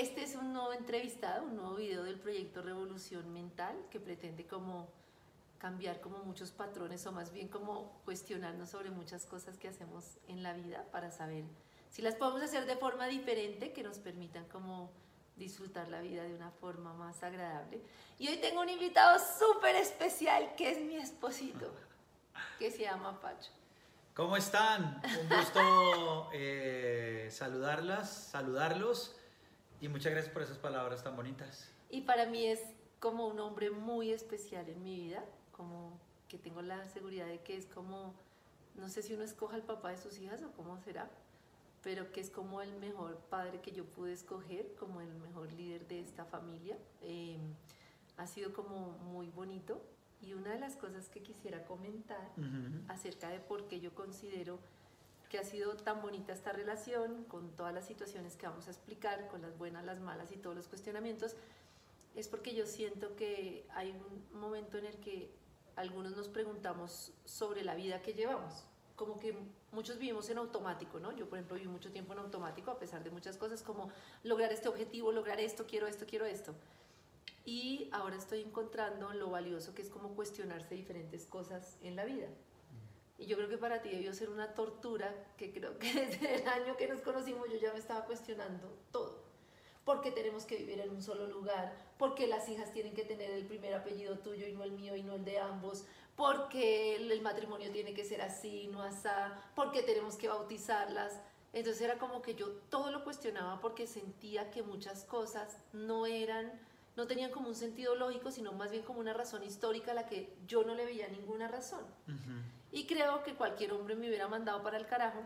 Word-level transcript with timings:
Este 0.00 0.22
es 0.22 0.34
un 0.34 0.54
nuevo 0.54 0.72
entrevistado, 0.72 1.44
un 1.44 1.56
nuevo 1.56 1.74
video 1.74 2.04
del 2.04 2.18
proyecto 2.18 2.62
Revolución 2.62 3.34
Mental 3.34 3.76
que 3.90 4.00
pretende 4.00 4.46
como 4.46 4.88
cambiar 5.58 6.00
como 6.00 6.20
muchos 6.20 6.52
patrones 6.52 7.04
o 7.04 7.12
más 7.12 7.34
bien 7.34 7.48
como 7.48 8.00
cuestionarnos 8.06 8.70
sobre 8.70 8.88
muchas 8.88 9.26
cosas 9.26 9.58
que 9.58 9.68
hacemos 9.68 10.16
en 10.26 10.42
la 10.42 10.54
vida 10.54 10.86
para 10.90 11.10
saber 11.10 11.44
si 11.90 12.00
las 12.00 12.14
podemos 12.14 12.40
hacer 12.40 12.64
de 12.64 12.76
forma 12.76 13.08
diferente 13.08 13.74
que 13.74 13.82
nos 13.82 13.98
permitan 13.98 14.46
como 14.46 14.90
disfrutar 15.36 15.88
la 15.88 16.00
vida 16.00 16.22
de 16.22 16.34
una 16.34 16.50
forma 16.50 16.94
más 16.94 17.22
agradable. 17.22 17.82
Y 18.18 18.28
hoy 18.28 18.38
tengo 18.38 18.62
un 18.62 18.70
invitado 18.70 19.18
súper 19.38 19.76
especial 19.76 20.54
que 20.56 20.70
es 20.70 20.80
mi 20.80 20.96
esposito, 20.96 21.74
que 22.58 22.70
se 22.70 22.84
llama 22.84 23.20
Pacho. 23.20 23.52
¿Cómo 24.14 24.38
están? 24.38 25.02
Un 25.20 25.28
gusto 25.28 26.30
eh, 26.32 27.28
saludarlas, 27.30 28.08
saludarlos 28.10 29.19
y 29.80 29.88
muchas 29.88 30.12
gracias 30.12 30.32
por 30.32 30.42
esas 30.42 30.58
palabras 30.58 31.02
tan 31.02 31.16
bonitas. 31.16 31.70
Y 31.88 32.02
para 32.02 32.26
mí 32.26 32.46
es 32.46 32.60
como 32.98 33.26
un 33.26 33.40
hombre 33.40 33.70
muy 33.70 34.10
especial 34.10 34.68
en 34.68 34.82
mi 34.82 34.96
vida, 34.96 35.24
como 35.52 35.98
que 36.28 36.38
tengo 36.38 36.62
la 36.62 36.84
seguridad 36.86 37.26
de 37.26 37.40
que 37.40 37.56
es 37.56 37.66
como, 37.66 38.14
no 38.76 38.88
sé 38.88 39.02
si 39.02 39.14
uno 39.14 39.24
escoja 39.24 39.56
al 39.56 39.62
papá 39.62 39.90
de 39.90 39.96
sus 39.96 40.18
hijas 40.18 40.42
o 40.42 40.52
cómo 40.52 40.78
será, 40.78 41.10
pero 41.82 42.12
que 42.12 42.20
es 42.20 42.30
como 42.30 42.60
el 42.60 42.72
mejor 42.76 43.16
padre 43.30 43.60
que 43.60 43.72
yo 43.72 43.84
pude 43.84 44.12
escoger, 44.12 44.74
como 44.78 45.00
el 45.00 45.12
mejor 45.14 45.52
líder 45.52 45.86
de 45.88 46.00
esta 46.00 46.24
familia. 46.26 46.76
Em, 47.02 47.40
ha 48.18 48.26
sido 48.26 48.52
como 48.52 48.90
muy 49.12 49.30
bonito 49.30 49.80
y 50.20 50.34
una 50.34 50.52
de 50.52 50.60
las 50.60 50.76
cosas 50.76 51.08
que 51.08 51.22
quisiera 51.22 51.64
comentar 51.64 52.30
acerca 52.88 53.30
de 53.30 53.40
por 53.40 53.66
qué 53.66 53.80
yo 53.80 53.94
considero 53.94 54.58
que 55.30 55.38
ha 55.38 55.44
sido 55.44 55.76
tan 55.76 56.02
bonita 56.02 56.32
esta 56.32 56.52
relación, 56.52 57.24
con 57.24 57.54
todas 57.56 57.72
las 57.72 57.86
situaciones 57.86 58.36
que 58.36 58.46
vamos 58.46 58.66
a 58.66 58.70
explicar, 58.72 59.28
con 59.28 59.40
las 59.40 59.56
buenas, 59.56 59.84
las 59.84 60.00
malas 60.00 60.32
y 60.32 60.36
todos 60.36 60.56
los 60.56 60.66
cuestionamientos, 60.66 61.36
es 62.16 62.26
porque 62.26 62.54
yo 62.54 62.66
siento 62.66 63.14
que 63.14 63.64
hay 63.70 63.92
un 63.92 64.40
momento 64.40 64.76
en 64.76 64.86
el 64.86 64.96
que 64.96 65.30
algunos 65.76 66.16
nos 66.16 66.28
preguntamos 66.28 67.12
sobre 67.24 67.62
la 67.62 67.76
vida 67.76 68.02
que 68.02 68.12
llevamos. 68.12 68.64
Como 68.96 69.20
que 69.20 69.34
muchos 69.70 69.98
vivimos 69.98 70.28
en 70.30 70.38
automático, 70.38 70.98
¿no? 70.98 71.12
Yo, 71.12 71.28
por 71.28 71.38
ejemplo, 71.38 71.56
viví 71.56 71.68
mucho 71.68 71.92
tiempo 71.92 72.12
en 72.12 72.18
automático, 72.18 72.72
a 72.72 72.78
pesar 72.80 73.04
de 73.04 73.10
muchas 73.10 73.36
cosas, 73.36 73.62
como 73.62 73.88
lograr 74.24 74.52
este 74.52 74.68
objetivo, 74.68 75.12
lograr 75.12 75.38
esto, 75.38 75.64
quiero 75.64 75.86
esto, 75.86 76.06
quiero 76.06 76.26
esto. 76.26 76.54
Y 77.44 77.88
ahora 77.92 78.16
estoy 78.16 78.40
encontrando 78.42 79.12
lo 79.14 79.30
valioso 79.30 79.74
que 79.74 79.82
es 79.82 79.90
como 79.90 80.14
cuestionarse 80.16 80.74
diferentes 80.74 81.24
cosas 81.24 81.78
en 81.82 81.94
la 81.94 82.04
vida. 82.04 82.26
Y 83.20 83.26
yo 83.26 83.36
creo 83.36 83.50
que 83.50 83.58
para 83.58 83.82
ti 83.82 83.90
debió 83.90 84.14
ser 84.14 84.30
una 84.30 84.54
tortura, 84.54 85.14
que 85.36 85.52
creo 85.52 85.78
que 85.78 85.92
desde 86.06 86.36
el 86.36 86.48
año 86.48 86.76
que 86.78 86.88
nos 86.88 87.02
conocimos 87.02 87.48
yo 87.50 87.58
ya 87.58 87.70
me 87.72 87.78
estaba 87.78 88.06
cuestionando 88.06 88.74
todo. 88.90 89.22
¿Por 89.84 90.00
qué 90.00 90.10
tenemos 90.10 90.44
que 90.44 90.56
vivir 90.56 90.80
en 90.80 90.90
un 90.90 91.02
solo 91.02 91.26
lugar? 91.26 91.74
¿Por 91.98 92.14
qué 92.14 92.26
las 92.26 92.48
hijas 92.48 92.72
tienen 92.72 92.94
que 92.94 93.04
tener 93.04 93.30
el 93.30 93.44
primer 93.44 93.74
apellido 93.74 94.18
tuyo 94.18 94.46
y 94.46 94.52
no 94.52 94.64
el 94.64 94.72
mío 94.72 94.96
y 94.96 95.02
no 95.02 95.14
el 95.14 95.24
de 95.24 95.38
ambos? 95.38 95.84
¿Por 96.16 96.48
qué 96.48 96.96
el 96.96 97.20
matrimonio 97.20 97.70
tiene 97.70 97.92
que 97.92 98.04
ser 98.04 98.22
así, 98.22 98.68
no 98.68 98.82
asá? 98.82 99.34
¿Por 99.54 99.70
qué 99.70 99.82
tenemos 99.82 100.16
que 100.16 100.28
bautizarlas? 100.28 101.20
Entonces 101.52 101.82
era 101.82 101.98
como 101.98 102.22
que 102.22 102.34
yo 102.34 102.48
todo 102.70 102.90
lo 102.90 103.04
cuestionaba 103.04 103.60
porque 103.60 103.86
sentía 103.86 104.50
que 104.50 104.62
muchas 104.62 105.04
cosas 105.04 105.58
no 105.72 106.06
eran, 106.06 106.52
no 106.96 107.06
tenían 107.06 107.30
como 107.32 107.48
un 107.48 107.56
sentido 107.56 107.96
lógico, 107.96 108.30
sino 108.30 108.52
más 108.52 108.70
bien 108.70 108.82
como 108.82 109.00
una 109.00 109.12
razón 109.12 109.42
histórica 109.42 109.90
a 109.90 109.94
la 109.94 110.06
que 110.06 110.32
yo 110.46 110.62
no 110.64 110.74
le 110.74 110.86
veía 110.86 111.08
ninguna 111.08 111.48
razón. 111.48 111.84
Y 112.72 112.86
creo 112.86 113.22
que 113.22 113.34
cualquier 113.34 113.72
hombre 113.72 113.96
me 113.96 114.08
hubiera 114.08 114.28
mandado 114.28 114.62
para 114.62 114.76
el 114.76 114.86
carajo, 114.86 115.20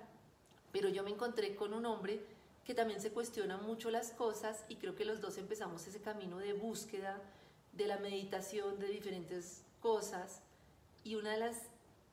pero 0.73 0.89
yo 0.89 1.03
me 1.03 1.11
encontré 1.11 1.55
con 1.55 1.75
un 1.75 1.85
hombre 1.87 2.25
que 2.65 2.75
también 2.75 3.01
se 3.01 3.11
cuestiona 3.11 3.59
mucho 3.59 3.91
las 3.91 4.11
cosas 4.13 4.65
y 4.69 4.77
creo 4.77 4.95
que 4.95 5.05
los 5.05 5.21
dos 5.21 5.37
empezamos 5.37 5.87
ese 5.87 6.01
camino 6.01 6.39
de 6.39 6.55
búsqueda, 6.55 7.21
de 7.73 7.87
la 7.87 7.99
meditación, 7.99 8.79
de 8.79 8.89
diferentes 8.89 9.63
cosas. 9.81 10.41
Y 11.03 11.17
una 11.17 11.33
de 11.33 11.39
las 11.39 11.63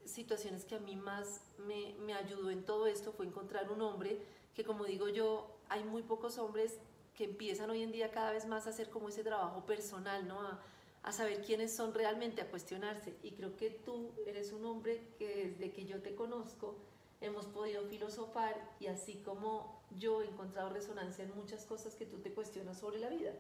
situaciones 0.06 0.66
que 0.66 0.76
a 0.76 0.80
mí 0.80 0.96
más 0.98 1.42
me, 1.60 1.94
me 2.06 2.14
ayudó 2.14 2.50
en 2.52 2.66
todo 2.66 2.88
esto 2.88 3.14
fue 3.14 3.26
encontrar 3.26 3.72
un 3.72 3.82
hombre 3.82 4.20
que, 4.54 4.66
como 4.66 4.84
digo 4.84 5.08
yo, 5.08 5.50
hay 5.70 5.84
muy 5.84 6.02
pocos 6.02 6.38
hombres 6.38 6.78
que 7.16 7.24
empiezan 7.26 7.70
hoy 7.70 7.84
en 7.84 7.92
día 7.92 8.12
cada 8.12 8.32
vez 8.32 8.46
más 8.46 8.68
a 8.68 8.72
hacer 8.72 8.90
como 8.90 9.10
ese 9.10 9.24
trabajo 9.24 9.66
personal, 9.66 10.28
¿no? 10.28 10.42
A, 10.42 10.60
a 11.04 11.12
saber 11.12 11.42
quiénes 11.42 11.76
son 11.76 11.94
realmente, 11.94 12.42
a 12.42 12.50
cuestionarse. 12.50 13.16
Y 13.24 13.32
creo 13.32 13.56
que 13.58 13.70
tú 13.70 14.12
eres 14.26 14.52
un 14.52 14.66
hombre 14.66 15.02
que 15.18 15.50
desde 15.50 15.72
que 15.72 15.86
yo 15.86 16.02
te 16.02 16.16
conozco 16.16 16.78
hemos 17.22 17.46
podido 17.46 17.86
filosofar 17.86 18.56
y 18.80 18.88
así 18.88 19.22
como 19.24 19.82
yo 19.98 20.22
he 20.22 20.26
encontrado 20.26 20.70
resonancia 20.70 21.24
en 21.24 21.36
muchas 21.36 21.66
cosas 21.66 21.96
que 21.96 22.06
tú 22.06 22.18
te 22.18 22.32
cuestionas 22.32 22.80
sobre 22.80 23.00
la 23.00 23.10
vida. 23.10 23.32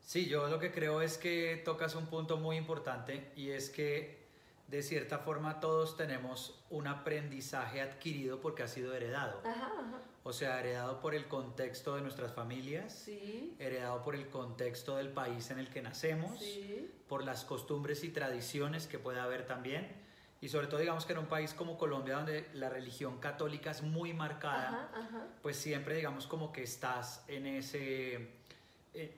Sí, 0.00 0.26
yo 0.26 0.48
lo 0.48 0.58
que 0.58 0.72
creo 0.72 1.00
es 1.00 1.18
que 1.18 1.62
tocas 1.64 1.94
un 1.94 2.06
punto 2.06 2.36
muy 2.36 2.56
importante 2.56 3.30
y 3.36 3.50
es 3.50 3.70
que 3.70 4.26
de 4.68 4.82
cierta 4.82 5.18
forma 5.18 5.60
todos 5.60 5.96
tenemos 5.96 6.60
un 6.70 6.88
aprendizaje 6.88 7.80
adquirido 7.80 8.40
porque 8.40 8.64
ha 8.64 8.68
sido 8.68 8.94
heredado. 8.94 9.40
O 10.26 10.32
sea, 10.32 10.58
heredado 10.58 10.98
por 10.98 11.14
el 11.14 11.28
contexto 11.28 11.94
de 11.94 12.02
nuestras 12.02 12.32
familias, 12.32 13.06
heredado 13.60 14.02
por 14.02 14.16
el 14.16 14.28
contexto 14.28 14.96
del 14.96 15.10
país 15.10 15.52
en 15.52 15.60
el 15.60 15.70
que 15.70 15.80
nacemos, 15.82 16.42
por 17.06 17.22
las 17.22 17.44
costumbres 17.44 18.02
y 18.02 18.08
tradiciones 18.08 18.88
que 18.88 18.98
puede 18.98 19.20
haber 19.20 19.46
también. 19.46 19.86
Y 20.40 20.48
sobre 20.48 20.66
todo, 20.66 20.80
digamos 20.80 21.06
que 21.06 21.12
en 21.12 21.20
un 21.20 21.26
país 21.26 21.54
como 21.54 21.78
Colombia, 21.78 22.16
donde 22.16 22.48
la 22.54 22.68
religión 22.68 23.20
católica 23.20 23.70
es 23.70 23.82
muy 23.82 24.14
marcada, 24.14 24.90
pues 25.42 25.56
siempre, 25.56 25.94
digamos, 25.94 26.26
como 26.26 26.50
que 26.50 26.64
estás 26.64 27.24
en 27.28 27.46
ese... 27.46 28.28
Eh, 28.94 29.16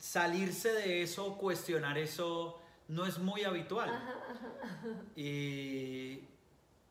salirse 0.00 0.72
de 0.72 1.02
eso, 1.02 1.38
cuestionar 1.38 1.96
eso, 1.96 2.60
no 2.88 3.06
es 3.06 3.20
muy 3.20 3.44
habitual. 3.44 4.02
Y, 5.14 6.24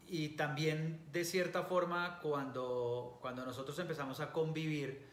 y 0.09 0.29
también 0.29 0.99
de 1.11 1.23
cierta 1.23 1.63
forma 1.63 2.19
cuando, 2.21 3.19
cuando 3.21 3.45
nosotros 3.45 3.77
empezamos 3.79 4.19
a 4.19 4.31
convivir, 4.31 5.07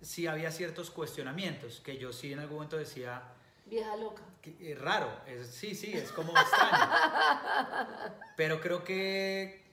sí 0.00 0.26
había 0.26 0.52
ciertos 0.52 0.90
cuestionamientos 0.90 1.80
que 1.80 1.98
yo 1.98 2.12
sí 2.12 2.32
en 2.32 2.38
algún 2.38 2.56
momento 2.56 2.76
decía... 2.76 3.22
Vieja 3.66 3.96
loca. 3.96 4.22
es 4.60 4.78
raro, 4.80 5.10
sí, 5.50 5.74
sí, 5.74 5.92
es 5.92 6.12
como 6.12 6.32
extraño. 6.38 6.90
Pero 8.36 8.60
creo 8.60 8.84
que 8.84 9.66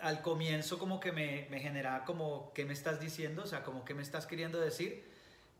al 0.00 0.22
comienzo 0.22 0.78
como 0.78 0.98
que 0.98 1.12
me, 1.12 1.46
me 1.50 1.60
generaba 1.60 2.04
como, 2.04 2.52
¿qué 2.54 2.64
me 2.64 2.72
estás 2.72 3.00
diciendo? 3.00 3.42
O 3.42 3.46
sea, 3.46 3.62
como, 3.62 3.84
¿qué 3.84 3.94
me 3.94 4.02
estás 4.02 4.26
queriendo 4.26 4.58
decir? 4.58 5.08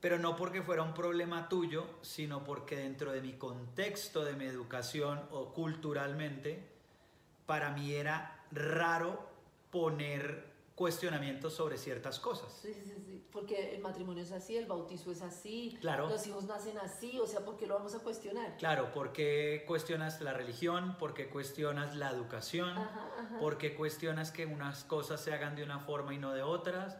Pero 0.00 0.18
no 0.18 0.34
porque 0.34 0.62
fuera 0.62 0.82
un 0.82 0.94
problema 0.94 1.48
tuyo, 1.48 1.86
sino 2.00 2.42
porque 2.42 2.74
dentro 2.74 3.12
de 3.12 3.20
mi 3.20 3.34
contexto 3.34 4.24
de 4.24 4.32
mi 4.32 4.46
educación 4.46 5.20
o 5.30 5.52
culturalmente, 5.52 6.79
para 7.50 7.70
mí 7.70 7.92
era 7.92 8.44
raro 8.52 9.18
poner 9.72 10.44
cuestionamientos 10.76 11.52
sobre 11.52 11.78
ciertas 11.78 12.20
cosas. 12.20 12.52
Sí, 12.62 12.72
sí, 12.72 12.84
sí, 12.84 13.26
porque 13.32 13.74
el 13.74 13.82
matrimonio 13.82 14.22
es 14.22 14.30
así, 14.30 14.56
el 14.56 14.66
bautizo 14.66 15.10
es 15.10 15.20
así, 15.20 15.76
claro. 15.80 16.08
los 16.08 16.24
hijos 16.28 16.44
nacen 16.44 16.78
así, 16.78 17.18
o 17.18 17.26
sea, 17.26 17.40
¿por 17.40 17.56
qué 17.56 17.66
lo 17.66 17.74
vamos 17.74 17.96
a 17.96 17.98
cuestionar? 17.98 18.56
Claro, 18.56 18.92
¿por 18.92 19.12
qué 19.12 19.64
cuestionas 19.66 20.20
la 20.20 20.32
religión? 20.32 20.96
¿Por 20.96 21.12
qué 21.12 21.28
cuestionas 21.28 21.96
la 21.96 22.10
educación? 22.10 22.72
¿Por 23.40 23.58
qué 23.58 23.74
cuestionas 23.74 24.30
que 24.30 24.46
unas 24.46 24.84
cosas 24.84 25.20
se 25.20 25.32
hagan 25.32 25.56
de 25.56 25.64
una 25.64 25.80
forma 25.80 26.14
y 26.14 26.18
no 26.18 26.32
de 26.32 26.44
otras? 26.44 26.98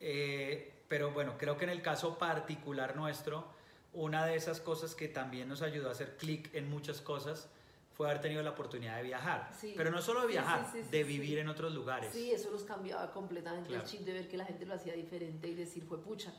Eh, 0.00 0.72
pero 0.88 1.10
bueno, 1.10 1.34
creo 1.36 1.58
que 1.58 1.64
en 1.64 1.70
el 1.70 1.82
caso 1.82 2.16
particular 2.16 2.96
nuestro, 2.96 3.44
una 3.92 4.24
de 4.24 4.36
esas 4.36 4.58
cosas 4.58 4.94
que 4.94 5.08
también 5.08 5.50
nos 5.50 5.60
ayudó 5.60 5.90
a 5.90 5.92
hacer 5.92 6.16
clic 6.16 6.48
en 6.54 6.70
muchas 6.70 7.02
cosas 7.02 7.50
fue 7.96 8.08
haber 8.10 8.20
tenido 8.20 8.42
la 8.42 8.50
oportunidad 8.50 8.96
de 8.98 9.04
viajar. 9.04 9.50
Pero 9.74 9.90
no 9.90 10.02
solo 10.02 10.20
de 10.22 10.26
viajar, 10.26 10.70
de 10.70 11.04
vivir 11.04 11.38
en 11.38 11.48
otros 11.48 11.72
lugares. 11.72 12.12
Sí, 12.12 12.30
eso 12.30 12.50
los 12.50 12.64
cambiaba 12.64 13.10
completamente 13.10 13.74
el 13.74 13.82
chip 13.84 14.02
de 14.02 14.12
ver 14.12 14.28
que 14.28 14.36
la 14.36 14.44
gente 14.44 14.66
lo 14.66 14.74
hacía 14.74 14.92
diferente 14.92 15.48
y 15.48 15.54
decir, 15.54 15.82
fue 15.84 15.98
pucha, 15.98 16.30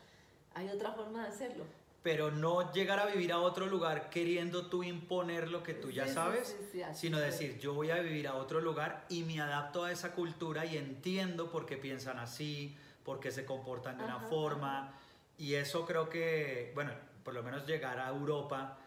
hay 0.54 0.70
otra 0.70 0.92
forma 0.92 1.24
de 1.24 1.30
hacerlo. 1.30 1.66
Pero 2.04 2.30
no 2.30 2.72
llegar 2.72 3.00
a 3.00 3.08
vivir 3.08 3.34
a 3.34 3.40
otro 3.40 3.66
lugar 3.66 4.10
queriendo 4.12 4.68
tú 4.68 4.84
imponer 4.84 5.50
lo 5.50 5.64
que 5.64 5.74
tú 5.74 5.90
ya 5.90 6.08
sabes, 6.08 6.56
sino 6.94 7.20
decir, 7.20 7.58
yo 7.58 7.74
voy 7.74 7.90
a 7.90 8.00
vivir 8.00 8.28
a 8.28 8.36
otro 8.36 8.62
lugar 8.62 9.06
y 9.10 9.24
me 9.24 9.42
adapto 9.42 9.84
a 9.84 9.92
esa 9.92 10.14
cultura 10.14 10.64
y 10.66 10.78
entiendo 10.78 11.50
por 11.50 11.66
qué 11.66 11.76
piensan 11.76 12.20
así, 12.20 12.78
por 13.04 13.20
qué 13.20 13.32
se 13.32 13.46
comportan 13.46 13.98
de 13.98 14.04
una 14.04 14.20
forma. 14.20 14.94
Y 15.40 15.56
eso 15.56 15.86
creo 15.88 16.08
que, 16.08 16.72
bueno, 16.76 16.92
por 17.24 17.34
lo 17.34 17.42
menos 17.42 17.66
llegar 17.66 18.00
a 18.00 18.10
Europa 18.10 18.78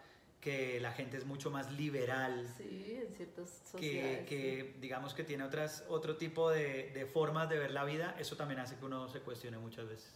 que 0.41 0.79
la 0.79 0.91
gente 0.91 1.17
es 1.17 1.25
mucho 1.25 1.51
más 1.51 1.71
liberal. 1.73 2.47
Sí, 2.57 2.99
en 3.07 3.13
ciertas 3.15 3.61
sociedades. 3.71 4.27
Que, 4.27 4.75
digamos 4.81 5.13
que 5.13 5.23
tiene 5.23 5.43
otras, 5.43 5.85
otro 5.87 6.17
tipo 6.17 6.49
de, 6.49 6.91
de, 6.93 7.05
formas 7.05 7.47
de 7.47 7.59
ver 7.59 7.71
la 7.71 7.85
vida, 7.85 8.15
eso 8.19 8.35
también 8.35 8.59
hace 8.59 8.75
que 8.75 8.85
uno 8.85 9.07
se 9.07 9.19
cuestione 9.21 9.59
muchas 9.59 9.87
veces. 9.87 10.11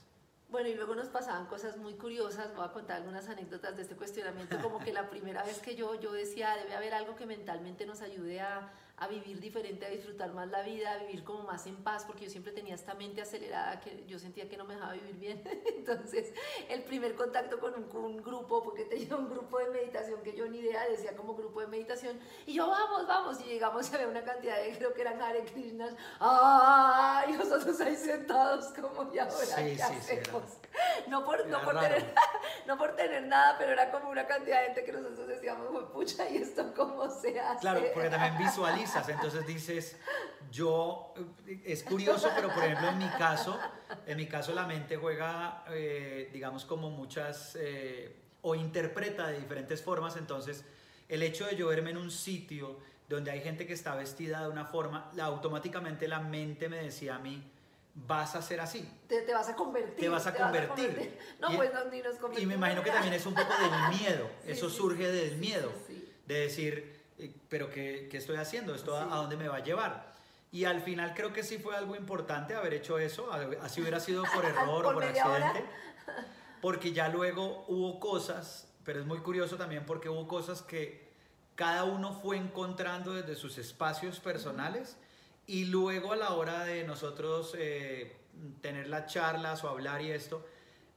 Bueno, 0.50 0.70
y 0.70 0.76
luego 0.76 0.96
nos 0.96 1.08
pasaban 1.08 1.48
cosas 1.48 1.78
muy 1.78 1.94
curiosas, 1.94 2.56
voy 2.56 2.66
a 2.66 2.72
contar 2.72 2.98
algunas 2.98 3.28
anécdotas 3.30 3.76
de 3.76 3.82
este 3.84 3.96
cuestionamiento, 3.96 4.60
como 4.62 4.80
que 4.80 4.94
la 4.94 5.10
primera 5.10 5.44
vez 5.44 5.60
que 5.60 5.76
yo, 5.76 6.00
yo 6.00 6.12
decía, 6.12 6.56
debe 6.56 6.76
haber 6.76 6.94
algo 6.94 7.16
que 7.16 7.26
mentalmente 7.26 7.86
nos 7.86 8.02
ayude 8.02 8.42
a, 8.42 8.72
a 8.98 9.08
vivir 9.08 9.40
diferente, 9.42 9.86
a 9.86 9.90
disfrutar 9.90 10.34
más 10.34 10.50
la 10.50 10.62
vida, 10.62 10.94
a 10.94 10.98
vivir 10.98 11.24
como 11.24 11.44
más 11.44 11.68
en 11.68 11.76
paz, 11.78 12.06
porque 12.06 12.26
yo 12.26 12.32
siempre 12.32 12.54
tenía 12.54 12.76
esta 12.76 12.94
mente 12.94 13.22
acelerada 13.22 13.80
que 13.82 14.06
yo 14.08 14.18
sentía 14.18 14.48
que 14.48 14.56
no 14.56 14.64
me 14.64 14.76
dejaba 14.76 14.94
vivir 14.94 15.16
bien. 15.16 15.44
Entonces, 15.78 16.34
el 16.70 16.84
primer 16.84 17.16
contacto 17.16 17.60
con 17.60 17.74
un, 17.76 18.18
grupo, 18.22 18.64
porque 18.64 18.86
tenía 18.86 19.16
un 19.18 19.30
grupo 19.30 19.60
de 19.60 19.70
meditación 19.70 20.22
que 20.22 20.36
yo 20.36 20.48
ni 20.48 20.60
idea 20.60 20.88
decía 20.88 21.16
como 21.16 21.36
grupo 21.36 21.60
de 21.60 21.68
meditación, 21.68 22.20
y 22.46 22.54
yo, 22.54 22.68
vamos, 22.68 23.06
vamos, 23.06 23.42
y 23.42 23.44
llegamos 23.44 23.94
a 23.94 23.98
ver 23.98 24.08
una 24.08 24.24
cantidad 24.24 24.62
de, 24.62 24.78
creo 24.78 24.94
que 24.94 25.02
eran 25.02 25.22
Hare 25.22 25.44
Krishnas, 25.44 25.94
¡ay! 26.20 27.34
Y 27.34 27.38
nosotros 27.38 27.80
ahí 27.82 27.96
sentados 27.96 28.68
como, 28.68 29.12
ya 29.12 29.24
ahora 29.24 29.36
sí, 29.36 29.78
sí, 30.02 30.16
no, 31.08 31.26
por, 31.26 31.46
no, 31.48 31.62
por 31.62 31.80
tener, 31.80 32.14
no 32.68 32.78
por 32.78 32.96
tener 32.96 33.24
nada, 33.24 33.58
pero 33.58 33.72
era 33.72 33.92
como 33.92 34.10
una 34.10 34.26
cantidad 34.26 34.60
de 34.60 34.66
gente 34.68 34.84
que 34.86 34.92
nosotros 34.92 35.28
decíamos, 35.28 35.68
pucha, 35.92 36.30
¿y 36.30 36.38
esto 36.38 36.74
cómo 36.76 37.10
se 37.10 37.40
hace? 37.40 37.60
Claro, 37.60 37.82
porque 37.94 38.10
también 38.10 38.38
visualizas, 38.38 39.08
entonces 39.10 39.46
dices, 39.46 39.98
yo, 40.52 41.14
es 41.66 41.84
curioso, 41.84 42.30
pero 42.36 42.54
por 42.54 42.64
ejemplo 42.64 42.90
en 42.90 42.98
mi 42.98 43.10
caso, 43.10 43.60
en 44.06 44.18
mi 44.18 44.28
caso 44.28 44.54
la 44.54 44.66
mente 44.66 44.98
juega, 44.98 45.64
eh, 45.70 46.30
digamos, 46.32 46.66
como 46.66 46.90
muchas, 46.90 47.58
eh, 47.60 48.16
o 48.42 48.56
interpreta 48.56 49.28
de 49.28 49.40
diferentes 49.40 49.82
formas, 49.82 50.18
entonces 50.18 50.66
el 51.10 51.24
hecho 51.24 51.46
de 51.46 51.56
yo 51.56 51.68
verme 51.68 51.92
en 51.92 51.98
un 51.98 52.12
sitio 52.12 52.80
donde 53.08 53.32
hay 53.32 53.42
gente 53.42 53.68
que 53.68 53.74
está 53.74 53.96
vestida 53.96 54.42
de 54.42 54.50
una 54.50 54.66
forma, 54.66 55.12
automáticamente 55.22 56.08
la 56.08 56.20
mente 56.20 56.70
me 56.70 56.78
decía 56.78 57.16
a 57.16 57.20
mí, 57.20 57.52
vas 57.96 58.36
a 58.36 58.42
ser 58.42 58.60
así. 58.60 58.88
Te, 59.08 59.22
te, 59.22 59.34
vas 59.34 59.48
a 59.50 59.56
convertir. 59.56 59.96
Te 59.96 60.10
vas 60.10 60.28
a, 60.28 60.36
convertir. 60.36 61.18
No, 61.40 61.52
y, 61.52 61.56
pues 61.56 61.74
no, 61.74 61.86
ni 61.86 62.02
nos 62.02 62.18
convertimos. 62.18 62.42
Y 62.42 62.46
me 62.46 62.56
imagino 62.56 62.84
que 62.84 62.92
también 62.92 63.14
es 63.14 63.26
un 63.26 63.34
poco 63.34 63.54
del 63.58 64.00
miedo. 64.00 64.30
Eso 64.46 64.70
surge 64.70 65.12
del 65.12 65.38
miedo. 65.38 65.72
De 66.26 66.42
decir, 66.42 67.02
eh, 67.18 67.34
pero 67.50 67.70
qué, 67.72 68.08
¿qué, 68.12 68.18
estoy 68.18 68.36
haciendo? 68.36 68.76
¿Esto 68.76 68.98
a, 68.98 69.06
dónde 69.06 69.38
me 69.38 69.48
va 69.48 69.58
a 69.58 69.64
llevar? 69.64 70.14
Y 70.52 70.66
al 70.66 70.82
final 70.82 71.14
creo 71.16 71.34
que 71.34 71.44
sí 71.44 71.58
fue 71.58 71.76
algo 71.76 71.96
importante 71.96 72.54
haber 72.54 72.74
hecho 72.74 73.00
eso. 73.00 73.32
Así 73.62 73.82
hubiera 73.82 74.00
sido 74.00 74.24
por 74.34 74.46
error 74.46 74.86
o 74.86 74.94
por 74.94 75.04
accidente. 75.04 75.66
Porque 76.62 76.94
ya 76.94 77.10
luego 77.10 77.66
hubo 77.68 78.00
cosas, 78.00 78.68
pero 78.84 79.00
es 79.00 79.06
muy 79.06 79.20
curioso 79.20 79.56
también 79.56 79.86
porque 79.86 80.10
hubo 80.10 80.28
cosas 80.28 80.64
que 80.64 81.12
cada 81.54 81.84
uno 81.84 82.20
fue 82.22 82.38
encontrando 82.38 83.14
desde 83.14 83.36
sus 83.36 83.60
espacios 83.60 84.20
personales. 84.20 84.98
Y 85.48 85.66
luego 85.66 86.14
a 86.14 86.16
la 86.16 86.34
hora 86.34 86.64
de 86.64 86.84
nosotros 86.84 87.56
eh, 87.58 88.16
tener 88.62 88.88
las 88.88 89.12
charlas 89.12 89.64
o 89.64 89.70
hablar 89.70 90.02
y 90.02 90.12
esto, 90.12 90.46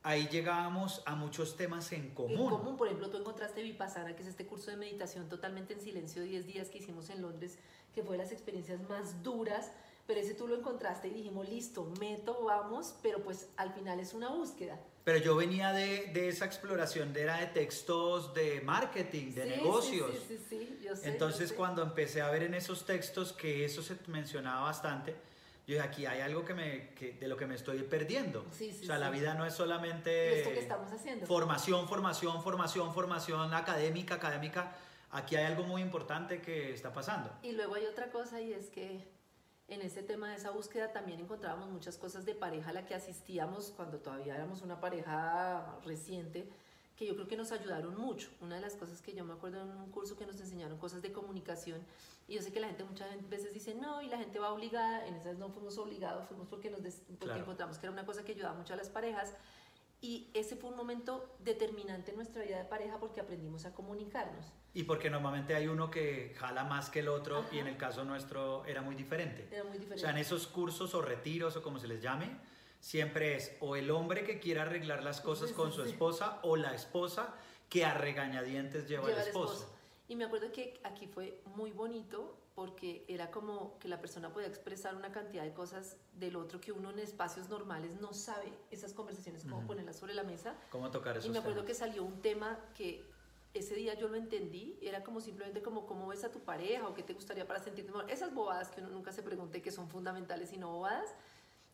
ahí 0.02 0.26
llegábamos 0.28 1.02
a 1.06 1.14
muchos 1.14 1.56
temas 1.56 1.92
en 1.92 2.10
común. 2.14 2.38
En 2.38 2.48
común, 2.48 2.76
por 2.76 2.86
ejemplo, 2.86 3.10
tú 3.10 3.18
encontraste 3.18 3.62
Vipassana, 3.62 4.16
que 4.16 4.22
es 4.22 4.28
este 4.28 4.46
curso 4.46 4.70
de 4.70 4.76
meditación 4.76 5.28
totalmente 5.28 5.74
en 5.74 5.80
silencio, 5.80 6.22
10 6.22 6.46
días 6.46 6.68
que 6.70 6.78
hicimos 6.78 7.10
en 7.10 7.22
Londres, 7.22 7.58
que 7.94 8.02
fue 8.02 8.16
de 8.16 8.22
las 8.22 8.32
experiencias 8.32 8.80
más 8.88 9.22
duras, 9.22 9.72
pero 10.08 10.20
ese 10.20 10.32
tú 10.32 10.48
lo 10.48 10.56
encontraste 10.56 11.08
y 11.08 11.10
dijimos, 11.10 11.46
listo, 11.46 11.84
meto, 12.00 12.42
vamos, 12.42 12.94
pero 13.02 13.22
pues 13.22 13.50
al 13.58 13.74
final 13.74 14.00
es 14.00 14.14
una 14.14 14.30
búsqueda. 14.30 14.80
Pero 15.04 15.18
yo 15.18 15.36
venía 15.36 15.74
de, 15.74 16.06
de 16.14 16.28
esa 16.28 16.46
exploración, 16.46 17.12
de, 17.12 17.20
era 17.20 17.36
de 17.36 17.48
textos 17.48 18.32
de 18.32 18.62
marketing, 18.62 19.34
de 19.34 19.44
negocios. 19.44 20.10
Sí, 20.26 20.38
sí, 20.38 20.44
sí, 20.48 20.78
yo 20.82 20.96
sé, 20.96 21.10
Entonces 21.10 21.52
cuando 21.52 21.82
empecé 21.82 22.22
a 22.22 22.30
ver 22.30 22.42
en 22.42 22.54
esos 22.54 22.86
textos 22.86 23.34
que 23.34 23.66
eso 23.66 23.82
se 23.82 23.98
mencionaba 24.06 24.62
bastante, 24.62 25.12
yo 25.66 25.74
dije, 25.74 25.80
aquí 25.80 26.06
hay 26.06 26.22
algo 26.22 26.42
que 26.42 26.54
me, 26.54 26.94
que, 26.94 27.12
de 27.12 27.28
lo 27.28 27.36
que 27.36 27.46
me 27.46 27.56
estoy 27.56 27.82
perdiendo. 27.82 28.46
o 28.48 28.86
sea, 28.86 28.96
la 28.96 29.10
vida 29.10 29.34
no 29.34 29.44
es 29.44 29.52
solamente 29.52 30.38
esto 30.38 30.54
que 30.54 30.60
estamos 30.60 30.90
haciendo. 30.90 31.26
formación, 31.26 31.86
formación, 31.86 32.42
formación, 32.42 32.94
formación 32.94 33.52
académica, 33.52 34.14
académica. 34.14 34.74
Aquí 35.10 35.36
hay 35.36 35.44
algo 35.44 35.64
muy 35.64 35.82
importante 35.82 36.40
que 36.40 36.72
está 36.72 36.94
pasando. 36.94 37.30
Y 37.42 37.52
luego 37.52 37.74
hay 37.74 37.84
otra 37.84 38.10
cosa 38.10 38.40
y 38.40 38.54
es 38.54 38.70
que 38.70 39.17
en 39.68 39.82
ese 39.82 40.02
tema 40.02 40.30
de 40.30 40.36
esa 40.36 40.50
búsqueda 40.50 40.92
también 40.92 41.20
encontrábamos 41.20 41.68
muchas 41.68 41.98
cosas 41.98 42.24
de 42.24 42.34
pareja 42.34 42.70
a 42.70 42.72
la 42.72 42.86
que 42.86 42.94
asistíamos 42.94 43.72
cuando 43.76 43.98
todavía 43.98 44.34
éramos 44.34 44.62
una 44.62 44.80
pareja 44.80 45.78
reciente, 45.84 46.48
que 46.96 47.06
yo 47.06 47.14
creo 47.14 47.28
que 47.28 47.36
nos 47.36 47.52
ayudaron 47.52 47.96
mucho. 47.96 48.30
Una 48.40 48.56
de 48.56 48.62
las 48.62 48.74
cosas 48.74 49.02
que 49.02 49.14
yo 49.14 49.24
me 49.24 49.34
acuerdo 49.34 49.62
en 49.62 49.70
un 49.70 49.90
curso 49.90 50.16
que 50.16 50.26
nos 50.26 50.40
enseñaron 50.40 50.78
cosas 50.78 51.02
de 51.02 51.12
comunicación, 51.12 51.80
y 52.26 52.34
yo 52.34 52.42
sé 52.42 52.50
que 52.50 52.60
la 52.60 52.66
gente 52.66 52.82
muchas 52.82 53.08
veces 53.28 53.52
dice, 53.52 53.74
no, 53.74 54.02
y 54.02 54.08
la 54.08 54.18
gente 54.18 54.38
va 54.38 54.52
obligada, 54.52 55.06
en 55.06 55.14
esas 55.14 55.38
no 55.38 55.50
fuimos 55.50 55.78
obligados, 55.78 56.26
fuimos 56.26 56.48
porque, 56.48 56.70
nos 56.70 56.80
porque 57.18 57.38
encontramos 57.38 57.78
que 57.78 57.86
era 57.86 57.92
una 57.92 58.06
cosa 58.06 58.24
que 58.24 58.32
ayudaba 58.32 58.54
mucho 58.54 58.72
a 58.72 58.76
las 58.76 58.88
parejas, 58.88 59.34
y 60.00 60.30
ese 60.32 60.54
fue 60.56 60.70
un 60.70 60.76
momento 60.76 61.36
determinante 61.40 62.12
en 62.12 62.16
nuestra 62.16 62.42
vida 62.42 62.58
de 62.58 62.64
pareja 62.64 62.98
porque 62.98 63.20
aprendimos 63.20 63.64
a 63.64 63.74
comunicarnos. 63.74 64.46
Y 64.72 64.84
porque 64.84 65.10
normalmente 65.10 65.54
hay 65.54 65.66
uno 65.66 65.90
que 65.90 66.34
jala 66.36 66.62
más 66.64 66.88
que 66.88 67.00
el 67.00 67.08
otro 67.08 67.44
y 67.50 67.58
en 67.58 67.66
el 67.66 67.76
caso 67.76 68.04
nuestro 68.04 68.64
era 68.66 68.80
muy 68.80 68.94
diferente. 68.94 69.48
Era 69.50 69.64
muy 69.64 69.78
diferente. 69.78 69.96
O 69.96 69.98
sea, 69.98 70.10
en 70.10 70.18
esos 70.18 70.46
cursos 70.46 70.94
o 70.94 71.02
retiros 71.02 71.56
o 71.56 71.62
como 71.62 71.80
se 71.80 71.88
les 71.88 72.00
llame, 72.00 72.30
siempre 72.80 73.34
es 73.34 73.56
o 73.60 73.74
el 73.74 73.90
hombre 73.90 74.22
que 74.24 74.38
quiere 74.38 74.60
arreglar 74.60 75.02
las 75.02 75.20
cosas 75.20 75.52
con 75.52 75.72
su 75.72 75.82
esposa 75.82 76.38
o 76.42 76.56
la 76.56 76.74
esposa 76.74 77.34
que 77.68 77.84
a 77.84 77.94
regañadientes 77.94 78.88
lleva, 78.88 79.08
al 79.08 79.18
esposo. 79.18 79.74
Y 80.06 80.14
me 80.14 80.24
acuerdo 80.24 80.52
que 80.52 80.80
aquí 80.84 81.06
fue 81.06 81.42
muy 81.56 81.72
bonito 81.72 82.38
porque 82.58 83.04
era 83.06 83.30
como 83.30 83.78
que 83.78 83.86
la 83.86 84.00
persona 84.00 84.32
podía 84.32 84.48
expresar 84.48 84.96
una 84.96 85.12
cantidad 85.12 85.44
de 85.44 85.52
cosas 85.54 85.96
del 86.14 86.34
otro 86.34 86.60
que 86.60 86.72
uno 86.72 86.90
en 86.90 86.98
espacios 86.98 87.48
normales 87.48 88.00
no 88.00 88.12
sabe 88.12 88.52
esas 88.72 88.92
conversaciones, 88.94 89.44
cómo 89.44 89.64
ponerlas 89.64 89.94
sobre 89.94 90.12
la 90.12 90.24
mesa. 90.24 90.56
Cómo 90.72 90.90
tocar 90.90 91.16
esos 91.16 91.26
Y 91.26 91.30
me 91.30 91.38
acuerdo 91.38 91.64
que 91.64 91.72
salió 91.72 92.02
un 92.02 92.20
tema 92.20 92.58
que 92.74 93.08
ese 93.54 93.76
día 93.76 93.94
yo 93.94 94.08
lo 94.08 94.16
entendí, 94.16 94.76
era 94.82 95.04
como 95.04 95.20
simplemente 95.20 95.62
como 95.62 95.86
cómo 95.86 96.08
ves 96.08 96.24
a 96.24 96.32
tu 96.32 96.40
pareja 96.40 96.88
o 96.88 96.94
qué 96.94 97.04
te 97.04 97.14
gustaría 97.14 97.46
para 97.46 97.60
sentirte 97.60 97.92
mejor. 97.92 98.10
Esas 98.10 98.34
bobadas 98.34 98.72
que 98.72 98.80
uno 98.80 98.90
nunca 98.90 99.12
se 99.12 99.22
pregunte 99.22 99.62
que 99.62 99.70
son 99.70 99.88
fundamentales 99.88 100.52
y 100.52 100.58
no 100.58 100.72
bobadas. 100.72 101.14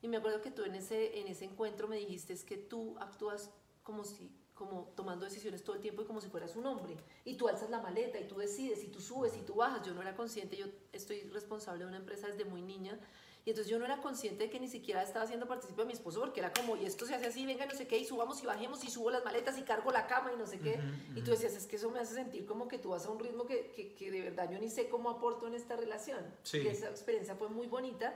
Y 0.02 0.08
me 0.08 0.18
acuerdo 0.18 0.42
que 0.42 0.50
tú 0.50 0.64
en 0.64 0.74
ese, 0.74 1.18
en 1.18 1.28
ese 1.28 1.46
encuentro 1.46 1.88
me 1.88 1.96
dijiste 1.96 2.34
es 2.34 2.44
que 2.44 2.58
tú 2.58 2.94
actúas 3.00 3.50
como 3.82 4.04
si 4.04 4.30
como 4.54 4.92
tomando 4.94 5.24
decisiones 5.24 5.64
todo 5.64 5.76
el 5.76 5.82
tiempo 5.82 6.02
y 6.02 6.04
como 6.04 6.20
si 6.20 6.28
fueras 6.28 6.54
un 6.56 6.66
hombre. 6.66 6.96
Y 7.24 7.34
tú 7.34 7.48
alzas 7.48 7.70
la 7.70 7.80
maleta 7.80 8.18
y 8.18 8.28
tú 8.28 8.36
decides 8.36 8.82
y 8.84 8.88
tú 8.88 9.00
subes 9.00 9.36
y 9.36 9.40
tú 9.40 9.54
bajas. 9.54 9.86
Yo 9.86 9.94
no 9.94 10.02
era 10.02 10.14
consciente, 10.14 10.56
yo 10.56 10.66
estoy 10.92 11.22
responsable 11.30 11.84
de 11.84 11.88
una 11.88 11.98
empresa 11.98 12.28
desde 12.28 12.44
muy 12.44 12.62
niña 12.62 12.98
y 13.46 13.50
entonces 13.50 13.70
yo 13.70 13.78
no 13.78 13.84
era 13.84 14.00
consciente 14.00 14.44
de 14.44 14.50
que 14.50 14.58
ni 14.58 14.68
siquiera 14.68 15.02
estaba 15.02 15.26
haciendo 15.26 15.46
partícipe 15.46 15.82
a 15.82 15.84
mi 15.84 15.92
esposo 15.92 16.20
porque 16.20 16.40
era 16.40 16.50
como, 16.50 16.76
y 16.76 16.86
esto 16.86 17.04
se 17.04 17.14
hace 17.14 17.26
así, 17.26 17.44
venga, 17.44 17.66
no 17.66 17.74
sé 17.74 17.86
qué, 17.86 17.98
y 17.98 18.06
subamos 18.06 18.42
y 18.42 18.46
bajemos 18.46 18.82
y 18.84 18.90
subo 18.90 19.10
las 19.10 19.22
maletas 19.22 19.58
y 19.58 19.62
cargo 19.62 19.90
la 19.90 20.06
cama 20.06 20.32
y 20.32 20.38
no 20.38 20.46
sé 20.46 20.60
qué. 20.60 20.80
Y 21.14 21.20
tú 21.20 21.30
decías, 21.30 21.52
es 21.54 21.66
que 21.66 21.76
eso 21.76 21.90
me 21.90 21.98
hace 22.00 22.14
sentir 22.14 22.46
como 22.46 22.68
que 22.68 22.78
tú 22.78 22.90
vas 22.90 23.04
a 23.04 23.10
un 23.10 23.18
ritmo 23.18 23.44
que, 23.44 23.70
que, 23.72 23.92
que 23.94 24.10
de 24.10 24.22
verdad 24.22 24.50
yo 24.50 24.58
ni 24.58 24.70
sé 24.70 24.88
cómo 24.88 25.10
aporto 25.10 25.46
en 25.46 25.54
esta 25.54 25.76
relación. 25.76 26.24
Y 26.54 26.68
esa 26.68 26.88
experiencia 26.88 27.34
fue 27.34 27.50
muy 27.50 27.66
bonita. 27.66 28.14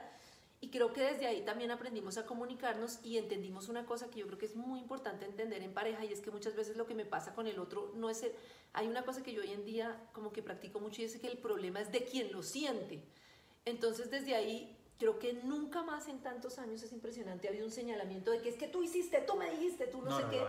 Y 0.60 0.70
creo 0.70 0.92
que 0.92 1.00
desde 1.02 1.26
ahí 1.26 1.42
también 1.42 1.70
aprendimos 1.70 2.18
a 2.18 2.26
comunicarnos 2.26 2.98
y 3.04 3.16
entendimos 3.16 3.68
una 3.68 3.86
cosa 3.86 4.10
que 4.10 4.18
yo 4.18 4.26
creo 4.26 4.38
que 4.38 4.46
es 4.46 4.56
muy 4.56 4.80
importante 4.80 5.24
entender 5.24 5.62
en 5.62 5.72
pareja 5.72 6.04
y 6.04 6.12
es 6.12 6.20
que 6.20 6.32
muchas 6.32 6.56
veces 6.56 6.76
lo 6.76 6.86
que 6.86 6.94
me 6.94 7.04
pasa 7.04 7.34
con 7.34 7.46
el 7.46 7.58
otro 7.60 7.92
no 7.94 8.10
es... 8.10 8.22
El, 8.24 8.32
hay 8.72 8.88
una 8.88 9.04
cosa 9.04 9.22
que 9.22 9.32
yo 9.32 9.42
hoy 9.42 9.52
en 9.52 9.64
día 9.64 10.08
como 10.12 10.32
que 10.32 10.42
practico 10.42 10.80
mucho 10.80 11.00
y 11.00 11.04
es 11.04 11.16
que 11.16 11.28
el 11.28 11.38
problema 11.38 11.80
es 11.80 11.92
de 11.92 12.02
quien 12.04 12.32
lo 12.32 12.42
siente. 12.42 13.04
Entonces 13.64 14.10
desde 14.10 14.34
ahí 14.34 14.76
creo 14.98 15.18
que 15.18 15.32
nunca 15.32 15.82
más 15.82 16.08
en 16.08 16.18
tantos 16.20 16.58
años 16.58 16.82
es 16.82 16.92
impresionante 16.92 17.46
ha 17.46 17.50
habido 17.50 17.66
un 17.66 17.72
señalamiento 17.72 18.32
de 18.32 18.40
que 18.40 18.48
es 18.48 18.56
que 18.56 18.66
tú 18.66 18.82
hiciste, 18.82 19.20
tú 19.20 19.36
me 19.36 19.48
dijiste, 19.50 19.86
tú 19.86 20.02
no, 20.02 20.16
sé 20.16 20.24
qué, 20.28 20.40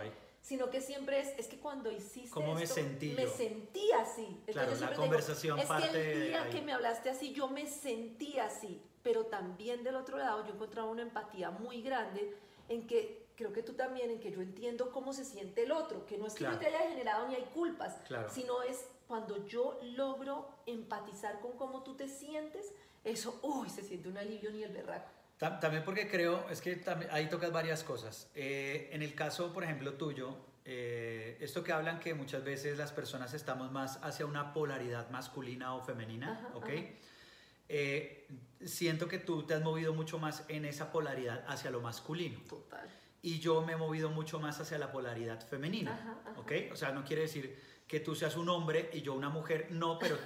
sino 0.42 0.70
que 0.70 0.80
siempre 0.80 1.20
es, 1.20 1.38
es 1.38 1.46
que 1.46 1.58
cuando 1.58 1.90
hiciste 1.90 2.30
¿Cómo 2.30 2.54
me 2.54 2.66
sentí 2.66 3.10
Me 3.10 3.28
sentí 3.28 3.92
así. 3.92 4.40
Claro, 4.46 4.74
la 4.74 4.92
conversación 4.94 5.58
Es 5.58 5.66
parte 5.66 5.92
que 5.92 6.12
el 6.12 6.28
día 6.28 6.44
de 6.44 6.50
que 6.50 6.62
me 6.62 6.72
hablaste 6.72 7.10
así, 7.10 7.32
yo 7.32 7.48
me 7.48 7.66
sentí 7.68 8.38
así, 8.38 8.82
pero 9.02 9.26
también 9.26 9.82
del 9.82 9.96
otro 9.96 10.18
lado 10.18 10.46
yo 10.46 10.54
encontraba 10.54 10.90
una 10.90 11.02
empatía 11.02 11.50
muy 11.50 11.82
grande 11.82 12.34
en 12.68 12.86
que 12.86 13.26
creo 13.36 13.52
que 13.52 13.62
tú 13.62 13.72
también, 13.72 14.10
en 14.10 14.20
que 14.20 14.30
yo 14.30 14.42
entiendo 14.42 14.90
cómo 14.90 15.12
se 15.12 15.24
siente 15.24 15.62
el 15.62 15.72
otro, 15.72 16.04
que 16.06 16.18
no 16.18 16.26
es 16.26 16.34
que 16.34 16.44
no 16.44 16.58
te 16.58 16.66
haya 16.66 16.80
generado 16.90 17.26
ni 17.26 17.34
hay 17.34 17.44
culpas, 17.54 17.96
sino 18.30 18.62
es 18.62 18.84
cuando 19.08 19.46
yo 19.46 19.80
logro 19.82 20.48
empatizar 20.66 21.40
con 21.40 21.52
cómo 21.52 21.82
tú 21.82 21.96
te 21.96 22.06
sientes, 22.06 22.72
eso, 23.02 23.40
uy, 23.42 23.70
se 23.70 23.82
siente 23.82 24.08
un 24.08 24.18
alivio 24.18 24.50
ni 24.52 24.62
el 24.62 24.72
berraco. 24.72 25.10
También 25.38 25.82
porque 25.84 26.06
creo, 26.06 26.46
es 26.50 26.60
que 26.60 26.84
ahí 27.10 27.30
tocas 27.30 27.50
varias 27.50 27.82
cosas. 27.82 28.30
Eh, 28.34 28.90
en 28.92 29.02
el 29.02 29.14
caso, 29.14 29.54
por 29.54 29.64
ejemplo, 29.64 29.94
tuyo, 29.94 30.36
eh, 30.66 31.38
esto 31.40 31.64
que 31.64 31.72
hablan 31.72 31.98
que 31.98 32.12
muchas 32.12 32.44
veces 32.44 32.76
las 32.76 32.92
personas 32.92 33.32
estamos 33.32 33.72
más 33.72 33.98
hacia 34.02 34.26
una 34.26 34.52
polaridad 34.52 35.08
masculina 35.08 35.74
o 35.74 35.80
femenina, 35.80 36.50
¿ok? 36.52 36.68
Eh, 37.72 38.26
siento 38.64 39.06
que 39.06 39.18
tú 39.18 39.44
te 39.44 39.54
has 39.54 39.62
movido 39.62 39.94
mucho 39.94 40.18
más 40.18 40.44
en 40.48 40.64
esa 40.64 40.90
polaridad 40.90 41.44
hacia 41.46 41.70
lo 41.70 41.80
masculino. 41.80 42.40
Total. 42.48 42.88
Y 43.22 43.38
yo 43.38 43.62
me 43.62 43.74
he 43.74 43.76
movido 43.76 44.10
mucho 44.10 44.40
más 44.40 44.58
hacia 44.58 44.76
la 44.76 44.90
polaridad 44.90 45.40
femenina, 45.46 46.20
¿ok? 46.36 46.52
O 46.72 46.76
sea, 46.76 46.90
no 46.90 47.04
quiere 47.04 47.22
decir 47.22 47.56
que 47.86 48.00
tú 48.00 48.16
seas 48.16 48.36
un 48.36 48.48
hombre 48.48 48.90
y 48.92 49.02
yo 49.02 49.14
una 49.14 49.28
mujer, 49.28 49.68
no, 49.70 50.00
pero 50.00 50.18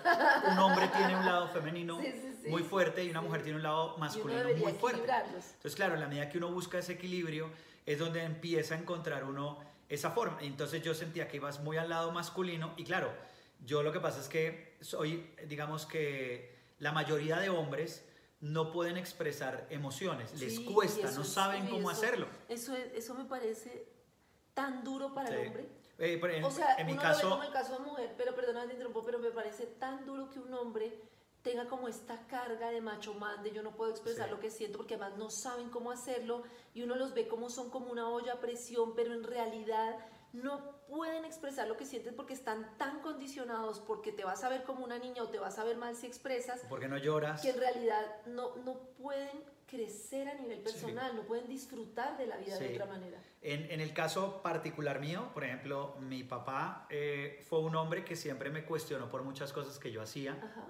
un 0.51 0.59
hombre 0.59 0.89
tiene 0.89 1.17
un 1.17 1.27
lado 1.27 1.49
femenino 1.49 2.01
muy 2.49 2.63
fuerte 2.63 3.05
y 3.05 3.11
una 3.11 3.21
mujer 3.21 3.43
tiene 3.43 3.57
un 3.57 3.63
lado 3.63 3.99
masculino 3.99 4.49
muy 4.57 4.73
fuerte. 4.73 5.03
Entonces, 5.03 5.75
claro, 5.75 5.95
en 5.95 6.01
la 6.01 6.09
medida 6.09 6.31
que 6.31 6.39
uno 6.39 6.51
busca 6.51 6.79
ese 6.79 6.93
equilibrio, 6.93 7.51
es 7.85 7.99
donde 7.99 8.23
empieza 8.23 8.75
a 8.75 8.79
encontrar 8.79 9.25
uno 9.25 9.59
esa 9.91 10.13
forma. 10.13 10.39
Entonces 10.41 10.83
yo 10.83 10.95
sentía 10.95 11.29
que 11.29 11.37
ibas 11.37 11.61
muy 11.61 11.77
al 11.77 11.91
lado 11.91 12.11
masculino 12.11 12.73
y 12.79 12.85
claro, 12.85 13.13
yo 13.65 13.83
lo 13.83 13.93
que 13.93 14.01
pasa 14.01 14.21
es 14.21 14.29
que 14.29 14.77
soy, 14.81 15.31
digamos 15.47 15.85
que 15.85 16.54
la 16.79 16.93
mayoría 16.93 17.39
de 17.39 17.49
hombres 17.51 18.05
no 18.41 18.73
pueden 18.73 18.97
expresar 18.97 19.67
emociones, 19.71 20.39
les 20.39 20.57
Sí, 20.57 20.65
cuesta, 20.65 21.01
y 21.01 21.05
eso 21.05 21.17
no 21.17 21.23
es- 21.23 21.29
saben 21.29 21.67
y 21.67 21.71
cómo 21.71 21.91
eso- 21.91 22.01
hacerlo. 22.01 22.27
Eso, 22.49 22.75
es- 22.77 22.93
eso 22.95 23.15
me 23.15 23.25
parece 23.25 23.89
tan 24.53 24.85
duro 24.85 25.15
para 25.15 25.29
Sí. 25.29 25.35
el 25.35 25.47
hombre. 25.49 25.69
Eh, 25.99 26.21
en, 26.23 26.45
o 26.45 26.51
sea, 26.51 26.75
en 26.77 26.87
mi 26.87 26.93
uno 26.93 27.03
caso, 27.03 27.23
lo 27.23 27.29
ve 27.29 27.31
como 27.37 27.43
el 27.45 27.53
caso 27.53 27.73
de 27.75 27.79
mujer, 27.79 28.15
pero 28.19 28.35
perdona, 28.35 28.67
te 28.67 28.73
interrumpo, 28.73 29.05
pero 29.05 29.19
me 29.19 29.31
parece 29.31 29.67
tan 29.67 30.05
duro 30.05 30.29
que 30.29 30.41
un 30.41 30.53
hombre 30.53 31.01
tenga 31.43 31.67
como 31.69 31.89
esta 31.89 32.27
carga 32.27 32.71
de 32.71 32.81
macho 32.81 33.15
man, 33.15 33.43
de 33.43 33.53
yo 33.53 33.63
no 33.63 33.77
puedo 33.77 33.91
expresar 33.91 34.27
Sí. 34.27 34.31
lo 34.33 34.41
que 34.41 34.51
siento 34.51 34.79
porque 34.79 34.95
además 34.95 35.17
no 35.19 35.31
saben 35.31 35.69
cómo 35.71 35.91
hacerlo 35.93 36.43
y 36.75 36.83
uno 36.83 36.97
los 36.97 37.15
ve 37.15 37.29
como 37.29 37.49
son 37.51 37.71
como 37.71 37.93
una 37.93 38.09
olla 38.09 38.35
a 38.35 38.41
presión, 38.41 38.95
pero 38.97 39.13
en 39.15 39.23
realidad 39.25 39.97
no 40.33 40.74
pueden 40.89 41.25
expresar 41.25 41.69
lo 41.69 41.77
que 41.77 41.85
sienten 41.85 42.15
porque 42.15 42.35
están 42.35 42.77
tan 42.79 43.01
condicionados 43.01 43.81
porque 43.81 44.13
te 44.13 44.25
vas 44.25 44.45
a 44.45 44.49
ver 44.49 44.65
como 44.65 44.85
una 44.85 44.99
niña 44.99 45.23
o 45.23 45.29
te 45.29 45.39
vas 45.39 45.59
a 45.59 45.65
ver 45.65 45.77
mal 45.77 45.97
si 45.97 46.07
expresas 46.07 46.61
¿por 46.69 46.81
qué 46.81 46.89
no 46.89 46.99
lloras? 46.99 47.41
que 47.41 47.51
en 47.51 47.59
realidad 47.59 48.05
no, 48.27 48.57
no 48.57 48.79
pueden 48.99 49.55
crecer 49.67 50.29
a 50.29 50.35
nivel 50.35 50.61
personal, 50.61 51.17
no 51.17 51.23
pueden 51.23 51.49
disfrutar 51.49 52.17
de 52.17 52.27
la 52.27 52.37
vida 52.37 52.59
de 52.59 52.75
otra 52.75 52.87
manera. 52.87 53.19
En, 53.43 53.71
en 53.71 53.81
el 53.81 53.93
caso 53.93 54.41
particular 54.43 55.01
mío, 55.01 55.31
por 55.35 55.43
ejemplo, 55.43 55.97
mi 56.01 56.23
papá 56.23 56.87
eh, 56.91 57.43
fue 57.49 57.61
un 57.61 57.75
hombre 57.75 58.05
que 58.05 58.15
siempre 58.15 58.51
me 58.51 58.65
cuestionó 58.65 59.11
por 59.11 59.23
muchas 59.23 59.53
cosas 59.53 59.79
que 59.79 59.91
yo 59.91 60.01
hacía. 60.01 60.33
Ajá. 60.33 60.67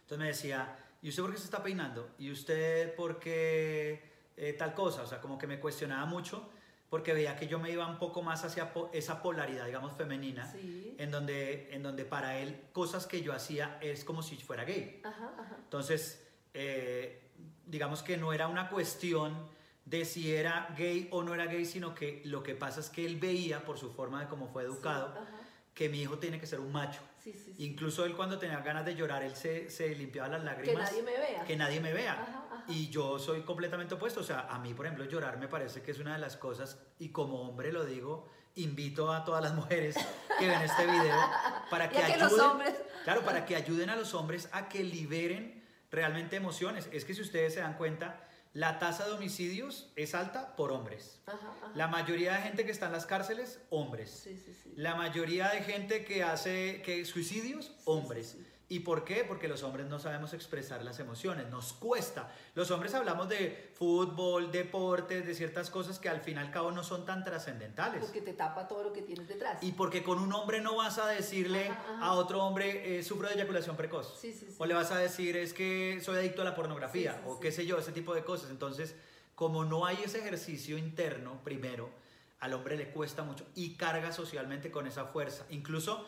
Entonces 0.00 0.18
me 0.18 0.26
decía, 0.26 0.76
¿y 1.02 1.08
usted 1.08 1.22
por 1.22 1.32
qué 1.32 1.38
se 1.38 1.44
está 1.44 1.62
peinando? 1.62 2.10
¿Y 2.18 2.30
usted 2.30 2.94
por 2.94 3.18
qué 3.18 4.02
eh, 4.36 4.52
tal 4.54 4.74
cosa? 4.74 5.02
O 5.02 5.06
sea, 5.06 5.20
como 5.20 5.36
que 5.38 5.46
me 5.46 5.60
cuestionaba 5.60 6.06
mucho 6.06 6.48
porque 6.94 7.12
veía 7.12 7.34
que 7.34 7.48
yo 7.48 7.58
me 7.58 7.72
iba 7.72 7.84
un 7.88 7.98
poco 7.98 8.22
más 8.22 8.44
hacia 8.44 8.72
po- 8.72 8.88
esa 8.92 9.20
polaridad, 9.20 9.66
digamos, 9.66 9.94
femenina, 9.94 10.46
Sí. 10.52 10.94
en, 10.96 11.10
donde, 11.10 11.74
en 11.74 11.82
donde 11.82 12.04
para 12.04 12.38
él 12.38 12.56
cosas 12.72 13.08
que 13.08 13.20
yo 13.20 13.32
hacía 13.32 13.78
es 13.80 14.04
como 14.04 14.22
si 14.22 14.36
fuera 14.36 14.62
gay. 14.62 15.00
Ajá, 15.02 15.32
ajá. 15.36 15.56
Entonces, 15.58 16.24
eh, 16.54 17.20
digamos 17.66 18.04
que 18.04 18.16
no 18.16 18.32
era 18.32 18.46
una 18.46 18.68
cuestión 18.68 19.34
de 19.84 20.04
si 20.04 20.32
era 20.36 20.72
gay 20.78 21.08
o 21.10 21.24
no 21.24 21.34
era 21.34 21.46
gay, 21.46 21.64
sino 21.64 21.96
que 21.96 22.22
lo 22.26 22.44
que 22.44 22.54
pasa 22.54 22.78
es 22.78 22.90
que 22.90 23.04
él 23.04 23.16
veía, 23.16 23.64
por 23.64 23.76
su 23.76 23.90
forma 23.92 24.20
de 24.20 24.28
cómo 24.28 24.46
fue 24.46 24.62
educado, 24.62 25.12
Sí, 25.18 25.34
que 25.74 25.88
mi 25.88 26.00
hijo 26.00 26.18
tiene 26.20 26.38
que 26.38 26.46
ser 26.46 26.60
un 26.60 26.70
macho. 26.70 27.00
Sí, 27.18 27.32
sí, 27.32 27.52
sí. 27.56 27.64
Incluso 27.64 28.04
él 28.04 28.14
cuando 28.14 28.38
tenía 28.38 28.60
ganas 28.60 28.84
de 28.84 28.94
llorar, 28.94 29.24
él 29.24 29.34
se, 29.34 29.68
se 29.68 29.92
limpiaba 29.96 30.28
las 30.28 30.38
Que 30.42 30.46
lágrimas. 30.46 30.92
nadie 30.92 31.02
me 31.02 31.18
vea. 31.18 31.44
que 31.44 31.56
nadie 31.56 31.80
me 31.80 31.92
vea. 31.92 32.12
Ajá. 32.12 32.44
Y 32.68 32.88
yo 32.88 33.18
soy 33.18 33.42
completamente 33.42 33.94
opuesto. 33.94 34.20
O 34.20 34.24
sea, 34.24 34.46
a 34.50 34.58
mí, 34.58 34.74
por 34.74 34.86
ejemplo, 34.86 35.04
llorar 35.04 35.38
me 35.38 35.48
parece 35.48 35.82
que 35.82 35.90
es 35.90 35.98
una 35.98 36.14
de 36.14 36.18
las 36.18 36.36
cosas, 36.36 36.78
y 36.98 37.10
como 37.10 37.42
hombre 37.48 37.72
lo 37.72 37.84
digo, 37.84 38.28
invito 38.56 39.12
a 39.12 39.24
todas 39.24 39.42
las 39.42 39.54
mujeres 39.60 39.96
que 40.38 40.46
ven 40.46 40.62
este 40.62 40.86
video 40.86 41.18
para 41.70 41.88
que 41.90 41.98
ayuden. 41.98 42.20
los 42.20 42.38
hombres- 42.38 42.74
Claro, 43.04 43.22
para 43.22 43.44
que 43.44 43.54
ayuden 43.56 43.90
a 43.90 43.96
los 43.96 44.14
hombres 44.14 44.48
a 44.52 44.68
que 44.68 44.82
liberen 44.82 45.62
realmente 45.90 46.36
emociones. 46.36 46.88
Es 46.92 47.04
que 47.04 47.14
si 47.14 47.20
ustedes 47.20 47.52
se 47.54 47.60
dan 47.60 47.74
cuenta, 47.74 48.20
la 48.54 48.78
tasa 48.78 49.04
de 49.06 49.12
homicidios 49.12 49.92
es 49.96 50.14
alta 50.14 50.54
por 50.56 50.72
hombres. 50.72 51.20
Ajá, 51.26 51.36
ajá. 51.36 51.72
La 51.74 51.88
mayoría 51.88 52.34
de 52.34 52.42
gente 52.42 52.64
que 52.64 52.70
está 52.70 52.86
en 52.86 52.92
las 52.92 53.04
cárceles, 53.04 53.60
hombres. 53.70 54.10
Sí, 54.10 54.38
sí, 54.42 54.54
sí. 54.54 54.72
La 54.76 54.94
mayoría 54.94 55.48
de 55.50 55.62
gente 55.62 56.04
que 56.04 56.22
hace 56.22 56.80
que 56.82 57.04
suicidios, 57.04 57.72
hombres. 57.84 58.38
¿Y 58.68 58.80
por 58.80 59.04
qué? 59.04 59.24
Porque 59.24 59.46
los 59.46 59.62
hombres 59.62 59.86
no 59.86 59.98
sabemos 59.98 60.32
expresar 60.32 60.82
las 60.82 60.98
emociones, 60.98 61.48
nos 61.50 61.74
cuesta. 61.74 62.32
Los 62.54 62.70
hombres 62.70 62.94
hablamos 62.94 63.28
de 63.28 63.70
fútbol, 63.74 64.50
deportes, 64.50 65.26
de 65.26 65.34
ciertas 65.34 65.68
cosas 65.68 65.98
que 65.98 66.08
al 66.08 66.20
fin 66.20 66.36
y 66.38 66.40
al 66.40 66.50
cabo 66.50 66.70
no 66.72 66.82
son 66.82 67.04
tan 67.04 67.24
trascendentales. 67.24 68.02
Porque 68.02 68.22
te 68.22 68.32
tapa 68.32 68.66
todo 68.66 68.82
lo 68.82 68.92
que 68.92 69.02
tienes 69.02 69.28
detrás. 69.28 69.62
Y 69.62 69.72
porque 69.72 70.02
con 70.02 70.18
un 70.18 70.32
hombre 70.32 70.62
no 70.62 70.76
vas 70.76 70.98
a 70.98 71.06
decirle 71.06 71.68
Ajá, 71.68 71.82
ajá. 71.96 72.04
a 72.06 72.12
otro 72.14 72.42
hombre, 72.42 72.98
eh, 72.98 73.02
sufro 73.04 73.28
de 73.28 73.34
eyaculación 73.34 73.76
precoz. 73.76 74.18
Sí, 74.18 74.32
sí, 74.32 74.46
sí. 74.48 74.54
O 74.58 74.64
le 74.64 74.72
vas 74.72 74.90
a 74.92 74.98
decir, 74.98 75.36
es 75.36 75.52
que 75.52 76.00
soy 76.02 76.16
adicto 76.16 76.40
a 76.40 76.44
la 76.46 76.54
pornografía, 76.54 77.20
o 77.26 77.38
qué 77.40 77.52
sé 77.52 77.66
yo, 77.66 77.78
ese 77.78 77.92
tipo 77.92 78.14
de 78.14 78.24
cosas. 78.24 78.50
Entonces, 78.50 78.94
como 79.34 79.64
no 79.66 79.84
hay 79.84 79.98
ese 80.04 80.20
ejercicio 80.20 80.78
interno, 80.78 81.38
primero, 81.44 81.90
al 82.40 82.54
hombre 82.54 82.76
le 82.76 82.88
cuesta 82.90 83.22
mucho 83.24 83.44
y 83.54 83.74
carga 83.74 84.10
socialmente 84.10 84.70
con 84.70 84.86
esa 84.86 85.04
fuerza. 85.06 85.44
Incluso 85.50 86.06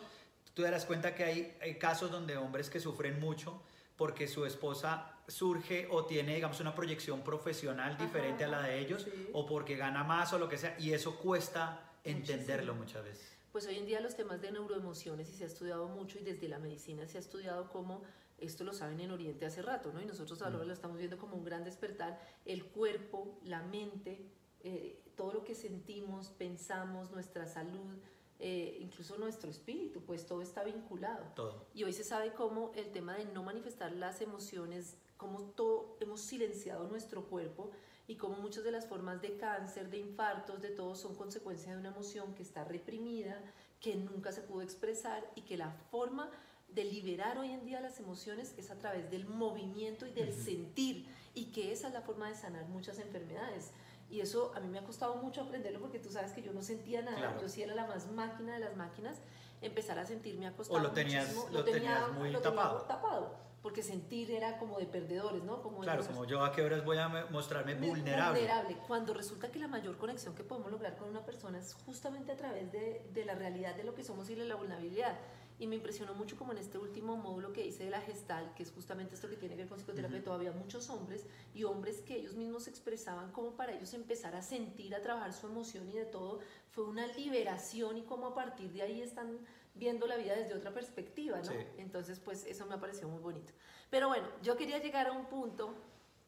tú 0.57 0.63
te 0.63 0.71
das 0.71 0.85
cuenta 0.85 1.13
que 1.13 1.23
hay, 1.23 1.55
hay 1.61 1.77
casos 1.77 2.09
donde 2.09 2.35
hombres 2.35 2.69
que 2.71 2.79
sufren 2.79 3.19
mucho 3.19 3.61
porque 3.95 4.27
su 4.27 4.43
esposa 4.45 5.13
surge 5.27 5.87
o 5.91 6.05
tiene, 6.05 6.33
digamos, 6.35 6.59
una 6.59 6.73
proyección 6.73 7.21
profesional 7.21 7.93
Ajá, 7.93 8.03
diferente 8.03 8.43
a 8.43 8.47
la 8.47 8.61
de 8.63 8.79
ellos, 8.79 9.03
sí. 9.03 9.29
o 9.33 9.45
porque 9.45 9.75
gana 9.75 10.03
más 10.03 10.33
o 10.33 10.39
lo 10.39 10.49
que 10.49 10.57
sea, 10.57 10.75
y 10.79 10.93
eso 10.93 11.17
cuesta 11.17 11.91
entenderlo 12.03 12.73
Muchísimo. 12.73 13.01
muchas 13.01 13.03
veces. 13.03 13.37
Pues 13.51 13.65
hoy 13.67 13.77
en 13.77 13.85
día 13.85 13.99
los 14.01 14.15
temas 14.15 14.41
de 14.41 14.51
neuroemociones 14.51 15.29
y 15.29 15.33
se 15.33 15.43
ha 15.43 15.47
estudiado 15.47 15.87
mucho 15.89 16.19
y 16.19 16.23
desde 16.23 16.47
la 16.47 16.59
medicina 16.59 17.07
se 17.07 17.17
ha 17.17 17.21
estudiado 17.21 17.69
cómo 17.69 18.03
esto 18.39 18.63
lo 18.63 18.73
saben 18.73 18.99
en 18.99 19.11
Oriente 19.11 19.45
hace 19.45 19.61
rato, 19.63 19.91
¿no? 19.93 20.01
Y 20.01 20.05
nosotros 20.05 20.41
ahora 20.41 20.57
Mm. 20.57 20.67
lo 20.67 20.73
estamos 20.73 20.97
viendo 20.97 21.17
como 21.17 21.35
un 21.35 21.43
gran 21.43 21.63
despertar. 21.63 22.19
El 22.45 22.65
cuerpo, 22.65 23.39
la 23.43 23.61
mente, 23.63 24.27
eh, 24.63 25.03
todo 25.15 25.33
lo 25.33 25.43
que 25.43 25.55
sentimos, 25.55 26.29
pensamos, 26.29 27.09
nuestra 27.11 27.47
salud, 27.47 27.97
eh, 28.39 28.77
incluso 28.81 29.17
nuestro 29.17 29.49
espíritu, 29.49 30.01
pues 30.01 30.25
todo 30.25 30.41
está 30.41 30.63
vinculado. 30.63 31.25
Todo. 31.35 31.65
Y 31.73 31.83
hoy 31.83 31.93
se 31.93 32.03
sabe 32.03 32.33
cómo 32.33 32.71
el 32.75 32.91
tema 32.91 33.15
de 33.15 33.25
no 33.25 33.43
manifestar 33.43 33.91
las 33.91 34.21
emociones, 34.21 34.95
cómo 35.17 35.41
todo 35.41 35.97
hemos 35.99 36.21
silenciado 36.21 36.87
nuestro 36.87 37.25
cuerpo 37.25 37.71
y 38.07 38.15
cómo 38.15 38.37
muchas 38.37 38.63
de 38.63 38.71
las 38.71 38.85
formas 38.85 39.21
de 39.21 39.37
cáncer, 39.37 39.89
de 39.89 39.97
infartos, 39.97 40.61
de 40.61 40.69
todo 40.69 40.95
son 40.95 41.15
consecuencia 41.15 41.73
de 41.73 41.79
una 41.79 41.89
emoción 41.89 42.35
que 42.35 42.43
está 42.43 42.63
reprimida, 42.63 43.41
que 43.79 43.95
nunca 43.95 44.31
se 44.31 44.41
pudo 44.41 44.61
expresar 44.61 45.29
y 45.35 45.41
que 45.41 45.57
la 45.57 45.71
forma 45.91 46.29
de 46.69 46.83
liberar 46.83 47.37
hoy 47.37 47.51
en 47.51 47.65
día 47.65 47.81
las 47.81 47.99
emociones 47.99 48.53
es 48.57 48.69
a 48.71 48.77
través 48.77 49.09
del 49.09 49.25
movimiento 49.25 50.05
y 50.05 50.11
del 50.11 50.33
sentir 50.33 51.07
y 51.33 51.45
que 51.45 51.71
esa 51.71 51.87
es 51.87 51.93
la 51.93 52.01
forma 52.01 52.29
de 52.29 52.35
sanar 52.35 52.67
muchas 52.67 52.99
enfermedades. 52.99 53.71
Y 54.09 54.21
eso 54.21 54.51
a 54.55 54.59
mí 54.61 54.67
me 54.69 54.79
ha 54.79 54.83
costado 54.83 55.15
mucho 55.15 55.41
aprenderlo 55.41 55.79
porque 55.81 55.99
tú 55.99 56.09
sabes 56.09 56.31
que 56.31 56.41
yo 56.41 56.53
no 56.53 56.61
sentía 56.61 57.01
nada, 57.01 57.17
Claro. 57.17 57.41
yo 57.41 57.49
sí 57.49 57.61
era 57.61 57.75
la 57.75 57.85
más 57.87 58.09
máquina 58.11 58.53
de 58.53 58.59
las 58.59 58.75
máquinas, 58.77 59.19
empezar 59.61 59.99
a 59.99 60.05
sentirme 60.05 60.47
acostada. 60.47 60.79
O 60.79 60.83
lo 60.83 60.91
tenías- 60.91 61.27
muchísimo, 61.33 61.49
lo 61.57 61.63
tenías 61.65 62.11
muy 62.13 62.31
lo 62.31 62.39
tenía 62.39 62.55
tapado. 62.87 63.47
porque 63.61 63.83
sentir 63.83 64.31
era 64.31 64.57
como 64.59 64.77
de 64.77 64.85
perdedores, 64.85 65.43
¿no? 65.43 65.61
Como 65.61 65.79
Claro, 65.81 66.05
como 66.05 66.23
yo 66.23 66.41
a 66.41 66.53
qué 66.53 66.61
horas 66.61 66.85
voy 66.85 66.99
a 66.99 67.09
me- 67.09 67.25
mostrarme 67.25 67.73
vulnerable. 67.73 68.39
vulnerable, 68.39 68.77
Cuando 68.87 69.13
resulta 69.13 69.51
que 69.51 69.59
la 69.59 69.67
mayor 69.67 69.97
conexión 69.97 70.35
que 70.35 70.43
podemos 70.45 70.71
lograr 70.71 70.95
con 70.95 71.09
una 71.09 71.25
persona 71.25 71.57
es 71.59 71.73
justamente 71.85 72.31
a 72.31 72.37
través 72.37 72.71
de, 72.71 73.05
de 73.13 73.25
la 73.25 73.35
realidad 73.35 73.75
de 73.75 73.83
lo 73.83 73.93
que 73.93 74.03
somos 74.05 74.29
y 74.29 74.35
de 74.35 74.45
la 74.45 74.55
vulnerabilidad. 74.55 75.17
Y 75.59 75.65
me 75.65 75.75
impresionó 75.75 76.13
mucho 76.13 76.37
como 76.37 76.51
en 76.51 76.59
este 76.59 76.77
último 76.77 77.17
módulo 77.17 77.51
que 77.51 77.65
hice 77.65 77.85
de 77.85 77.89
la 77.89 78.01
gestal, 78.01 78.53
que 78.53 78.61
es 78.61 78.71
justamente 78.71 79.15
esto 79.15 79.27
que 79.27 79.37
tiene 79.37 79.55
que 79.55 79.61
ver 79.61 79.69
con 79.69 79.79
psicoterapia, 79.79 80.17
Ujú. 80.17 80.25
todavía 80.25 80.51
muchos 80.51 80.89
hombres 80.89 81.25
y 81.55 81.63
hombres 81.63 82.01
que 82.01 82.15
ellos 82.15 82.35
mismos 82.35 82.67
expresaban 82.67 83.31
como 83.31 83.55
para 83.55 83.73
ellos 83.73 83.93
empezar 83.93 84.35
a 84.35 84.43
sentir, 84.43 84.93
a 84.93 85.01
trabajar 85.01 85.33
su 85.33 85.47
emoción 85.47 85.89
y 85.89 85.93
de 85.93 86.05
todo, 86.05 86.39
fue 86.69 86.83
una 86.83 87.07
liberación 87.07 87.97
y 87.97 88.03
como 88.03 88.27
a 88.27 88.35
partir 88.35 88.71
de 88.71 88.83
ahí 88.83 89.01
están 89.01 89.39
viendo 89.73 90.05
la 90.05 90.17
vida 90.17 90.35
desde 90.35 90.53
otra 90.53 90.73
perspectiva, 90.73 91.37
¿no? 91.37 91.51
Sí. 91.51 91.57
Entonces, 91.77 92.19
pues 92.19 92.45
eso 92.45 92.65
me 92.67 92.77
pareció 92.77 93.07
muy 93.07 93.21
bonito. 93.21 93.51
Pero 93.89 94.09
bueno, 94.09 94.27
yo 94.43 94.57
quería 94.57 94.79
llegar 94.79 95.07
a 95.07 95.11
un 95.11 95.25
punto 95.25 95.73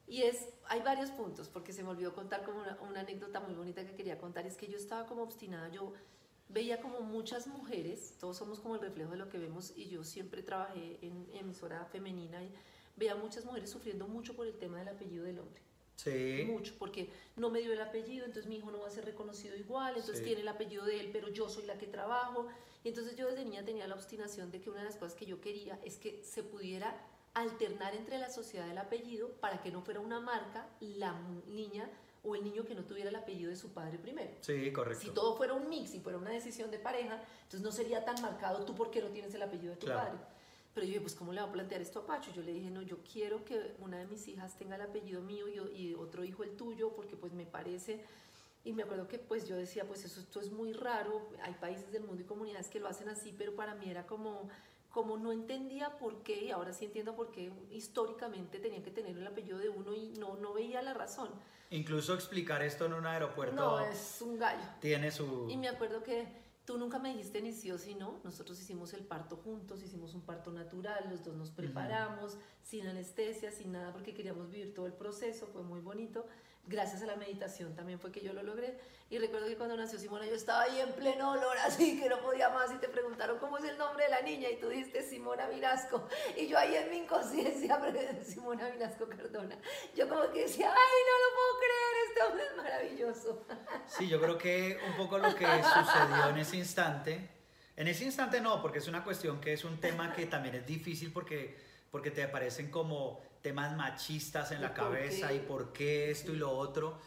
y 0.07 0.23
es, 0.23 0.49
hay 0.67 0.81
varios 0.81 1.11
puntos, 1.11 1.49
porque 1.49 1.71
se 1.71 1.83
me 1.83 1.89
olvidó 1.89 2.15
contar 2.15 2.43
como 2.43 2.61
una, 2.61 2.79
una 2.81 3.01
anécdota 3.01 3.39
muy 3.39 3.53
bonita 3.53 3.85
que 3.85 3.93
quería 3.95 4.17
contar, 4.17 4.47
es 4.47 4.57
que 4.57 4.67
yo 4.67 4.77
estaba 4.77 5.05
como 5.05 5.21
obstinada, 5.21 5.69
yo 5.69 5.93
veía 6.49 6.81
como 6.81 7.01
muchas 7.01 7.47
mujeres, 7.47 8.15
todos 8.19 8.37
somos 8.37 8.59
como 8.59 8.75
el 8.75 8.81
reflejo 8.81 9.11
de 9.11 9.17
lo 9.17 9.29
que 9.29 9.37
vemos 9.37 9.73
y 9.75 9.87
yo 9.87 10.03
siempre 10.03 10.43
trabajé 10.43 10.97
en 11.01 11.27
emisora 11.33 11.85
femenina 11.85 12.43
y 12.43 12.51
veía 12.97 13.15
muchas 13.15 13.45
mujeres 13.45 13.69
sufriendo 13.69 14.07
mucho 14.07 14.35
por 14.35 14.47
el 14.47 14.57
tema 14.57 14.79
del 14.79 14.89
apellido 14.89 15.23
del 15.25 15.39
hombre. 15.39 15.61
Sí. 15.95 16.45
Mucho, 16.47 16.73
porque 16.79 17.09
no 17.35 17.49
me 17.49 17.59
dio 17.59 17.73
el 17.73 17.81
apellido, 17.81 18.25
entonces 18.25 18.47
mi 18.49 18.55
hijo 18.57 18.71
no 18.71 18.79
va 18.79 18.87
a 18.87 18.91
ser 18.91 19.05
reconocido 19.05 19.55
igual, 19.55 19.89
entonces 19.95 20.19
Sí. 20.19 20.23
tiene 20.25 20.41
el 20.41 20.47
apellido 20.47 20.85
de 20.85 20.99
él, 20.99 21.09
pero 21.11 21.27
yo 21.29 21.49
soy 21.49 21.65
la 21.65 21.77
que 21.77 21.87
trabajo. 21.87 22.47
Y 22.83 22.89
entonces 22.89 23.15
yo 23.17 23.27
desde 23.27 23.43
niña 23.43 23.65
tenía 23.65 23.85
la 23.87 23.95
obstinación 23.95 24.49
de 24.49 24.61
que 24.61 24.69
una 24.69 24.79
de 24.79 24.85
las 24.85 24.95
cosas 24.95 25.15
que 25.15 25.25
yo 25.25 25.41
quería 25.41 25.77
es 25.83 25.97
que 25.97 26.23
se 26.23 26.41
pudiera 26.41 26.95
alternar 27.33 27.93
entre 27.95 28.17
la 28.17 28.29
sociedad 28.29 28.65
del 28.65 28.77
apellido 28.77 29.29
para 29.41 29.61
que 29.61 29.71
no 29.71 29.81
fuera 29.81 29.99
una 29.99 30.19
marca 30.21 30.69
la 30.79 31.19
niña 31.47 31.89
o 32.23 32.35
el 32.35 32.43
niño 32.43 32.65
que 32.65 32.75
no 32.75 32.83
tuviera 32.83 33.09
el 33.09 33.15
apellido 33.15 33.49
de 33.49 33.55
su 33.55 33.69
padre 33.73 33.97
primero. 33.97 34.31
Sí, 34.41 34.71
correcto. 34.73 35.01
Si 35.05 35.09
todo 35.11 35.35
fuera 35.37 35.53
un 35.53 35.69
mix 35.69 35.93
y 35.95 35.99
fuera 35.99 36.17
una 36.17 36.31
decisión 36.31 36.69
de 36.71 36.79
pareja, 36.79 37.21
entonces 37.43 37.61
no 37.61 37.71
sería 37.71 38.03
tan 38.03 38.21
marcado 38.21 38.65
tú 38.65 38.75
porque 38.75 39.01
no 39.01 39.07
tienes 39.09 39.33
el 39.33 39.41
apellido 39.41 39.71
de 39.73 39.77
tu 39.79 39.85
Claro. 39.85 40.01
padre. 40.11 40.19
Pero 40.73 40.85
yo 40.85 40.89
dije, 40.89 41.01
pues 41.01 41.15
¿cómo 41.15 41.33
le 41.33 41.41
va 41.41 41.47
a 41.47 41.51
plantear 41.51 41.81
esto 41.81 41.99
a 41.99 42.05
Pacho? 42.05 42.31
Yo 42.33 42.41
le 42.43 42.53
dije, 42.53 42.69
no, 42.69 42.81
yo 42.81 42.97
quiero 43.11 43.43
que 43.43 43.73
una 43.79 43.97
de 43.97 44.05
mis 44.05 44.27
hijas 44.27 44.55
tenga 44.57 44.75
el 44.75 44.81
apellido 44.81 45.21
mío 45.21 45.47
y, 45.47 45.57
y 45.81 45.93
otro 45.95 46.23
hijo 46.23 46.43
el 46.43 46.55
tuyo, 46.55 46.91
porque 46.95 47.15
pues 47.15 47.33
me 47.33 47.45
parece... 47.45 48.03
Y 48.65 48.73
me 48.73 48.83
acuerdo 48.83 49.07
que 49.07 49.17
pues 49.17 49.47
yo 49.47 49.55
decía, 49.55 49.85
pues 49.87 50.03
eso 50.03 50.19
esto 50.19 50.41
es 50.41 50.51
muy 50.51 50.73
raro, 50.73 51.29
hay 51.43 51.53
países 51.53 51.91
del 51.93 52.03
mundo 52.03 52.21
y 52.21 52.25
comunidades 52.25 52.67
que 52.67 52.79
lo 52.81 52.89
hacen 52.89 53.07
así, 53.07 53.33
pero 53.35 53.55
para 53.55 53.73
mí 53.73 53.89
era 53.89 54.05
como, 54.05 54.49
como 54.89 55.17
no 55.17 55.31
entendía 55.31 55.97
por 55.97 56.23
qué, 56.23 56.45
y 56.45 56.51
ahora 56.51 56.73
sí 56.73 56.85
entiendo 56.85 57.15
por 57.15 57.31
qué 57.31 57.51
históricamente 57.71 58.59
tenía 58.59 58.81
que 58.83 58.91
tener 58.91 59.17
el 59.17 59.27
apellido 59.27 59.57
de 59.57 59.69
uno 59.69 59.93
y 59.93 60.09
no, 60.19 60.35
no 60.35 60.53
veía 60.53 60.81
la 60.81 60.93
razón. 60.93 61.29
Incluso 61.69 62.15
explicar 62.15 62.63
esto 62.63 62.85
en 62.85 62.93
un 62.93 63.05
aeropuerto 63.05 63.55
No, 63.55 63.79
es 63.79 64.21
un 64.21 64.39
gallo. 64.39 64.63
tiene 64.79 65.11
su... 65.11 65.47
Y 65.49 65.57
me 65.57 65.67
acuerdo 65.67 66.01
que 66.01 66.49
Tú 66.69 66.77
nunca 66.77 66.99
me 66.99 67.09
dijiste 67.09 67.41
ni 67.41 67.51
sí 67.51 67.71
o 67.71 67.79
sí 67.79 67.95
no. 67.95 68.19
Nosotros 68.23 68.61
hicimos 68.61 68.93
el 68.93 69.03
parto 69.03 69.37
juntos, 69.37 69.81
hicimos 69.81 70.13
un 70.13 70.21
parto 70.21 70.51
natural, 70.51 71.07
los 71.09 71.23
dos 71.23 71.35
nos 71.35 71.49
preparamos, 71.49 72.37
sin 72.61 72.85
anestesia, 72.85 73.49
sin 73.49 73.71
nada, 73.71 73.91
porque 73.91 74.13
queríamos 74.13 74.51
vivir 74.51 74.75
todo 74.75 74.85
el 74.85 74.93
proceso, 74.93 75.47
fue 75.47 75.63
muy 75.63 75.79
bonito 75.79 76.27
gracias 76.69 77.01
a 77.01 77.07
la 77.07 77.15
meditación 77.15 77.75
también 77.75 77.99
fue 77.99 78.11
que 78.11 78.21
yo 78.21 78.31
lo 78.31 78.43
logré. 78.43 78.77
Y 79.09 79.17
recuerdo 79.17 79.47
que 79.47 79.57
cuando 79.57 79.75
nació 79.75 79.97
Simona 79.97 80.27
yo 80.27 80.35
estaba 80.35 80.61
ahí 80.61 80.79
en 80.79 80.93
pleno 80.93 81.31
olor, 81.31 81.57
así 81.65 81.99
que 81.99 82.07
no 82.07 82.21
podía 82.21 82.49
más, 82.49 82.71
y 82.71 82.77
te 82.77 82.87
preguntaron 82.87 83.39
cómo 83.39 83.57
es 83.57 83.63
el 83.65 83.77
nombre 83.77 84.03
de 84.05 84.11
la 84.11 84.21
niña, 84.21 84.49
y 84.49 84.59
tú 84.59 84.69
dijiste 84.69 85.01
Simona 85.01 85.47
Vinasco. 85.47 86.07
Y 86.37 86.47
yo 86.47 86.57
ahí 86.57 86.75
en 86.75 86.89
mi 86.91 86.97
inconsciencia, 86.97 87.79
Simona 88.23 88.69
Vinasco 88.69 89.09
Cardona, 89.09 89.57
yo 89.95 90.07
como 90.07 90.31
que 90.31 90.43
decía, 90.43 90.71
ay, 90.71 90.99
no 91.09 91.15
lo 91.25 91.35
puedo 91.35 91.59
creer, 91.59 92.07
este 92.07 92.21
hombre 92.23 92.43
es 92.45 92.57
maravilloso. 92.57 93.45
Sí, 93.87 94.07
yo 94.07 94.21
creo 94.21 94.37
que 94.37 94.77
un 94.87 94.95
poco 94.95 95.17
lo 95.17 95.33
que 95.33 95.45
sucedió 95.45 96.29
en 96.29 96.37
ese 96.37 96.57
instante, 96.57 97.27
en 97.75 97.87
ese 97.87 98.05
instante 98.05 98.39
no, 98.39 98.61
porque 98.61 98.77
es 98.77 98.87
una 98.87 99.03
cuestión 99.03 99.41
que 99.41 99.53
es 99.53 99.63
un 99.63 99.79
tema 99.79 100.13
que 100.13 100.27
también 100.27 100.53
es 100.53 100.65
difícil 100.65 101.11
porque, 101.11 101.57
porque 101.89 102.11
te 102.11 102.21
aparecen 102.21 102.69
como 102.69 103.19
temas 103.41 103.75
machistas 103.75 104.51
en 104.51 104.61
la 104.61 104.73
cabeza 104.73 105.33
y 105.33 105.39
por 105.39 105.73
qué 105.73 106.11
esto 106.11 106.33
y 106.33 106.37
lo 106.37 106.51
otro. 106.51 106.99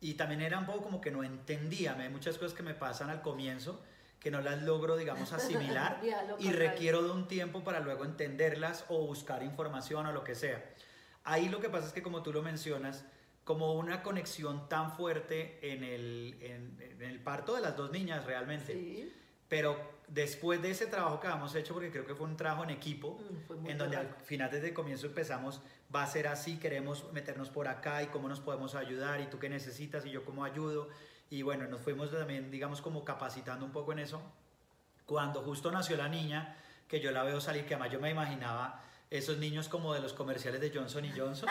Y 0.00 0.14
también 0.14 0.40
era 0.40 0.58
un 0.58 0.66
poco 0.66 0.82
como 0.82 1.00
que 1.00 1.10
no 1.10 1.24
entendía, 1.24 1.94
hay 1.94 2.08
muchas 2.08 2.38
cosas 2.38 2.54
que 2.54 2.62
me 2.62 2.74
pasan 2.74 3.10
al 3.10 3.20
comienzo 3.20 3.82
que 4.20 4.30
no 4.30 4.40
las 4.40 4.62
logro, 4.62 4.96
digamos, 4.96 5.32
asimilar 5.32 6.00
y 6.38 6.50
requiero 6.50 7.02
de 7.02 7.10
un 7.10 7.28
tiempo 7.28 7.62
para 7.62 7.80
luego 7.80 8.04
entenderlas 8.04 8.84
o 8.88 9.06
buscar 9.06 9.42
información 9.42 10.06
o 10.06 10.12
lo 10.12 10.24
que 10.24 10.34
sea. 10.34 10.64
Ahí 11.24 11.48
lo 11.48 11.60
que 11.60 11.68
pasa 11.68 11.86
es 11.86 11.92
que 11.92 12.02
como 12.02 12.22
tú 12.22 12.32
lo 12.32 12.42
mencionas, 12.42 13.04
como 13.44 13.74
una 13.74 14.02
conexión 14.02 14.68
tan 14.68 14.92
fuerte 14.92 15.58
en 15.72 15.84
el, 15.84 16.36
en, 16.40 17.00
el 17.00 17.20
parto 17.20 17.54
de 17.54 17.62
las 17.62 17.76
dos 17.76 17.90
niñas 17.90 18.24
realmente. 18.24 19.10
Pero 19.48 19.98
después 20.08 20.60
de 20.60 20.70
ese 20.70 20.86
trabajo 20.86 21.20
que 21.20 21.26
habíamos 21.26 21.54
hecho, 21.54 21.74
porque 21.74 21.90
creo 21.90 22.06
que 22.06 22.14
fue 22.14 22.26
un 22.26 22.36
trabajo 22.36 22.64
en 22.64 22.70
equipo, 22.70 23.18
mm, 23.48 23.66
en 23.66 23.78
donde 23.78 23.96
al 23.96 24.14
final 24.24 24.50
desde 24.50 24.68
el 24.68 24.74
comienzo 24.74 25.06
empezamos 25.06 25.60
va 25.94 26.02
a 26.02 26.06
ser 26.06 26.28
así, 26.28 26.58
queremos 26.58 27.10
meternos 27.12 27.48
por 27.50 27.68
acá 27.68 28.02
y 28.02 28.06
cómo 28.06 28.28
nos 28.28 28.40
podemos 28.40 28.74
ayudar 28.74 29.20
y 29.20 29.26
tú 29.26 29.38
qué 29.38 29.48
necesitas 29.48 30.04
y 30.04 30.10
yo 30.10 30.24
cómo 30.24 30.44
ayudo. 30.44 30.88
Y 31.30 31.42
bueno, 31.42 31.66
nos 31.66 31.80
fuimos 31.80 32.10
también, 32.10 32.50
digamos, 32.50 32.80
como 32.80 33.04
capacitando 33.04 33.64
un 33.64 33.72
poco 33.72 33.92
en 33.92 34.00
eso. 34.00 34.22
Cuando 35.06 35.42
justo 35.42 35.70
nació 35.70 35.96
la 35.96 36.08
niña, 36.08 36.56
que 36.88 37.00
yo 37.00 37.10
la 37.10 37.22
veo 37.22 37.40
salir, 37.40 37.66
que 37.66 37.74
además 37.74 37.92
yo 37.92 38.00
me 38.00 38.10
imaginaba 38.10 38.82
esos 39.10 39.38
niños 39.38 39.68
como 39.68 39.94
de 39.94 40.00
los 40.00 40.12
comerciales 40.12 40.60
de 40.60 40.70
Johnson 40.74 41.04
y 41.04 41.10
Johnson, 41.10 41.48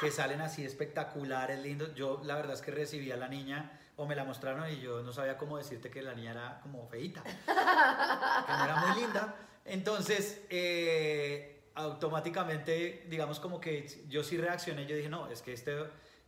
que 0.00 0.10
salen 0.10 0.40
así 0.40 0.64
espectaculares, 0.64 1.58
lindos. 1.60 1.94
Yo 1.94 2.20
la 2.24 2.36
verdad 2.36 2.54
es 2.54 2.62
que 2.62 2.70
recibí 2.70 3.10
a 3.10 3.16
la 3.16 3.28
niña 3.28 3.78
o 3.96 4.06
me 4.06 4.14
la 4.14 4.24
mostraron 4.24 4.70
y 4.70 4.80
yo 4.80 5.02
no 5.02 5.12
sabía 5.12 5.36
cómo 5.36 5.58
decirte 5.58 5.90
que 5.90 6.02
la 6.02 6.14
niña 6.14 6.32
era 6.32 6.60
como 6.62 6.86
feita, 6.88 7.22
que 7.24 8.52
no 8.52 8.64
era 8.64 8.84
muy 8.86 9.02
linda. 9.02 9.34
Entonces, 9.64 10.44
eh, 10.50 11.62
automáticamente, 11.74 13.06
digamos 13.08 13.38
como 13.38 13.60
que 13.60 13.86
yo 14.08 14.22
sí 14.22 14.36
reaccioné, 14.36 14.86
yo 14.86 14.96
dije, 14.96 15.08
no, 15.08 15.28
es 15.28 15.42
que 15.42 15.52
este, 15.52 15.76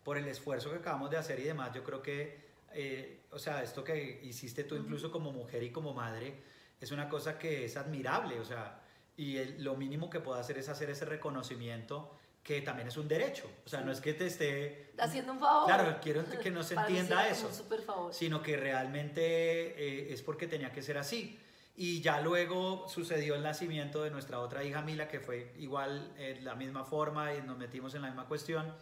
por 0.02 0.18
el 0.18 0.26
esfuerzo 0.28 0.71
que 0.71 0.76
acabamos 0.76 1.11
de 1.11 1.16
hacer 1.16 1.40
y 1.40 1.44
demás, 1.44 1.73
yo 1.75 1.83
creo 1.83 2.02
que, 2.02 2.44
eh, 2.73 3.25
o 3.30 3.38
sea, 3.38 3.62
esto 3.62 3.83
que 3.83 4.21
hiciste 4.23 4.64
tú 4.64 4.76
incluso 4.76 5.11
como 5.11 5.33
mujer 5.33 5.62
y 5.62 5.71
como 5.71 5.94
madre, 5.94 6.42
es 6.80 6.92
una 6.92 7.09
cosa 7.09 7.38
que 7.38 7.64
es 7.64 7.76
admirable, 7.76 8.38
o 8.40 8.44
sea, 8.44 8.83
y 9.16 9.42
lo 9.59 9.76
mínimo 9.76 10.11
que 10.11 10.21
puedo 10.21 10.38
hacer 10.38 10.59
es 10.59 10.68
hacer 10.68 10.90
ese 10.90 11.04
reconocimiento 11.04 12.16
que 12.44 12.60
también 12.60 12.88
es 12.88 12.96
un 12.98 13.08
derecho, 13.08 13.50
o 13.64 13.68
sea, 13.68 13.80
no 13.80 13.90
es 13.90 14.02
que 14.02 14.12
te 14.12 14.26
esté 14.26 14.92
haciendo 14.98 15.32
un 15.32 15.40
favor. 15.40 15.64
Claro, 15.64 15.98
quiero 16.02 16.22
que 16.28 16.50
no 16.50 16.62
se 16.62 16.74
entienda 16.74 17.26
eso, 17.26 17.50
sino 18.12 18.42
que 18.42 18.58
realmente 18.58 19.22
eh, 19.22 20.12
es 20.12 20.20
porque 20.20 20.46
tenía 20.46 20.70
que 20.70 20.82
ser 20.82 20.98
así. 20.98 21.40
Y 21.76 22.02
ya 22.02 22.20
luego 22.20 22.86
sucedió 22.88 23.34
el 23.34 23.42
nacimiento 23.42 24.04
de 24.04 24.10
nuestra 24.10 24.38
otra 24.40 24.62
hija 24.62 24.82
Mila, 24.82 25.08
que 25.08 25.20
fue 25.20 25.54
igual 25.58 26.12
eh, 26.18 26.38
la 26.42 26.54
misma 26.54 26.84
forma 26.84 27.34
y 27.34 27.42
nos 27.42 27.56
metimos 27.56 27.94
en 27.94 28.02
la 28.02 28.08
misma 28.08 28.26
cuestión. 28.26 28.72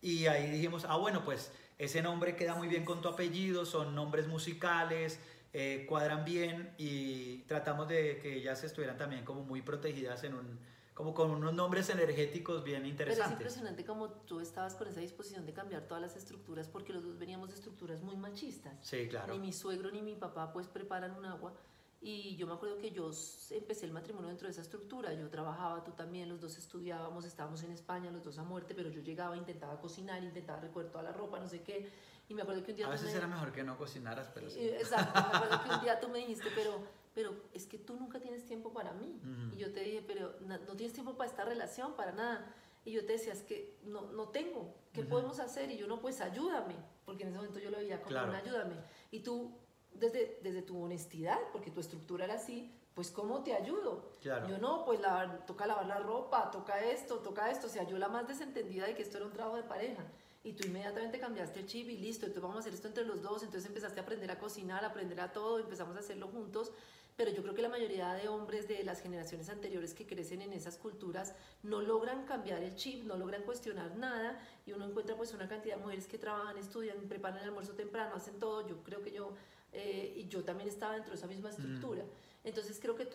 Y 0.00 0.26
ahí 0.26 0.50
dijimos, 0.50 0.86
ah, 0.88 0.96
bueno, 0.96 1.22
pues 1.22 1.52
ese 1.78 2.02
nombre 2.02 2.34
queda 2.34 2.54
muy 2.54 2.66
bien 2.66 2.84
con 2.84 3.02
tu 3.02 3.08
apellido, 3.08 3.66
son 3.66 3.94
nombres 3.94 4.26
musicales, 4.26 5.20
eh, 5.52 5.84
cuadran 5.86 6.24
bien 6.24 6.72
y 6.78 7.42
tratamos 7.42 7.86
de 7.88 8.18
que 8.20 8.36
ellas 8.36 8.64
estuvieran 8.64 8.96
también 8.96 9.22
como 9.24 9.44
muy 9.44 9.60
protegidas 9.60 10.24
en 10.24 10.34
un, 10.34 10.58
como 11.02 11.14
con 11.14 11.30
unos 11.32 11.52
nombres 11.52 11.90
energéticos 11.90 12.62
bien 12.62 12.86
interesantes. 12.86 13.16
Pero 13.16 13.26
es 13.26 13.32
impresionante 13.32 13.84
como 13.84 14.10
tú 14.10 14.38
estabas 14.38 14.74
con 14.76 14.86
esa 14.86 15.00
disposición 15.00 15.44
de 15.44 15.52
cambiar 15.52 15.82
todas 15.82 16.00
las 16.00 16.16
estructuras, 16.16 16.68
porque 16.68 16.92
los 16.92 17.02
dos 17.02 17.18
veníamos 17.18 17.48
de 17.48 17.56
estructuras 17.56 18.00
muy 18.02 18.16
machistas. 18.16 18.74
Sí, 18.82 19.08
claro. 19.08 19.32
Ni 19.32 19.40
mi 19.40 19.52
suegro 19.52 19.90
ni 19.90 20.00
mi 20.00 20.14
papá 20.14 20.52
pues 20.52 20.68
preparan 20.68 21.16
un 21.16 21.26
agua 21.26 21.54
y 22.00 22.36
yo 22.36 22.46
me 22.46 22.54
acuerdo 22.54 22.78
que 22.78 22.90
yo 22.90 23.10
empecé 23.50 23.86
el 23.86 23.92
matrimonio 23.92 24.28
dentro 24.28 24.46
de 24.46 24.52
esa 24.52 24.62
estructura. 24.62 25.12
Yo 25.12 25.28
trabajaba, 25.28 25.82
tú 25.82 25.92
también, 25.92 26.28
los 26.28 26.40
dos 26.40 26.56
estudiábamos, 26.58 27.24
estábamos 27.24 27.62
en 27.62 27.72
España, 27.72 28.10
los 28.10 28.22
dos 28.22 28.38
a 28.38 28.44
muerte, 28.44 28.74
pero 28.74 28.88
yo 28.88 29.00
llegaba, 29.02 29.36
intentaba 29.36 29.80
cocinar, 29.80 30.22
intentaba 30.22 30.60
recoger 30.60 30.90
toda 30.90 31.04
la 31.04 31.12
ropa, 31.12 31.38
no 31.38 31.48
sé 31.48 31.62
qué. 31.62 31.90
Y 32.28 32.34
me 32.34 32.42
acuerdo 32.42 32.64
que 32.64 32.72
un 32.72 32.76
día... 32.76 32.86
A 32.86 32.90
veces 32.90 33.14
era 33.14 33.26
mejor 33.26 33.52
que 33.52 33.62
no 33.62 33.76
cocinaras, 33.76 34.28
pero 34.34 34.50
sí. 34.50 34.60
Exacto, 34.60 35.12
me 35.20 35.36
acuerdo 35.36 35.62
que 35.64 35.70
un 35.70 35.80
día 35.80 36.00
tú 36.00 36.08
me 36.08 36.18
dijiste, 36.18 36.48
pero, 36.54 36.80
pero 37.14 37.34
es 37.52 37.66
que 37.66 37.78
tú 37.78 37.96
nunca 37.96 38.20
tienes 38.20 38.44
tiempo 38.46 38.72
para 38.72 38.92
mí. 38.92 39.20
Y 39.54 39.60
yo 39.60 39.72
te 39.72 39.80
dije, 39.80 40.02
pero 40.06 40.34
no, 40.40 40.58
tienes 40.76 40.92
tiempo 40.92 41.16
para 41.16 41.30
esta 41.30 41.44
relación, 41.44 41.94
para 41.94 42.12
nada. 42.12 42.54
Y 42.84 42.92
yo 42.92 43.04
te 43.04 43.12
decía, 43.12 43.32
es 43.32 43.42
que 43.42 43.78
no, 43.84 44.10
no 44.12 44.28
tengo, 44.28 44.74
¿qué 44.92 45.04
podemos 45.04 45.38
hacer? 45.40 45.70
Y 45.70 45.76
yo 45.76 45.86
no, 45.86 46.00
pues 46.00 46.20
ayúdame, 46.20 46.74
porque 47.04 47.22
en 47.22 47.28
ese 47.28 47.38
momento 47.38 47.58
yo 47.58 47.70
lo 47.70 47.78
veía 47.78 48.02
como 48.02 48.16
un 48.16 48.34
ayúdame. 48.34 48.76
Y 49.10 49.20
tú 49.20 49.52
desde, 49.94 50.38
desde 50.42 50.62
tu 50.62 50.82
honestidad, 50.82 51.38
porque 51.52 51.70
tu 51.70 51.80
estructura 51.80 52.24
era 52.24 52.34
así, 52.34 52.72
pues 52.94 53.10
¿cómo 53.10 53.42
te 53.42 53.54
ayudo? 53.54 54.10
Yo 54.48 54.58
no, 54.58 54.84
pues 54.84 55.00
toca 55.46 55.66
lavar 55.66 55.86
la 55.86 55.98
ropa, 55.98 56.50
toca 56.50 56.82
esto, 56.84 57.18
toca 57.18 57.50
esto, 57.50 57.66
o 57.66 57.70
sea, 57.70 57.84
yo 57.84 57.98
la 57.98 58.08
más 58.08 58.28
desentendida 58.28 58.86
de 58.86 58.94
que 58.94 59.02
esto 59.02 59.18
era 59.18 59.26
un 59.26 59.32
trabajo 59.32 59.56
de 59.56 59.62
pareja. 59.62 60.04
Y 60.44 60.54
tú 60.54 60.66
inmediatamente 60.66 61.20
cambiaste 61.20 61.60
el 61.60 61.66
chip 61.66 61.88
y 61.88 61.96
listo, 61.96 62.26
entonces 62.26 62.42
vamos 62.42 62.56
a 62.56 62.60
hacer 62.60 62.74
esto 62.74 62.88
entre 62.88 63.04
los 63.04 63.22
dos, 63.22 63.42
entonces 63.44 63.68
empezaste 63.68 64.00
a 64.00 64.02
aprender 64.02 64.30
a 64.30 64.38
cocinar, 64.38 64.84
a 64.84 64.88
aprender 64.88 65.20
a 65.20 65.32
todo, 65.32 65.60
empezamos 65.60 65.96
a 65.96 66.00
hacerlo 66.00 66.28
juntos, 66.28 66.72
pero 67.16 67.30
yo 67.30 67.42
creo 67.42 67.54
que 67.54 67.62
la 67.62 67.68
mayoría 67.68 68.14
de 68.14 68.28
hombres 68.28 68.68
de 68.68 68.82
las 68.84 69.00
generaciones 69.00 69.48
anteriores 69.48 69.94
que 69.94 70.06
crecen 70.06 70.42
en 70.42 70.52
esas 70.52 70.76
culturas 70.76 71.34
no 71.62 71.80
logran 71.80 72.24
cambiar 72.24 72.62
el 72.62 72.74
chip, 72.74 73.04
no 73.04 73.16
logran 73.16 73.42
cuestionar 73.42 73.96
nada 73.96 74.40
y 74.66 74.72
uno 74.72 74.86
encuentra 74.86 75.16
pues 75.16 75.32
una 75.34 75.48
cantidad 75.48 75.76
de 75.76 75.82
mujeres 75.82 76.06
que 76.06 76.18
trabajan, 76.18 76.56
estudian, 76.56 76.96
preparan 77.08 77.38
el 77.38 77.48
almuerzo 77.48 77.72
temprano, 77.72 78.14
hacen 78.14 78.38
todo, 78.38 78.66
yo 78.66 78.82
creo 78.82 79.02
que 79.02 79.12
yo 79.12 79.34
eh, 79.72 80.12
y 80.16 80.28
yo 80.28 80.44
también 80.44 80.68
estaba 80.68 80.94
dentro 80.94 81.12
de 81.12 81.18
esa 81.18 81.26
misma 81.26 81.50
estructura. 81.50 82.04
Entonces 82.44 82.78
creo 82.80 82.94
que, 82.94 83.08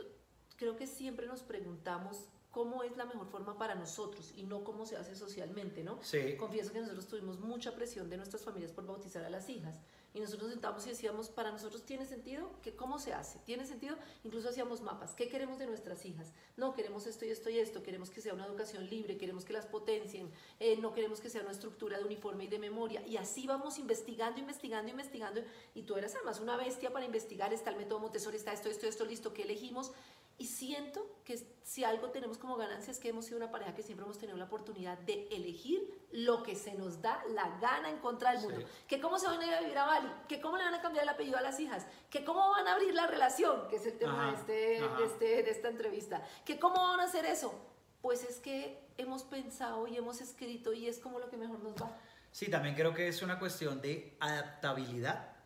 creo 0.56 0.76
que 0.76 0.88
siempre 0.88 1.28
nos 1.28 1.42
preguntamos 1.42 2.26
cómo 2.52 2.82
es 2.82 2.98
la 2.98 3.06
mejor 3.06 3.28
forma 3.28 3.58
para 3.58 3.76
nosotros 3.76 4.34
y 4.36 4.44
no 4.44 4.64
cómo 4.64 4.86
se 4.86 4.98
hace 4.98 5.16
socialmente, 5.16 5.84
¿no? 5.84 6.00
Sí. 6.02 6.36
Confieso 6.38 6.74
que 6.74 6.80
nosotros 6.82 7.08
tuvimos 7.08 7.40
mucha 7.40 7.76
presión 7.76 8.10
de 8.10 8.18
nuestras 8.18 8.44
familias 8.44 8.72
por 8.72 8.88
bautizar 8.88 9.24
a 9.24 9.30
las 9.30 9.50
hijas. 9.50 9.80
Y 10.17 10.19
nosotros 10.19 10.49
nos 10.56 10.88
y 10.88 10.89
decíamos, 10.89 11.30
para 11.30 11.51
nosotros 11.51 11.84
tiene 11.84 12.03
sentido, 12.08 12.49
que 12.63 12.75
¿cómo 12.75 12.97
se 12.97 13.13
hace? 13.13 13.38
¿Tiene 13.45 13.67
sentido? 13.67 13.95
Incluso 14.23 14.49
hacíamos 14.49 14.82
mapas. 14.82 15.13
¿Qué 15.13 15.30
queremos 15.30 15.60
de 15.60 15.67
nuestras 15.67 16.03
hijas? 16.08 16.34
No, 16.56 16.73
queremos 16.73 17.06
esto 17.06 17.23
y 17.23 17.30
esto 17.30 17.51
y 17.51 17.60
esto. 17.60 17.84
Queremos 17.84 18.10
que 18.10 18.19
sea 18.19 18.34
una 18.34 18.47
educación 18.47 18.89
libre, 18.89 19.15
queremos 19.19 19.45
que 19.45 19.53
las 19.53 19.67
potencien, 19.67 20.32
eh, 20.60 20.75
no 20.77 20.91
queremos 20.91 21.21
que 21.21 21.30
sea 21.30 21.41
una 21.41 21.51
estructura 21.51 21.99
de 21.99 22.06
uniforme 22.06 22.45
y 22.45 22.47
de 22.47 22.58
memoria. 22.58 23.06
Y 23.06 23.17
así 23.17 23.45
vamos 23.45 23.77
investigando, 23.77 24.39
investigando, 24.39 24.89
investigando. 24.89 25.43
Y 25.75 25.84
tú 25.84 25.95
eras 25.95 26.15
además 26.15 26.39
una 26.39 26.58
bestia 26.58 26.91
para 26.91 27.06
investigar. 27.06 27.53
Está 27.53 27.69
el 27.69 27.77
método 27.77 27.99
Montessori, 27.99 28.38
está 28.38 28.53
esto, 28.53 28.69
esto, 28.69 28.88
esto, 28.88 29.06
listo. 29.06 29.34
¿Qué 29.36 29.43
elegimos? 29.43 29.91
Y 30.39 30.45
siento 30.45 31.17
que 31.23 31.36
si 31.63 31.84
algo 31.84 32.12
tenemos 32.12 32.38
como 32.38 32.58
ganancia 32.58 32.91
es 32.91 33.00
que 33.00 33.10
hemos 33.10 33.26
sido 33.26 33.38
una 33.38 33.50
pareja 33.50 33.73
que 33.73 33.82
siempre 33.82 34.06
hemos 34.06 34.19
tenido 34.19 34.38
la 34.38 34.45
oportunidad 34.45 34.97
de 35.00 35.28
elegir 35.32 36.08
lo 36.12 36.43
que 36.43 36.56
se 36.56 36.76
nos 36.76 37.02
da 37.02 37.23
la 37.30 37.58
gana 37.60 37.89
en 37.89 37.97
contra 37.97 38.34
del 38.34 38.41
mundo. 38.41 38.67
Que 38.88 39.02
cómo 39.02 39.17
se 39.17 39.26
van 39.26 39.39
a 39.41 39.45
ir 39.47 39.54
a 39.54 39.62
vivir 39.62 39.78
a 39.78 39.86
Bali, 39.86 40.10
que 40.28 40.39
cómo 40.39 40.58
le 40.58 40.63
van 40.63 40.76
a 40.76 40.82
cambiar 40.82 41.04
el 41.04 41.10
apellido 41.10 41.38
a 41.38 41.41
las 41.41 41.60
hijas, 41.60 41.88
que 42.12 42.23
cómo 42.23 42.52
van 42.52 42.67
a 42.67 42.73
abrir 42.73 42.93
la 42.93 43.08
relación, 43.08 43.67
que 43.67 43.78
es 43.78 43.86
el 43.88 43.97
tema 43.97 44.28
de, 44.28 44.36
este, 44.36 44.54
de, 44.54 45.06
este, 45.06 45.26
de 45.43 45.50
esta 45.50 45.69
entrevista, 45.69 46.23
que 46.45 46.60
cómo 46.60 46.76
van 46.76 47.00
a 47.00 47.06
hacer 47.06 47.26
eso. 47.26 47.54
Pues 48.02 48.23
es 48.23 48.39
que 48.39 48.88
hemos 48.97 49.23
pensado 49.23 49.88
y 49.88 49.97
hemos 49.97 50.21
escrito 50.21 50.71
y 50.71 50.88
es 50.88 51.00
como 51.00 51.19
lo 51.19 51.30
que 51.30 51.38
mejor 51.38 51.60
nos 51.60 51.73
va. 51.82 51.97
Sí, 52.32 52.52
también 52.52 52.76
creo 52.76 52.93
que 52.93 53.08
es 53.08 53.23
una 53.23 53.39
cuestión 53.39 53.82
de 53.82 54.15
adaptabilidad 54.19 55.37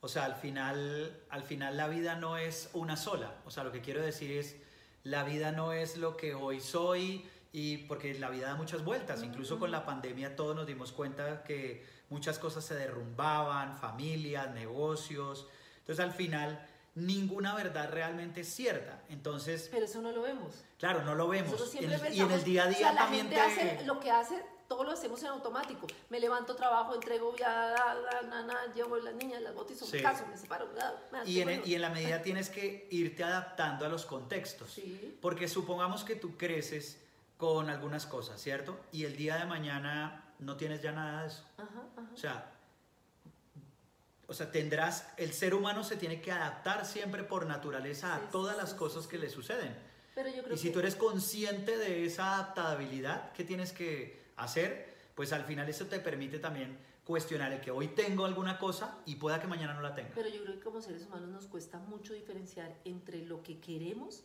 o 0.00 0.08
sea, 0.08 0.24
al 0.24 0.36
final, 0.36 1.24
al 1.28 1.42
final 1.42 1.76
la 1.76 1.88
vida 1.88 2.14
no 2.14 2.36
es 2.36 2.70
una 2.72 2.96
sola. 2.96 3.34
O 3.44 3.50
sea, 3.50 3.64
lo 3.64 3.72
que 3.72 3.80
quiero 3.80 4.00
decir 4.00 4.32
es, 4.32 4.56
la 5.02 5.24
vida 5.24 5.52
no 5.52 5.72
es 5.72 5.96
lo 5.96 6.16
que 6.16 6.34
hoy 6.34 6.60
soy 6.60 7.28
y 7.52 7.78
porque 7.78 8.14
la 8.14 8.30
vida 8.30 8.48
da 8.48 8.54
muchas 8.54 8.84
vueltas. 8.84 9.22
Incluso 9.22 9.58
con 9.58 9.70
la 9.70 9.84
pandemia 9.84 10.36
todos 10.36 10.54
nos 10.54 10.66
dimos 10.66 10.92
cuenta 10.92 11.42
que 11.42 11.84
muchas 12.10 12.38
cosas 12.38 12.64
se 12.64 12.74
derrumbaban, 12.74 13.76
familias, 13.76 14.54
negocios. 14.54 15.48
Entonces 15.80 16.04
al 16.04 16.12
final 16.12 16.64
ninguna 16.94 17.54
verdad 17.54 17.90
realmente 17.90 18.42
es 18.42 18.48
cierta. 18.48 19.02
Entonces... 19.08 19.68
Pero 19.70 19.86
eso 19.86 20.00
no 20.00 20.12
lo 20.12 20.22
vemos. 20.22 20.64
Claro, 20.78 21.02
no 21.02 21.14
lo 21.14 21.26
vemos. 21.26 21.74
y 21.74 21.84
en 21.84 22.30
el 22.30 22.44
día 22.44 22.64
a 22.64 22.66
día 22.68 22.92
la 22.92 23.02
también 23.02 23.28
gente 23.28 23.40
hace 23.40 23.84
lo 23.84 23.98
que 23.98 24.10
hace 24.10 24.44
todo 24.68 24.84
lo 24.84 24.92
hacemos 24.92 25.20
en 25.22 25.28
automático. 25.28 25.86
Me 26.10 26.20
levanto, 26.20 26.54
trabajo, 26.54 26.94
entrego, 26.94 27.34
ya, 27.36 27.50
la, 27.74 28.22
la, 28.22 28.42
la, 28.42 28.72
llevo 28.74 28.96
las 28.98 29.14
niñas, 29.14 29.40
las 29.40 29.54
botas, 29.54 29.78
son 29.78 29.88
Sí. 29.88 30.00
caso, 30.02 30.26
me 30.26 30.36
separo. 30.36 30.68
bla, 30.68 31.24
Y 31.24 31.40
en, 31.40 31.44
bueno. 31.48 31.62
y 31.64 31.74
en 31.74 31.80
la 31.80 31.88
medida 31.88 32.20
tienes 32.22 32.50
que 32.50 32.86
irte 32.90 33.24
adaptando 33.24 33.86
a 33.86 33.88
los 33.88 34.04
contextos. 34.04 34.70
Sí. 34.72 35.18
Porque 35.22 35.48
supongamos 35.48 36.04
que 36.04 36.16
tú 36.16 36.36
creces 36.36 36.98
con 37.38 37.70
algunas 37.70 38.04
cosas, 38.04 38.40
¿cierto? 38.40 38.78
Y 38.92 39.04
el 39.04 39.16
día 39.16 39.36
de 39.36 39.46
mañana 39.46 40.34
no 40.38 40.56
tienes 40.56 40.82
ya 40.82 40.92
nada 40.92 41.22
de 41.22 41.28
eso. 41.28 41.44
Ajá, 41.56 41.68
ajá. 41.96 42.10
O 42.12 42.16
sea, 42.16 42.52
o 44.26 44.34
sea, 44.34 44.50
tendrás, 44.52 45.08
el 45.16 45.32
ser 45.32 45.54
humano 45.54 45.82
se 45.82 45.96
tiene 45.96 46.20
que 46.20 46.30
adaptar 46.30 46.84
siempre 46.84 47.24
por 47.24 47.46
naturaleza 47.46 48.14
a 48.14 48.18
Sí, 48.18 48.24
todas 48.30 48.56
sí, 48.56 48.60
las 48.60 48.70
sí, 48.72 48.76
cosas 48.76 49.06
que 49.06 49.16
le 49.16 49.30
suceden. 49.30 49.74
Pero 50.14 50.28
yo 50.28 50.42
creo 50.42 50.54
Y 50.54 50.58
si 50.58 50.66
que 50.68 50.74
tú 50.74 50.80
eres 50.80 50.96
consciente 50.96 51.78
de 51.78 52.04
esa 52.04 52.34
adaptabilidad 52.34 53.32
que 53.32 53.44
tienes 53.44 53.72
que 53.72 54.27
hacer, 54.38 54.94
pues 55.14 55.32
al 55.32 55.44
final 55.44 55.68
eso 55.68 55.86
te 55.86 55.98
permite 56.00 56.38
también 56.38 56.78
cuestionar 57.04 57.52
el 57.52 57.60
que 57.60 57.70
hoy 57.70 57.88
tengo 57.88 58.26
alguna 58.26 58.58
cosa 58.58 58.98
y 59.06 59.16
pueda 59.16 59.40
que 59.40 59.46
mañana 59.46 59.72
no 59.72 59.80
la 59.80 59.94
tenga. 59.94 60.10
Pero 60.14 60.28
yo 60.28 60.42
creo 60.42 60.54
que 60.56 60.60
como 60.60 60.82
seres 60.82 61.06
humanos 61.06 61.30
nos 61.30 61.46
cuesta 61.46 61.78
mucho 61.78 62.12
diferenciar 62.12 62.78
entre 62.84 63.22
lo 63.24 63.42
que 63.42 63.58
queremos 63.60 64.24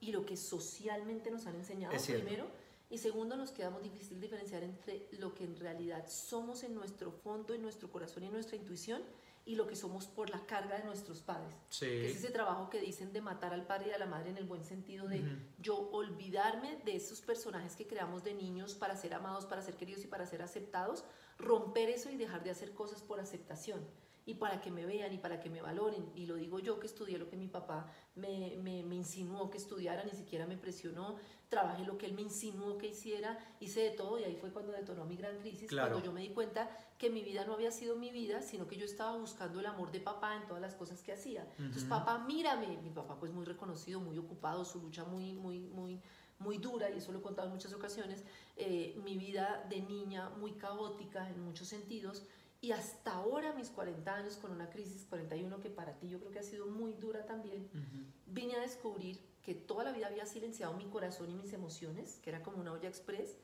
y 0.00 0.12
lo 0.12 0.24
que 0.24 0.36
socialmente 0.36 1.30
nos 1.30 1.46
han 1.46 1.56
enseñado, 1.56 1.94
primero. 2.06 2.46
Y 2.88 2.98
segundo, 2.98 3.36
nos 3.36 3.52
queda 3.52 3.70
muy 3.70 3.82
difícil 3.82 4.20
diferenciar 4.20 4.62
entre 4.62 5.06
lo 5.12 5.34
que 5.34 5.44
en 5.44 5.56
realidad 5.56 6.06
somos 6.08 6.62
en 6.62 6.74
nuestro 6.74 7.10
fondo, 7.10 7.54
en 7.54 7.62
nuestro 7.62 7.90
corazón 7.90 8.22
y 8.22 8.26
en 8.26 8.32
nuestra 8.32 8.56
intuición 8.56 9.02
y 9.44 9.56
lo 9.56 9.66
que 9.66 9.74
somos 9.74 10.06
por 10.06 10.30
la 10.30 10.46
carga 10.46 10.78
de 10.78 10.84
nuestros 10.84 11.20
padres. 11.20 11.54
Que 11.78 12.06
es 12.06 12.12
Sí. 12.12 12.18
ese 12.18 12.30
trabajo 12.30 12.70
que 12.70 12.80
dicen 12.80 13.12
de 13.12 13.20
matar 13.20 13.52
al 13.52 13.66
padre 13.66 13.90
y 13.90 13.92
a 13.92 13.98
la 13.98 14.06
madre 14.06 14.30
en 14.30 14.36
el 14.36 14.44
buen 14.44 14.62
sentido 14.64 15.08
de 15.08 15.20
Ujú. 15.20 15.28
yo 15.58 15.90
olvidarme 15.90 16.76
de 16.84 16.94
esos 16.96 17.20
personajes 17.20 17.74
que 17.74 17.86
creamos 17.86 18.22
de 18.22 18.34
niños 18.34 18.74
para 18.74 18.96
ser 18.96 19.14
amados, 19.14 19.44
para 19.46 19.62
ser 19.62 19.74
queridos 19.76 20.04
y 20.04 20.06
para 20.06 20.26
ser 20.26 20.42
aceptados, 20.42 21.04
romper 21.38 21.88
eso 21.90 22.10
y 22.10 22.16
dejar 22.16 22.44
de 22.44 22.50
hacer 22.50 22.72
cosas 22.72 23.02
por 23.02 23.18
aceptación 23.18 23.80
y 24.24 24.34
para 24.34 24.60
que 24.60 24.70
me 24.70 24.86
vean 24.86 25.12
y 25.12 25.18
para 25.18 25.40
que 25.40 25.50
me 25.50 25.60
valoren. 25.60 26.08
Y 26.14 26.26
lo 26.26 26.36
digo 26.36 26.60
yo 26.60 26.78
que 26.78 26.86
estudié 26.86 27.18
lo 27.18 27.28
que 27.28 27.36
mi 27.36 27.48
papá 27.48 27.90
me, 28.14 28.56
me, 28.62 28.84
me 28.84 28.94
insinuó 28.94 29.50
que 29.50 29.58
estudiara, 29.58 30.04
ni 30.04 30.12
siquiera 30.12 30.46
me 30.46 30.56
presionó, 30.56 31.16
trabajé 31.52 31.84
lo 31.84 31.98
que 31.98 32.06
él 32.06 32.14
me 32.14 32.22
insinuó 32.22 32.78
que 32.78 32.86
hiciera, 32.88 33.38
hice 33.60 33.80
de 33.80 33.90
todo 33.90 34.18
y 34.18 34.24
ahí 34.24 34.36
fue 34.36 34.50
cuando 34.50 34.72
detonó 34.72 35.04
mi 35.04 35.16
gran 35.16 35.36
crisis, 35.40 35.68
Claro. 35.68 35.90
cuando 35.90 36.06
yo 36.06 36.10
me 36.10 36.22
di 36.22 36.30
cuenta 36.30 36.70
que 36.96 37.10
mi 37.10 37.22
vida 37.22 37.44
no 37.44 37.52
había 37.52 37.70
sido 37.70 37.94
mi 37.96 38.10
vida, 38.10 38.40
sino 38.40 38.66
que 38.66 38.76
yo 38.76 38.86
estaba 38.86 39.18
buscando 39.18 39.60
el 39.60 39.66
amor 39.66 39.92
de 39.92 40.00
papá 40.00 40.34
en 40.36 40.46
todas 40.46 40.62
las 40.62 40.74
cosas 40.74 41.02
que 41.02 41.12
hacía. 41.12 41.46
Entonces, 41.58 41.82
Ujú. 41.82 41.90
papá, 41.90 42.24
mírame. 42.26 42.78
Mi 42.82 42.88
papá 42.88 43.18
pues 43.20 43.32
muy 43.32 43.44
reconocido, 43.44 44.00
muy 44.00 44.16
ocupado, 44.16 44.64
su 44.64 44.80
lucha 44.80 45.04
muy, 45.04 45.34
muy, 45.34 45.60
muy, 45.60 46.00
muy 46.38 46.56
dura, 46.56 46.88
y 46.90 46.96
eso 46.96 47.12
lo 47.12 47.18
he 47.18 47.22
contado 47.22 47.48
en 47.48 47.54
muchas 47.54 47.74
ocasiones, 47.74 48.24
eh, 48.56 48.98
mi 49.04 49.18
vida 49.18 49.66
de 49.68 49.82
niña 49.82 50.30
muy 50.30 50.52
caótica 50.52 51.28
en 51.28 51.38
muchos 51.44 51.68
sentidos, 51.68 52.24
y 52.62 52.72
hasta 52.72 53.12
ahora, 53.12 53.52
mis 53.52 53.68
40 53.68 54.14
años, 54.14 54.36
con 54.36 54.52
una 54.52 54.70
crisis 54.70 55.04
41 55.10 55.60
que 55.60 55.68
para 55.68 55.98
ti 55.98 56.08
yo 56.08 56.18
creo 56.18 56.32
que 56.32 56.38
ha 56.38 56.44
sido 56.44 56.66
muy 56.66 56.94
dura 56.94 57.26
también, 57.26 57.68
Ujú. 57.74 58.06
vine 58.26 58.54
a 58.56 58.60
descubrir 58.60 59.20
que 59.42 59.54
toda 59.54 59.84
la 59.84 59.92
vida 59.92 60.06
había 60.06 60.26
silenciado 60.26 60.72
mi 60.74 60.86
corazón 60.86 61.30
y 61.30 61.34
mis 61.34 61.52
emociones, 61.52 62.20
que 62.22 62.30
era 62.30 62.42
como 62.42 62.58
una 62.58 62.72
olla 62.72 62.88
express, 62.88 63.36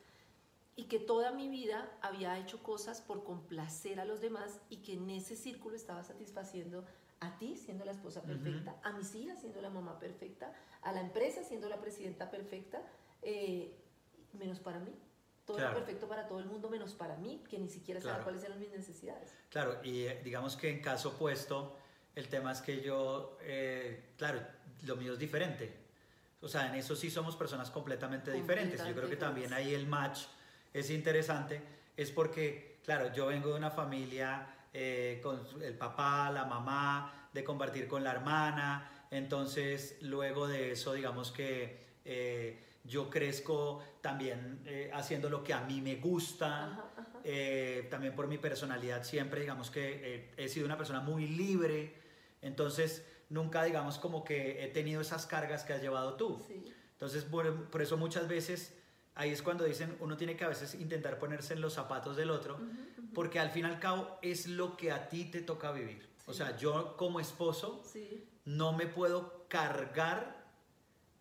y 0.75 0.85
que 0.85 0.99
toda 0.99 1.31
mi 1.31 1.49
vida 1.49 1.91
había 2.01 2.37
hecho 2.39 2.63
cosas 2.63 3.01
por 3.01 3.23
complacer 3.25 3.99
a 3.99 4.05
los 4.05 4.21
demás 4.21 4.61
y 4.69 4.77
que 4.77 4.93
en 4.93 5.09
ese 5.09 5.35
círculo 5.35 5.75
estaba 5.75 6.03
satisfaciendo 6.03 6.85
a 7.19 7.37
ti 7.37 7.57
siendo 7.57 7.83
la 7.83 7.91
esposa 7.91 8.21
perfecta, 8.21 8.79
a 8.81 8.93
mis 8.93 9.13
hijas 9.13 9.41
siendo 9.41 9.61
la 9.61 9.69
mamá 9.69 9.99
perfecta, 9.99 10.53
a 10.81 10.93
la 10.93 11.01
empresa 11.01 11.43
siendo 11.43 11.67
la 11.67 11.81
presidenta 11.81 12.31
perfecta, 12.31 12.81
eh, 13.21 13.75
menos 14.31 14.59
para 14.61 14.79
mí. 14.79 14.93
Todo 15.45 15.57
era 15.57 15.71
Claro. 15.71 15.83
perfecto 15.83 16.07
para 16.07 16.27
todo 16.27 16.39
el 16.39 16.45
mundo, 16.45 16.69
menos 16.69 16.93
para 16.93 17.17
mí, 17.17 17.43
que 17.49 17.59
ni 17.59 17.67
siquiera 17.67 17.99
sabía 17.99 18.13
Claro. 18.13 18.23
cuáles 18.23 18.43
eran 18.45 18.57
mis 18.57 18.71
necesidades. 18.71 19.33
Claro, 19.49 19.83
y 19.83 20.03
eh, 20.03 20.21
digamos 20.23 20.55
que 20.55 20.69
en 20.69 20.81
caso 20.81 21.09
opuesto, 21.09 21.75
el 22.15 22.29
tema 22.29 22.53
es 22.53 22.61
que 22.61 22.81
yo, 22.81 23.37
eh, 23.41 24.13
claro, 24.15 24.39
lo 24.85 24.95
mío 24.95 25.11
es 25.11 25.19
diferente. 25.19 25.88
O 26.41 26.47
sea, 26.47 26.67
en 26.67 26.75
eso 26.75 26.95
sí 26.95 27.09
somos 27.09 27.35
personas 27.35 27.69
completamente 27.69 28.31
diferentes. 28.31 28.85
Yo 28.85 28.93
creo 28.93 29.09
que 29.09 29.17
también 29.17 29.53
ahí 29.53 29.73
el 29.73 29.87
match 29.87 30.21
es 30.73 30.89
interesante, 30.89 31.61
es 31.97 32.11
porque, 32.11 32.79
claro, 32.83 33.13
yo 33.13 33.27
vengo 33.27 33.49
de 33.49 33.55
una 33.55 33.71
familia 33.71 34.47
eh, 34.73 35.19
con 35.21 35.41
el 35.61 35.73
papá, 35.73 36.31
la 36.31 36.45
mamá, 36.45 37.29
de 37.33 37.43
compartir 37.43 37.87
con 37.87 38.03
la 38.03 38.11
hermana, 38.11 39.07
entonces 39.11 39.97
luego 40.01 40.47
de 40.47 40.71
eso, 40.71 40.93
digamos 40.93 41.31
que 41.31 41.87
eh, 42.05 42.59
yo 42.83 43.09
crezco 43.09 43.83
también 44.01 44.61
eh, 44.65 44.89
haciendo 44.93 45.29
lo 45.29 45.43
que 45.43 45.53
a 45.53 45.61
mí 45.61 45.81
me 45.81 45.95
gusta. 45.97 46.65
Ajá, 46.65 46.85
ajá. 46.97 47.19
Eh, 47.23 47.87
también 47.89 48.15
por 48.15 48.27
mi 48.27 48.37
personalidad 48.37 49.03
siempre, 49.03 49.41
digamos 49.41 49.69
que 49.69 50.15
eh, 50.15 50.31
he 50.37 50.47
sido 50.47 50.65
una 50.65 50.77
persona 50.77 51.01
muy 51.01 51.27
libre, 51.27 51.93
entonces 52.41 53.05
nunca 53.29 53.63
digamos 53.63 53.97
como 53.97 54.23
que 54.23 54.63
he 54.63 54.67
tenido 54.67 55.01
esas 55.01 55.25
cargas 55.25 55.63
que 55.63 55.73
has 55.73 55.81
llevado 55.81 56.15
tú. 56.15 56.43
Sí. 56.47 56.63
Entonces 56.93 57.23
por, 57.23 57.69
por 57.69 57.81
eso 57.81 57.95
muchas 57.97 58.27
veces 58.27 58.75
ahí 59.15 59.31
es 59.31 59.41
cuando 59.41 59.63
dicen 59.65 59.95
uno 59.99 60.17
tiene 60.17 60.35
que 60.35 60.43
a 60.43 60.49
veces 60.49 60.75
intentar 60.75 61.19
ponerse 61.19 61.53
en 61.53 61.61
los 61.61 61.73
zapatos 61.73 62.15
del 62.17 62.29
otro, 62.29 62.59
porque 63.13 63.39
al 63.39 63.49
fin 63.51 63.65
y 63.65 63.69
al 63.69 63.79
cabo 63.79 64.17
es 64.21 64.47
lo 64.47 64.75
que 64.77 64.91
a 64.91 65.09
ti 65.09 65.25
te 65.25 65.41
toca 65.41 65.71
vivir. 65.71 66.07
O 66.25 66.33
sea, 66.33 66.55
yo 66.57 66.95
como 66.97 67.19
esposo 67.19 67.81
Sí. 67.85 68.27
no 68.45 68.73
me 68.73 68.85
puedo 68.87 69.45
cargar 69.47 70.45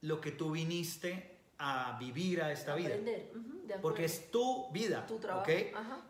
lo 0.03 0.21
que 0.21 0.31
tú 0.33 0.51
viniste 0.53 1.38
a 1.59 1.97
vivir 1.99 2.40
a 2.42 2.53
esta 2.53 2.75
vida. 2.75 2.94
Porque 3.83 4.05
es 4.05 4.31
tu 4.31 4.71
vida, 4.71 5.07
tu 5.07 5.18
trabajo. 5.18 5.44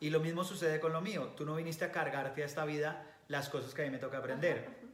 Y 0.01 0.11
lo 0.11 0.21
mismo 0.21 0.45
sucede 0.45 0.79
con 0.81 0.93
lo 0.93 1.01
mío. 1.01 1.33
Tú 1.37 1.45
no 1.47 1.55
viniste 1.55 1.85
a 1.85 1.93
cargarte 1.93 2.43
a 2.43 2.47
esta 2.47 2.65
vida 2.65 3.05
las 3.29 3.49
cosas 3.49 3.73
que 3.75 3.83
a 3.83 3.85
mí 3.87 3.91
me 3.91 3.99
toca 3.99 4.19
aprender. 4.19 4.59
Ajá, 4.59 4.69
ajá. 4.69 4.88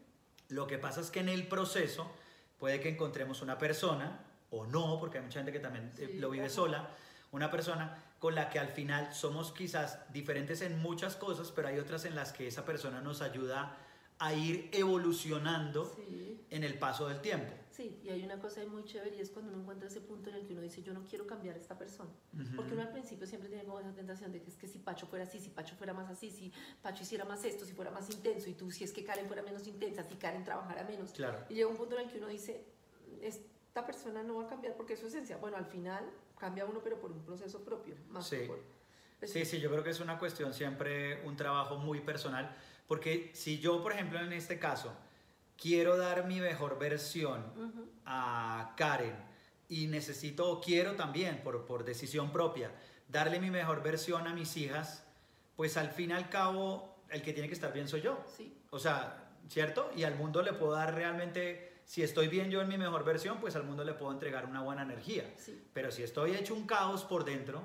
Lo 0.48 0.66
que 0.66 0.78
pasa 0.78 1.00
es 1.00 1.11
que 1.11 1.20
en 1.20 1.28
el 1.28 1.46
proceso 1.46 2.11
puede 2.59 2.80
que 2.80 2.88
encontremos 2.90 3.42
una 3.42 3.59
persona, 3.59 4.20
o 4.50 4.66
no, 4.66 4.98
porque 5.00 5.18
hay 5.18 5.24
mucha 5.24 5.40
gente 5.40 5.52
que 5.52 5.61
también 5.61 5.92
eh, 5.98 6.09
Sí, 6.12 6.18
lo 6.18 6.30
vive 6.30 6.48
sola, 6.48 6.88
una 7.33 7.50
persona 7.50 7.96
con 8.20 8.35
la 8.35 8.48
que 8.48 8.59
al 8.59 8.68
final 8.68 9.12
somos 9.12 9.52
quizás 9.52 9.98
diferentes 10.12 10.61
en 10.62 10.80
muchas 10.80 11.16
cosas, 11.16 11.50
pero 11.50 11.68
hay 11.68 11.78
otras 11.78 12.04
en 12.04 12.14
las 12.14 12.33
que 12.33 12.46
esa 12.46 12.64
persona 12.64 13.00
nos 13.00 13.20
ayuda 13.20 13.76
a 14.18 14.33
ir 14.33 14.70
evolucionando 14.72 15.92
Sí. 15.96 16.46
en 16.50 16.62
el 16.64 16.78
paso 16.78 17.09
del 17.09 17.20
tiempo. 17.20 17.52
Sí, 17.74 17.98
y 18.04 18.10
hay 18.10 18.22
una 18.22 18.38
cosa 18.38 18.64
muy 18.66 18.84
chévere 18.84 19.16
y 19.16 19.20
es 19.20 19.30
cuando 19.30 19.50
uno 19.50 19.60
encuentra 19.62 19.88
ese 19.88 20.00
punto 20.00 20.30
en 20.30 20.37
el 20.37 20.46
que 20.46 20.52
uno 20.52 20.62
dice, 20.62 20.80
yo 20.84 20.92
no 20.94 21.02
quiero 21.02 21.26
cambiar 21.26 21.56
a 21.56 21.58
esta 21.58 21.76
persona. 21.76 22.08
Ujú. 22.32 22.54
Porque 22.54 22.72
uno 22.74 22.82
al 22.82 22.92
principio 22.92 23.26
siempre 23.26 23.48
tiene 23.48 23.64
como 23.64 23.80
esa 23.80 23.92
tentación 23.92 24.30
de 24.30 24.40
que 24.40 24.48
es 24.50 24.56
que 24.56 24.68
si 24.68 24.78
Pacho 24.78 25.08
fuera 25.08 25.24
así, 25.24 25.40
si 25.40 25.48
Pacho 25.48 25.74
fuera 25.74 25.92
más 25.92 26.08
así, 26.08 26.30
si 26.30 26.52
Pacho 26.82 27.02
hiciera 27.02 27.24
más 27.24 27.44
esto, 27.44 27.64
si 27.64 27.72
fuera 27.72 27.90
más 27.90 28.08
intenso, 28.10 28.48
y 28.48 28.52
tú 28.54 28.70
si 28.70 28.84
es 28.84 28.92
que 28.92 29.02
Karen 29.04 29.26
fuera 29.26 29.42
menos 29.42 29.66
intensa, 29.66 30.04
si 30.04 30.14
Karen 30.14 30.44
trabajara 30.44 30.84
menos. 30.84 31.10
Claro. 31.10 31.44
Y 31.48 31.54
llega 31.54 31.66
un 31.68 31.76
punto 31.76 31.96
en 31.98 32.02
el 32.06 32.12
que 32.12 32.18
uno 32.18 32.28
dice, 32.28 32.64
esta 33.20 33.84
persona 33.84 34.22
no 34.22 34.37
va 34.37 34.44
a 34.44 34.48
cambiar 34.48 34.76
porque 34.76 34.92
es 34.92 35.00
su 35.00 35.08
esencia. 35.08 35.37
Bueno, 35.38 35.56
al 35.56 35.66
final 35.66 36.08
cambia 36.38 36.66
uno, 36.66 36.80
pero 36.80 37.00
por 37.00 37.10
un 37.10 37.24
proceso 37.24 37.64
propio, 37.64 37.96
más 38.08 38.28
Sí. 38.28 38.37
que 38.37 38.46
por... 38.46 38.60
Sí, 39.24 39.44
sí, 39.44 39.58
yo 39.58 39.68
creo 39.70 39.82
que 39.82 39.90
es 39.90 39.98
una 40.00 40.18
cuestión 40.20 40.54
siempre, 40.54 41.26
un 41.26 41.34
trabajo 41.34 41.76
muy 41.78 42.00
personal, 42.00 42.54
porque 42.87 43.32
si 43.34 43.58
yo, 43.58 43.82
por 43.82 43.90
ejemplo, 43.92 44.20
en 44.20 44.32
este 44.32 44.60
caso, 44.60 44.92
quiero 45.60 45.96
dar 45.96 46.26
mi 46.26 46.40
mejor 46.40 46.78
versión 46.78 47.42
Ujú. 47.56 47.88
a 48.06 48.74
Karen 48.76 49.16
y 49.68 49.86
necesito, 49.86 50.50
o 50.50 50.60
quiero 50.60 50.94
también, 50.94 51.42
por, 51.42 51.64
por 51.64 51.84
decisión 51.84 52.30
propia, 52.32 52.70
darle 53.08 53.40
mi 53.40 53.50
mejor 53.50 53.82
versión 53.82 54.26
a 54.26 54.34
mis 54.34 54.56
hijas, 54.56 55.04
pues 55.56 55.76
al 55.76 55.90
fin 55.90 56.10
y 56.10 56.12
al 56.12 56.28
cabo, 56.28 56.96
el 57.10 57.22
que 57.22 57.32
tiene 57.32 57.48
que 57.48 57.54
estar 57.54 57.72
bien 57.72 57.88
soy 57.88 58.02
yo. 58.02 58.22
Sí, 58.36 58.56
O 58.70 58.78
sea, 58.78 59.30
¿cierto? 59.48 59.90
Y 59.96 60.04
al 60.04 60.16
mundo 60.16 60.42
le 60.42 60.52
puedo 60.52 60.72
dar 60.72 60.94
realmente, 60.94 61.80
si 61.84 62.02
estoy 62.02 62.28
bien 62.28 62.50
yo 62.50 62.60
en 62.60 62.68
mi 62.68 62.76
mejor 62.78 63.04
versión, 63.04 63.38
pues 63.40 63.56
al 63.56 63.64
mundo 63.64 63.84
le 63.84 63.94
puedo 63.94 64.12
entregar 64.12 64.46
una 64.46 64.62
buena 64.62 64.82
energía. 64.82 65.32
sí. 65.36 65.62
Pero 65.72 65.90
si 65.90 66.02
estoy 66.02 66.34
hecho 66.34 66.54
un 66.54 66.66
caos 66.66 67.04
por 67.04 67.24
dentro, 67.24 67.62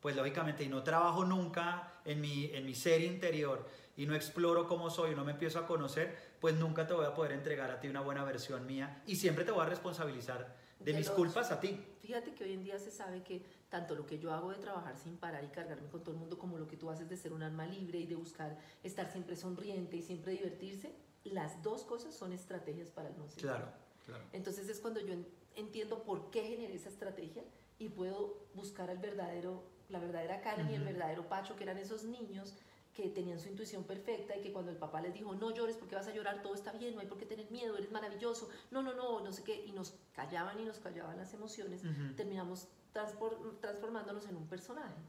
pues 0.00 0.14
lógicamente 0.16 0.64
y 0.64 0.68
no 0.68 0.82
trabajo 0.82 1.24
nunca 1.24 1.94
en 2.04 2.20
mi, 2.20 2.46
en 2.54 2.66
mi 2.66 2.74
ser 2.74 3.00
interior 3.02 3.66
y 3.96 4.06
no 4.06 4.14
exploro 4.14 4.66
cómo 4.66 4.90
soy 4.90 5.12
y 5.12 5.14
no 5.14 5.24
me 5.24 5.32
empiezo 5.32 5.58
a 5.58 5.66
conocer, 5.66 6.16
pues 6.40 6.54
nunca 6.56 6.86
te 6.86 6.94
voy 6.94 7.04
a 7.06 7.14
poder 7.14 7.32
entregar 7.32 7.70
a 7.70 7.80
ti 7.80 7.88
una 7.88 8.00
buena 8.00 8.24
versión 8.24 8.66
mía 8.66 9.02
y 9.06 9.16
siempre 9.16 9.44
te 9.44 9.50
voy 9.50 9.62
a 9.62 9.68
responsabilizar 9.68 10.56
de 10.80 10.94
mis 10.94 11.10
culpas 11.10 11.52
a 11.52 11.60
ti. 11.60 11.80
Fíjate 12.00 12.34
que 12.34 12.42
hoy 12.44 12.54
en 12.54 12.64
día 12.64 12.78
se 12.78 12.90
sabe 12.90 13.22
que 13.22 13.44
tanto 13.68 13.94
lo 13.94 14.04
que 14.06 14.18
yo 14.18 14.32
hago 14.32 14.50
de 14.50 14.56
trabajar 14.56 14.98
sin 14.98 15.16
parar 15.16 15.44
y 15.44 15.48
cargarme 15.48 15.88
con 15.88 16.02
todo 16.02 16.12
el 16.14 16.18
mundo, 16.20 16.38
como 16.38 16.58
lo 16.58 16.66
que 16.66 16.76
tú 16.76 16.90
haces 16.90 17.08
de 17.08 17.16
ser 17.16 17.32
un 17.32 17.42
alma 17.42 17.66
libre 17.66 18.00
y 18.00 18.06
de 18.06 18.16
buscar 18.16 18.58
estar 18.82 19.10
siempre 19.10 19.36
sonriente 19.36 19.96
y 19.96 20.02
siempre 20.02 20.32
divertirse, 20.32 20.92
las 21.24 21.62
dos 21.62 21.84
cosas 21.84 22.14
son 22.16 22.32
estrategias 22.32 22.90
para 22.90 23.10
el 23.10 23.16
no 23.16 23.28
ser. 23.28 23.42
Claro, 23.42 23.68
claro. 24.04 24.24
Entonces 24.32 24.68
es 24.68 24.80
cuando 24.80 24.98
yo 25.00 25.12
en- 25.12 25.28
entiendo 25.54 26.02
por 26.02 26.30
qué 26.30 26.42
generé 26.42 26.74
esa 26.74 26.88
estrategia 26.88 27.44
y 27.78 27.88
puedo 27.90 28.38
buscar 28.54 28.90
al 28.90 28.98
verdadero, 28.98 29.62
la 29.88 30.00
verdadera 30.00 30.40
Karen 30.40 30.68
y 30.68 30.74
el 30.74 30.82
verdadero 30.82 31.28
Pacho, 31.28 31.54
que 31.54 31.62
eran 31.62 31.78
esos 31.78 32.02
niños 32.02 32.56
que 32.94 33.08
tenían 33.08 33.38
su 33.38 33.48
intuición 33.48 33.84
perfecta 33.84 34.36
y 34.36 34.40
que 34.42 34.52
cuando 34.52 34.70
el 34.70 34.76
papá 34.76 35.00
les 35.00 35.14
dijo, 35.14 35.34
no 35.34 35.50
llores 35.50 35.76
porque 35.76 35.94
vas 35.94 36.06
a 36.08 36.12
llorar, 36.12 36.42
todo 36.42 36.54
está 36.54 36.72
bien, 36.72 36.94
no 36.94 37.00
hay 37.00 37.06
por 37.06 37.18
qué 37.18 37.26
tener 37.26 37.50
miedo, 37.50 37.76
eres 37.76 37.90
maravilloso, 37.90 38.48
no, 38.70 38.82
no, 38.82 38.94
no, 38.94 39.20
no 39.20 39.32
sé 39.32 39.42
qué, 39.42 39.64
y 39.64 39.72
nos 39.72 39.94
callaban 40.12 40.60
y 40.60 40.64
nos 40.64 40.78
callaban 40.78 41.16
las 41.16 41.32
emociones, 41.32 41.82
terminamos 42.16 42.68
transformándonos 42.92 44.28
en 44.28 44.36
un 44.36 44.46
personaje 44.46 45.00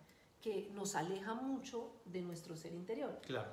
que 0.42 0.70
nos 0.74 0.96
aleja 0.96 1.34
mucho 1.34 1.92
de 2.06 2.22
nuestro 2.22 2.56
ser 2.56 2.74
interior. 2.74 3.20
Claro. 3.22 3.52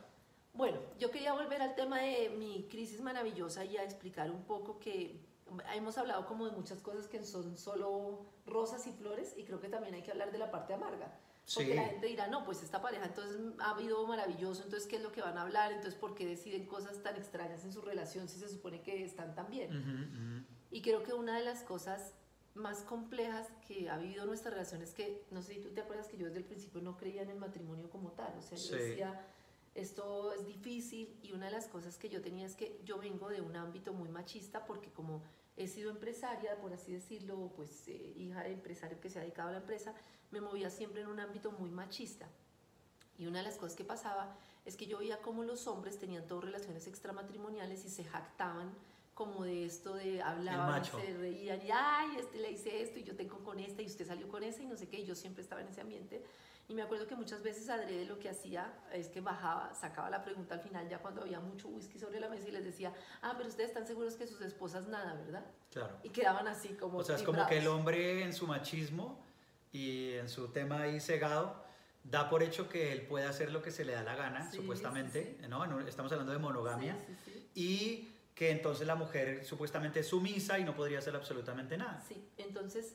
Bueno, 0.52 0.78
yo 0.98 1.10
quería 1.10 1.32
volver 1.32 1.62
al 1.62 1.74
tema 1.74 2.00
de 2.00 2.30
mi 2.30 2.66
crisis 2.68 3.00
maravillosa 3.00 3.64
y 3.64 3.76
a 3.76 3.84
explicar 3.84 4.30
un 4.30 4.42
poco 4.42 4.78
que 4.80 5.20
hemos 5.74 5.98
hablado 5.98 6.26
como 6.26 6.46
de 6.46 6.52
muchas 6.52 6.80
cosas 6.80 7.06
que 7.06 7.22
son 7.24 7.56
solo 7.56 8.26
rosas 8.46 8.86
y 8.86 8.92
flores 8.92 9.34
y 9.36 9.44
creo 9.44 9.60
que 9.60 9.68
también 9.68 9.94
hay 9.94 10.02
que 10.02 10.10
hablar 10.10 10.32
de 10.32 10.38
la 10.38 10.50
parte 10.50 10.74
amarga. 10.74 11.16
Porque 11.54 11.74
la 11.74 11.84
gente 11.84 12.06
dirá, 12.06 12.28
no, 12.28 12.44
pues 12.44 12.62
esta 12.62 12.80
pareja 12.80 13.06
entonces 13.06 13.36
ha 13.58 13.70
habido 13.70 14.06
maravilloso, 14.06 14.62
entonces 14.62 14.88
¿qué 14.88 14.96
es 14.96 15.02
lo 15.02 15.10
que 15.10 15.20
van 15.20 15.36
a 15.36 15.42
hablar? 15.42 15.72
Entonces 15.72 15.98
¿por 15.98 16.14
qué 16.14 16.26
deciden 16.26 16.66
cosas 16.66 17.02
tan 17.02 17.16
extrañas 17.16 17.64
en 17.64 17.72
su 17.72 17.80
relación 17.80 18.28
si 18.28 18.38
se 18.38 18.48
supone 18.48 18.82
que 18.82 19.04
están 19.04 19.34
tan 19.34 19.50
bien? 19.50 20.46
Y 20.70 20.82
creo 20.82 21.02
que 21.02 21.12
una 21.12 21.36
de 21.36 21.44
las 21.44 21.62
cosas 21.62 22.14
más 22.54 22.82
complejas 22.82 23.48
que 23.66 23.88
ha 23.88 23.96
vivido 23.98 24.26
nuestra 24.26 24.50
relación 24.50 24.82
es 24.82 24.92
que, 24.92 25.24
no 25.30 25.42
sé 25.42 25.54
si 25.54 25.60
tú 25.60 25.70
te 25.70 25.80
acuerdas 25.80 26.08
que 26.08 26.16
yo 26.16 26.26
desde 26.26 26.38
el 26.38 26.44
principio 26.44 26.80
no 26.80 26.96
creía 26.96 27.22
en 27.22 27.30
el 27.30 27.38
matrimonio 27.38 27.90
como 27.90 28.12
tal, 28.12 28.36
o 28.38 28.42
sea, 28.42 28.58
yo 28.58 28.76
decía, 28.76 29.26
esto 29.74 30.32
es 30.32 30.46
difícil 30.46 31.16
y 31.22 31.32
una 31.32 31.46
de 31.46 31.52
las 31.52 31.68
cosas 31.68 31.96
que 31.96 32.08
yo 32.08 32.20
tenía 32.20 32.46
es 32.46 32.56
que 32.56 32.80
yo 32.84 32.98
vengo 32.98 33.28
de 33.28 33.40
un 33.40 33.56
ámbito 33.56 33.92
muy 33.92 34.08
machista 34.08 34.64
porque 34.64 34.90
como 34.90 35.22
he 35.62 35.68
sido 35.68 35.90
empresaria, 35.90 36.56
por 36.56 36.72
así 36.72 36.92
decirlo, 36.92 37.52
pues 37.54 37.88
eh, 37.88 38.14
hija 38.16 38.42
de 38.42 38.52
empresario 38.52 39.00
que 39.00 39.10
se 39.10 39.18
ha 39.18 39.22
dedicado 39.22 39.48
a 39.50 39.52
la 39.52 39.58
empresa, 39.58 39.94
me 40.30 40.40
movía 40.40 40.70
siempre 40.70 41.02
en 41.02 41.08
un 41.08 41.20
ámbito 41.20 41.52
muy 41.52 41.70
machista. 41.70 42.26
Y 43.18 43.26
una 43.26 43.40
de 43.40 43.44
las 43.44 43.56
cosas 43.56 43.76
que 43.76 43.84
pasaba 43.84 44.34
es 44.64 44.76
que 44.76 44.86
yo 44.86 44.98
veía 44.98 45.20
cómo 45.20 45.44
los 45.44 45.66
hombres 45.66 45.98
tenían 45.98 46.26
todas 46.26 46.44
relaciones 46.44 46.86
extramatrimoniales 46.86 47.84
y 47.84 47.90
se 47.90 48.04
jactaban 48.04 48.72
como 49.14 49.44
de 49.44 49.66
esto 49.66 49.94
de 49.94 50.22
hablaban, 50.22 50.82
se 50.82 51.16
reían 51.18 51.60
y 51.60 51.70
ay, 51.70 52.16
este 52.18 52.38
le 52.38 52.52
hice 52.52 52.82
esto 52.82 52.98
y 52.98 53.04
yo 53.04 53.14
tengo 53.14 53.38
con 53.44 53.60
esta 53.60 53.82
y 53.82 53.86
usted 53.86 54.06
salió 54.06 54.26
con 54.28 54.42
esa 54.42 54.62
y 54.62 54.66
no 54.66 54.76
sé 54.78 54.88
qué, 54.88 55.00
y 55.00 55.04
yo 55.04 55.14
siempre 55.14 55.42
estaba 55.42 55.60
en 55.60 55.68
ese 55.68 55.82
ambiente. 55.82 56.24
Y 56.70 56.74
me 56.74 56.82
acuerdo 56.82 57.08
que 57.08 57.16
muchas 57.16 57.42
veces 57.42 57.68
Adrede 57.68 58.04
lo 58.04 58.20
que 58.20 58.28
hacía 58.28 58.72
es 58.92 59.08
que 59.08 59.20
bajaba, 59.20 59.74
sacaba 59.74 60.08
la 60.08 60.22
pregunta 60.22 60.54
al 60.54 60.60
final 60.60 60.88
ya 60.88 60.98
cuando 60.98 61.22
había 61.22 61.40
mucho 61.40 61.66
whisky 61.66 61.98
sobre 61.98 62.20
la 62.20 62.28
mesa 62.28 62.46
y 62.46 62.52
les 62.52 62.64
decía, 62.64 62.94
ah, 63.22 63.34
pero 63.36 63.48
ustedes 63.48 63.70
están 63.70 63.88
seguros 63.88 64.14
que 64.14 64.24
sus 64.28 64.40
esposas 64.40 64.86
nada, 64.86 65.14
¿verdad? 65.14 65.44
Claro. 65.72 65.98
Y 66.04 66.10
quedaban 66.10 66.46
así 66.46 66.68
como... 66.74 66.98
O 66.98 67.02
sea, 67.02 67.16
es 67.16 67.24
como 67.24 67.44
que 67.48 67.58
el 67.58 67.66
hombre 67.66 68.22
en 68.22 68.32
su 68.32 68.46
machismo 68.46 69.20
y 69.72 70.12
en 70.12 70.28
su 70.28 70.46
tema 70.52 70.82
ahí 70.82 71.00
cegado 71.00 71.60
da 72.04 72.30
por 72.30 72.40
hecho 72.40 72.68
que 72.68 72.92
él 72.92 73.02
puede 73.02 73.26
hacer 73.26 73.50
lo 73.50 73.62
que 73.62 73.72
se 73.72 73.84
le 73.84 73.92
da 73.94 74.04
la 74.04 74.14
gana, 74.14 74.52
supuestamente, 74.52 75.38
¿no? 75.48 75.80
Estamos 75.88 76.12
hablando 76.12 76.32
de 76.32 76.38
monogamia. 76.38 76.96
y 77.52 78.12
que 78.36 78.52
entonces 78.52 78.86
la 78.86 78.94
mujer 78.94 79.44
supuestamente 79.44 80.00
es 80.00 80.06
sumisa 80.06 80.60
y 80.60 80.64
no 80.64 80.76
podría 80.76 81.00
hacer 81.00 81.16
absolutamente 81.16 81.76
nada. 81.76 82.00
Sí, 82.08 82.30
entonces 82.38 82.94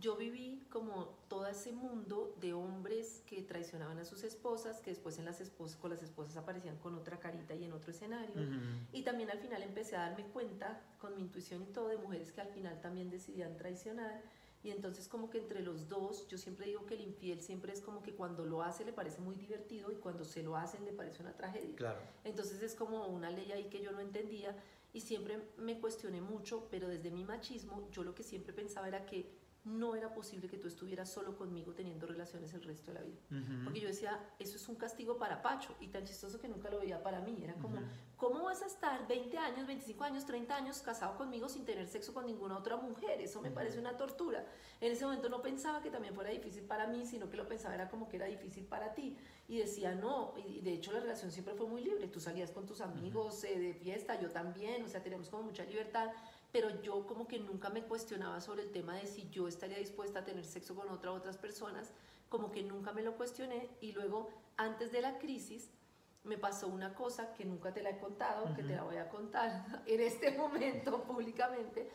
yo 0.00 0.16
viví 0.16 0.66
como 0.70 1.18
todo 1.28 1.46
ese 1.46 1.72
mundo 1.72 2.34
de 2.40 2.52
hombres 2.54 3.22
que 3.26 3.42
traicionaban 3.42 3.98
a 3.98 4.04
sus 4.04 4.24
esposas, 4.24 4.80
que 4.80 4.90
después 4.90 5.18
en 5.18 5.26
las 5.26 5.40
esposas, 5.40 5.76
con 5.76 5.90
las 5.90 6.02
esposas 6.02 6.36
aparecían 6.36 6.76
con 6.78 6.94
otra 6.94 7.18
carita 7.20 7.54
y 7.54 7.64
en 7.64 7.72
otro 7.72 7.90
escenario. 7.90 8.34
Y 8.92 9.02
también 9.02 9.30
al 9.30 9.38
final 9.38 9.62
empecé 9.62 9.96
a 9.96 10.08
darme 10.08 10.24
cuenta, 10.26 10.80
con 10.98 11.14
mi 11.14 11.22
intuición 11.22 11.62
y 11.62 11.66
todo, 11.66 11.88
de 11.88 11.98
mujeres 11.98 12.32
que 12.32 12.40
al 12.40 12.48
final 12.48 12.80
también 12.80 13.10
decidían 13.10 13.56
traicionar. 13.56 14.22
Y 14.62 14.70
entonces 14.70 15.08
como 15.08 15.30
que 15.30 15.38
entre 15.38 15.62
los 15.62 15.88
dos, 15.88 16.28
yo 16.28 16.36
siempre 16.36 16.66
digo 16.66 16.84
que 16.84 16.94
el 16.94 17.00
infiel 17.00 17.40
siempre 17.40 17.72
es 17.72 17.80
como 17.80 18.02
que 18.02 18.14
cuando 18.14 18.44
lo 18.44 18.62
hace 18.62 18.84
le 18.84 18.92
parece 18.92 19.20
muy 19.20 19.34
divertido 19.34 19.90
y 19.90 19.96
cuando 19.96 20.24
se 20.24 20.42
lo 20.42 20.56
hacen 20.56 20.84
le 20.84 20.92
parece 20.92 21.22
una 21.22 21.32
tragedia. 21.32 21.74
Claro. 21.76 22.00
Entonces 22.24 22.62
es 22.62 22.74
como 22.74 23.06
una 23.06 23.30
ley 23.30 23.52
ahí 23.52 23.64
que 23.70 23.80
yo 23.80 23.90
no 23.92 24.00
entendía 24.00 24.54
y 24.92 25.00
siempre 25.00 25.40
me 25.56 25.78
cuestioné 25.80 26.20
mucho, 26.20 26.68
pero 26.70 26.88
desde 26.88 27.10
mi 27.10 27.24
machismo 27.24 27.88
yo 27.90 28.02
lo 28.04 28.14
que 28.14 28.22
siempre 28.22 28.52
pensaba 28.52 28.88
era 28.88 29.06
que 29.06 29.30
no 29.64 29.94
era 29.94 30.12
posible 30.14 30.48
que 30.48 30.56
tú 30.56 30.68
estuvieras 30.68 31.10
solo 31.10 31.36
conmigo 31.36 31.72
teniendo 31.74 32.06
relaciones 32.06 32.52
el 32.54 32.62
resto 32.62 32.92
de 32.92 32.98
la 32.98 33.04
vida. 33.04 33.20
Porque 33.64 33.80
yo 33.80 33.88
decía, 33.88 34.18
eso 34.38 34.56
es 34.56 34.68
un 34.68 34.76
castigo 34.76 35.18
para 35.18 35.42
Pacho, 35.42 35.74
y 35.80 35.88
tan 35.88 36.04
chistoso 36.04 36.40
que 36.40 36.48
nunca 36.48 36.70
lo 36.70 36.80
veía 36.80 37.02
para 37.02 37.20
mí. 37.20 37.36
Era 37.42 37.54
como, 37.54 37.78
¿cómo 38.16 38.44
vas 38.44 38.62
a 38.62 38.66
estar 38.66 39.06
20 39.06 39.36
años, 39.36 39.66
25 39.66 40.04
años, 40.04 40.24
30 40.24 40.56
años 40.56 40.80
casado 40.80 41.16
conmigo 41.16 41.48
sin 41.48 41.64
tener 41.64 41.86
sexo 41.86 42.14
con 42.14 42.26
ninguna 42.26 42.56
otra 42.56 42.76
mujer? 42.76 43.20
Eso 43.20 43.40
me 43.40 43.50
parece 43.50 43.78
una 43.78 43.96
tortura. 43.96 44.46
En 44.80 44.92
ese 44.92 45.04
momento 45.04 45.28
no 45.28 45.42
pensaba 45.42 45.82
que 45.82 45.90
también 45.90 46.14
fuera 46.14 46.30
difícil 46.30 46.62
para 46.64 46.86
mí, 46.86 47.04
sino 47.04 47.28
que 47.28 47.36
lo 47.36 47.46
pensaba 47.46 47.74
era 47.74 47.90
como 47.90 48.08
que 48.08 48.16
era 48.16 48.26
difícil 48.26 48.64
para 48.64 48.94
ti. 48.94 49.16
Y 49.46 49.58
decía, 49.58 49.94
no, 49.94 50.32
y 50.36 50.60
de 50.60 50.72
hecho 50.72 50.92
la 50.92 51.00
relación 51.00 51.30
siempre 51.30 51.54
fue 51.54 51.66
muy 51.66 51.82
libre. 51.82 52.08
Tú 52.08 52.20
salías 52.20 52.50
con 52.50 52.66
tus 52.66 52.80
amigos 52.80 53.44
eh, 53.44 53.58
de 53.58 53.74
fiesta, 53.74 54.18
yo 54.20 54.30
también, 54.30 54.82
o 54.84 54.88
sea, 54.88 55.02
teníamos 55.02 55.28
como 55.28 55.42
mucha 55.42 55.64
libertad 55.64 56.10
pero 56.52 56.82
yo 56.82 57.06
como 57.06 57.26
que 57.26 57.38
nunca 57.38 57.70
me 57.70 57.82
cuestionaba 57.82 58.40
sobre 58.40 58.62
el 58.62 58.70
tema 58.70 58.96
de 58.96 59.06
si 59.06 59.28
yo 59.30 59.48
estaría 59.48 59.78
dispuesta 59.78 60.20
a 60.20 60.24
tener 60.24 60.44
sexo 60.44 60.74
con 60.74 60.88
otra 60.88 61.12
otras 61.12 61.38
personas, 61.38 61.92
como 62.28 62.50
que 62.50 62.62
nunca 62.62 62.92
me 62.92 63.02
lo 63.02 63.16
cuestioné 63.16 63.68
y 63.80 63.92
luego 63.92 64.30
antes 64.56 64.92
de 64.92 65.00
la 65.00 65.18
crisis 65.18 65.70
me 66.24 66.36
pasó 66.36 66.68
una 66.68 66.94
cosa 66.94 67.32
que 67.34 67.44
nunca 67.44 67.72
te 67.72 67.82
la 67.82 67.90
he 67.90 67.98
contado, 67.98 68.54
que 68.54 68.62
te 68.62 68.74
la 68.74 68.82
voy 68.82 68.96
a 68.96 69.08
contar 69.08 69.82
en 69.86 70.00
este 70.00 70.36
momento 70.36 71.02
públicamente, 71.06 71.88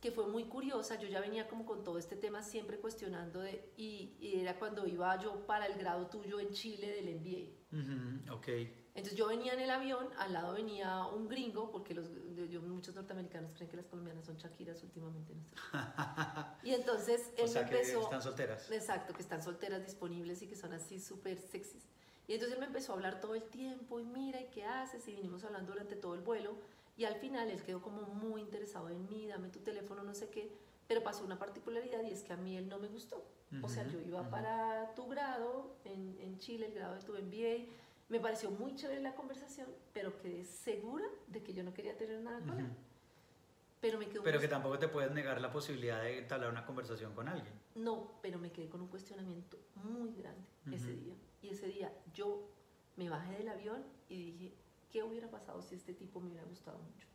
que 0.00 0.10
fue 0.10 0.26
muy 0.26 0.44
curiosa, 0.44 0.98
yo 1.00 1.08
ya 1.08 1.20
venía 1.20 1.48
como 1.48 1.64
con 1.64 1.82
todo 1.82 1.98
este 1.98 2.16
tema 2.16 2.42
siempre 2.42 2.78
cuestionando 2.78 3.40
de, 3.40 3.72
y, 3.76 4.16
era 4.20 4.58
cuando 4.58 4.86
iba 4.86 5.18
yo 5.18 5.46
para 5.46 5.66
el 5.66 5.78
grado 5.78 6.08
tuyo 6.08 6.40
en 6.40 6.50
Chile 6.50 6.88
del 6.88 7.14
MBA. 7.16 8.34
ok. 8.34 8.48
Entonces 8.94 9.18
yo 9.18 9.26
venía 9.26 9.54
en 9.54 9.60
el 9.60 9.70
avión, 9.70 10.08
al 10.18 10.32
lado 10.32 10.52
venía 10.52 11.04
un 11.06 11.28
gringo, 11.28 11.72
porque 11.72 11.94
los, 11.94 12.08
yo, 12.48 12.62
muchos 12.62 12.94
norteamericanos 12.94 13.52
creen 13.52 13.68
que 13.68 13.76
las 13.76 13.86
colombianas 13.86 14.24
son 14.24 14.36
Shakiras 14.36 14.80
últimamente. 14.84 15.34
y 16.62 16.70
entonces 16.74 17.32
él 17.36 17.46
o 17.46 17.48
sea, 17.48 17.62
empezó... 17.62 17.98
Que 17.98 18.04
están 18.04 18.22
solteras. 18.22 18.70
Exacto, 18.70 19.12
que 19.12 19.22
están 19.22 19.42
solteras 19.42 19.84
disponibles 19.84 20.42
y 20.42 20.46
que 20.46 20.54
son 20.54 20.72
así 20.72 21.00
súper 21.00 21.40
sexys. 21.40 21.82
Y 22.28 22.34
entonces 22.34 22.54
él 22.54 22.60
me 22.60 22.66
empezó 22.66 22.92
a 22.92 22.94
hablar 22.94 23.20
todo 23.20 23.34
el 23.34 23.42
tiempo 23.42 23.98
y 23.98 24.04
mira, 24.04 24.40
¿y 24.40 24.46
qué 24.46 24.64
haces? 24.64 25.06
Y 25.08 25.12
vinimos 25.12 25.42
hablando 25.42 25.72
durante 25.72 25.96
todo 25.96 26.14
el 26.14 26.20
vuelo. 26.20 26.56
Y 26.96 27.04
al 27.04 27.16
final 27.16 27.50
él 27.50 27.64
quedó 27.64 27.82
como 27.82 28.02
muy 28.02 28.42
interesado 28.42 28.90
en 28.90 29.08
mí, 29.08 29.26
dame 29.26 29.48
tu 29.48 29.58
teléfono, 29.58 30.04
no 30.04 30.14
sé 30.14 30.28
qué. 30.28 30.52
Pero 30.86 31.02
pasó 31.02 31.24
una 31.24 31.36
particularidad 31.36 32.00
y 32.04 32.12
es 32.12 32.22
que 32.22 32.32
a 32.32 32.36
mí 32.36 32.56
él 32.56 32.68
no 32.68 32.78
me 32.78 32.86
gustó. 32.86 33.24
o 33.60 33.68
sea, 33.68 33.84
yo 33.88 34.00
iba 34.00 34.30
para 34.30 34.94
tu 34.94 35.08
grado 35.08 35.74
en, 35.84 36.16
en 36.20 36.38
Chile, 36.38 36.66
el 36.66 36.74
grado 36.74 36.94
de 36.94 37.00
tu 37.00 37.12
MBA 37.12 37.66
me 38.14 38.20
pareció 38.20 38.48
muy 38.48 38.76
chévere 38.76 39.00
la 39.00 39.12
conversación, 39.16 39.66
pero 39.92 40.16
quedé 40.20 40.44
segura 40.44 41.04
de 41.26 41.42
que 41.42 41.52
yo 41.52 41.64
no 41.64 41.74
quería 41.74 41.96
tener 41.96 42.20
nada 42.20 42.38
con 42.46 42.60
él. 42.60 42.68
Pero 43.80 43.98
me 43.98 44.06
quedó 44.06 44.22
Pero 44.22 44.38
que 44.38 44.46
tampoco 44.46 44.78
te 44.78 44.86
puedes 44.86 45.10
negar 45.10 45.40
la 45.40 45.50
posibilidad 45.50 46.00
de 46.00 46.18
entablar 46.18 46.48
una 46.48 46.64
conversación 46.64 47.12
con 47.12 47.26
alguien. 47.26 47.52
No, 47.74 48.12
pero 48.22 48.38
me 48.38 48.52
quedé 48.52 48.68
con 48.68 48.80
un 48.82 48.86
cuestionamiento 48.86 49.58
muy 49.74 50.14
grande 50.14 50.46
ese 50.70 50.92
día. 50.92 51.14
Y 51.42 51.48
ese 51.48 51.66
día 51.66 51.92
yo 52.12 52.48
me 52.94 53.08
bajé 53.08 53.32
del 53.38 53.48
avión 53.48 53.82
y 54.08 54.30
dije, 54.30 54.54
¿qué 54.92 55.02
hubiera 55.02 55.28
pasado 55.28 55.60
si 55.60 55.74
este 55.74 55.92
tipo 55.92 56.20
me 56.20 56.28
hubiera 56.28 56.44
gustado 56.44 56.78
mucho? 56.78 57.08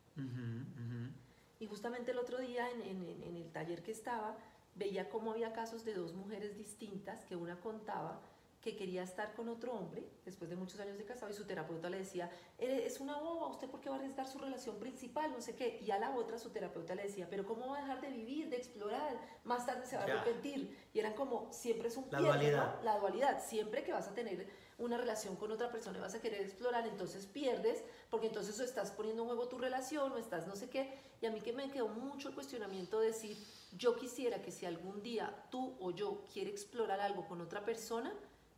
Y 1.60 1.66
justamente 1.66 2.10
el 2.10 2.18
otro 2.18 2.38
día 2.40 2.70
en, 2.70 2.82
en, 2.82 3.22
en 3.22 3.36
el 3.36 3.50
taller 3.52 3.82
que 3.82 3.92
estaba, 3.92 4.36
veía 4.74 5.08
cómo 5.08 5.32
había 5.32 5.54
casos 5.54 5.82
de 5.86 5.94
dos 5.94 6.12
mujeres 6.12 6.58
distintas 6.58 7.24
que 7.24 7.36
una 7.36 7.58
contaba 7.58 8.20
que 8.60 8.76
quería 8.76 9.02
estar 9.02 9.32
con 9.34 9.48
otro 9.48 9.72
hombre 9.72 10.06
después 10.24 10.50
de 10.50 10.56
muchos 10.56 10.78
años 10.80 10.98
de 10.98 11.04
casado 11.04 11.30
y 11.30 11.34
su 11.34 11.46
terapeuta 11.46 11.88
le 11.88 11.98
decía, 11.98 12.30
es 12.58 13.00
una 13.00 13.16
boba, 13.18 13.48
¿usted 13.48 13.68
por 13.68 13.80
qué 13.80 13.88
va 13.88 13.96
a 13.96 13.98
arriesgar 13.98 14.26
su 14.26 14.38
relación 14.38 14.78
principal? 14.78 15.32
No 15.32 15.40
sé 15.40 15.54
qué. 15.54 15.80
Y 15.82 15.90
a 15.90 15.98
la 15.98 16.14
otra 16.14 16.38
su 16.38 16.50
terapeuta 16.50 16.94
le 16.94 17.04
decía, 17.04 17.26
pero 17.30 17.46
¿cómo 17.46 17.68
va 17.68 17.78
a 17.78 17.80
dejar 17.80 18.00
de 18.02 18.10
vivir, 18.10 18.50
de 18.50 18.56
explorar? 18.56 19.18
Más 19.44 19.64
tarde 19.64 19.86
se 19.86 19.96
va 19.96 20.02
a 20.02 20.04
arrepentir. 20.04 20.76
Y 20.92 20.98
eran 20.98 21.14
como, 21.14 21.50
siempre 21.52 21.88
es 21.88 21.96
un 21.96 22.06
la 22.10 22.20
dualidad. 22.20 22.82
La 22.82 22.98
dualidad. 22.98 23.42
Siempre 23.42 23.82
que 23.82 23.92
vas 23.92 24.08
a 24.08 24.14
tener 24.14 24.46
una 24.76 24.98
relación 24.98 25.36
con 25.36 25.52
otra 25.52 25.70
persona 25.70 25.98
y 25.98 26.00
vas 26.00 26.14
a 26.14 26.20
querer 26.20 26.40
explorar, 26.40 26.86
entonces 26.86 27.26
pierdes, 27.26 27.82
porque 28.10 28.26
entonces 28.26 28.58
o 28.60 28.64
estás 28.64 28.90
poniendo 28.90 29.22
en 29.22 29.28
juego 29.28 29.48
tu 29.48 29.58
relación 29.58 30.12
o 30.12 30.18
estás 30.18 30.46
no 30.46 30.56
sé 30.56 30.68
qué. 30.68 30.92
Y 31.20 31.26
a 31.26 31.30
mí 31.30 31.40
que 31.40 31.52
me 31.52 31.70
quedó 31.70 31.88
mucho 31.88 32.28
el 32.28 32.34
cuestionamiento 32.34 33.00
de 33.00 33.08
decir, 33.08 33.36
yo 33.76 33.96
quisiera 33.96 34.42
que 34.42 34.50
si 34.50 34.66
algún 34.66 35.02
día 35.02 35.46
tú 35.50 35.76
o 35.80 35.90
yo 35.92 36.24
quiere 36.32 36.50
explorar 36.50 37.00
algo 37.00 37.26
con 37.26 37.40
otra 37.40 37.64
persona, 37.64 38.12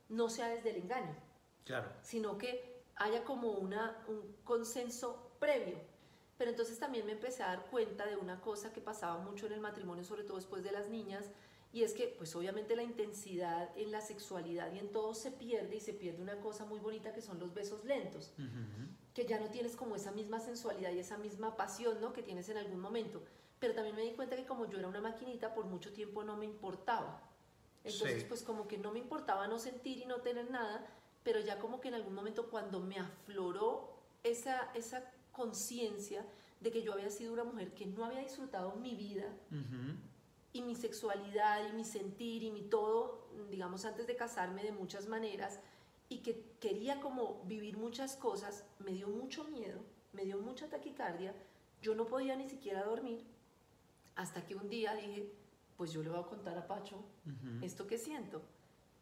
no 0.09 0.29
sea 0.29 0.49
desde 0.49 0.71
el 0.71 0.77
engaño, 0.77 1.15
claro. 1.65 1.91
sino 2.01 2.37
que 2.37 2.83
haya 2.95 3.23
como 3.23 3.51
una, 3.51 4.03
un 4.07 4.35
consenso 4.43 5.31
previo. 5.39 5.77
Pero 6.37 6.51
entonces 6.51 6.79
también 6.79 7.05
me 7.05 7.11
empecé 7.11 7.43
a 7.43 7.47
dar 7.47 7.65
cuenta 7.67 8.05
de 8.05 8.17
una 8.17 8.41
cosa 8.41 8.73
que 8.73 8.81
pasaba 8.81 9.19
mucho 9.19 9.45
en 9.45 9.53
el 9.53 9.59
matrimonio, 9.59 10.03
sobre 10.03 10.23
todo 10.23 10.37
después 10.37 10.63
de 10.63 10.71
las 10.71 10.89
niñas, 10.89 11.29
y 11.71 11.81
es 11.81 11.93
que 11.93 12.13
pues 12.17 12.35
obviamente 12.35 12.75
la 12.75 12.83
intensidad 12.83 13.75
en 13.75 13.91
la 13.91 13.99
sexualidad 13.99 14.71
y 14.73 14.77
en 14.77 14.91
todo 14.91 15.15
se 15.15 15.31
pierde 15.31 15.75
y 15.75 15.79
se 15.79 15.93
pierde 15.93 16.21
una 16.21 16.39
cosa 16.39 16.65
muy 16.65 16.79
bonita 16.79 17.13
que 17.13 17.21
son 17.21 17.39
los 17.39 17.53
besos 17.53 17.83
lentos, 17.83 18.31
que 19.13 19.25
ya 19.25 19.39
no 19.39 19.47
tienes 19.47 19.75
como 19.75 19.95
esa 19.95 20.11
misma 20.11 20.39
sensualidad 20.39 20.91
y 20.91 20.99
esa 20.99 21.17
misma 21.17 21.57
pasión 21.57 21.99
¿no? 21.99 22.13
que 22.13 22.21
tienes 22.21 22.47
en 22.49 22.57
algún 22.57 22.79
momento. 22.79 23.23
Pero 23.59 23.73
también 23.73 23.95
me 23.95 24.03
di 24.03 24.11
cuenta 24.11 24.35
que 24.35 24.45
como 24.45 24.69
yo 24.69 24.77
era 24.77 24.87
una 24.87 25.01
maquinita, 25.01 25.55
por 25.55 25.65
mucho 25.65 25.91
tiempo 25.93 26.23
no 26.23 26.37
me 26.37 26.45
importaba. 26.45 27.23
Entonces, 27.83 28.23
pues 28.23 28.43
como 28.43 28.67
que 28.67 28.77
no 28.77 28.91
me 28.91 28.99
importaba 28.99 29.47
no 29.47 29.59
sentir 29.59 29.97
y 29.97 30.05
no 30.05 30.21
tener 30.21 30.49
nada, 30.49 30.85
pero 31.23 31.39
ya 31.39 31.59
como 31.59 31.81
que 31.81 31.89
en 31.89 31.95
algún 31.95 32.13
momento 32.13 32.49
cuando 32.49 32.79
me 32.79 32.97
afloró 32.97 33.93
esa, 34.23 34.71
esa 34.73 35.11
conciencia 35.31 36.25
de 36.61 36.71
que 36.71 36.81
yo 36.81 36.93
había 36.93 37.09
sido 37.09 37.33
una 37.33 37.43
mujer 37.43 37.73
que 37.73 37.85
no 37.85 38.05
había 38.05 38.21
disfrutado 38.21 38.75
mi 38.75 38.95
vida, 38.95 39.27
y 40.53 40.61
mi 40.61 40.75
sexualidad 40.75 41.67
y 41.67 41.73
mi 41.73 41.83
sentir 41.83 42.43
y 42.43 42.51
mi 42.51 42.61
todo, 42.61 43.27
digamos, 43.49 43.85
antes 43.85 44.05
de 44.05 44.15
casarme 44.15 44.63
de 44.63 44.71
muchas 44.71 45.07
maneras 45.07 45.59
y 46.09 46.19
que 46.19 46.45
quería 46.59 47.01
como 47.01 47.43
vivir 47.45 47.75
muchas 47.75 48.15
cosas, 48.15 48.63
me 48.79 48.91
dio 48.91 49.07
mucho 49.07 49.45
miedo, 49.45 49.81
me 50.13 50.25
dio 50.25 50.37
mucha 50.37 50.69
taquicardia, 50.69 51.33
yo 51.81 51.95
no 51.95 52.05
podía 52.05 52.35
ni 52.35 52.47
siquiera 52.47 52.83
dormir, 52.83 53.25
hasta 54.15 54.45
que 54.45 54.55
un 54.55 54.69
día 54.69 54.93
dije, 54.93 55.33
pues 55.77 55.91
yo 55.91 56.03
le 56.03 56.09
voy 56.09 56.19
a 56.19 56.23
contar 56.23 56.57
a 56.57 56.67
Pacho 56.67 57.03
esto 57.61 57.87
que 57.87 57.97
siento. 57.97 58.41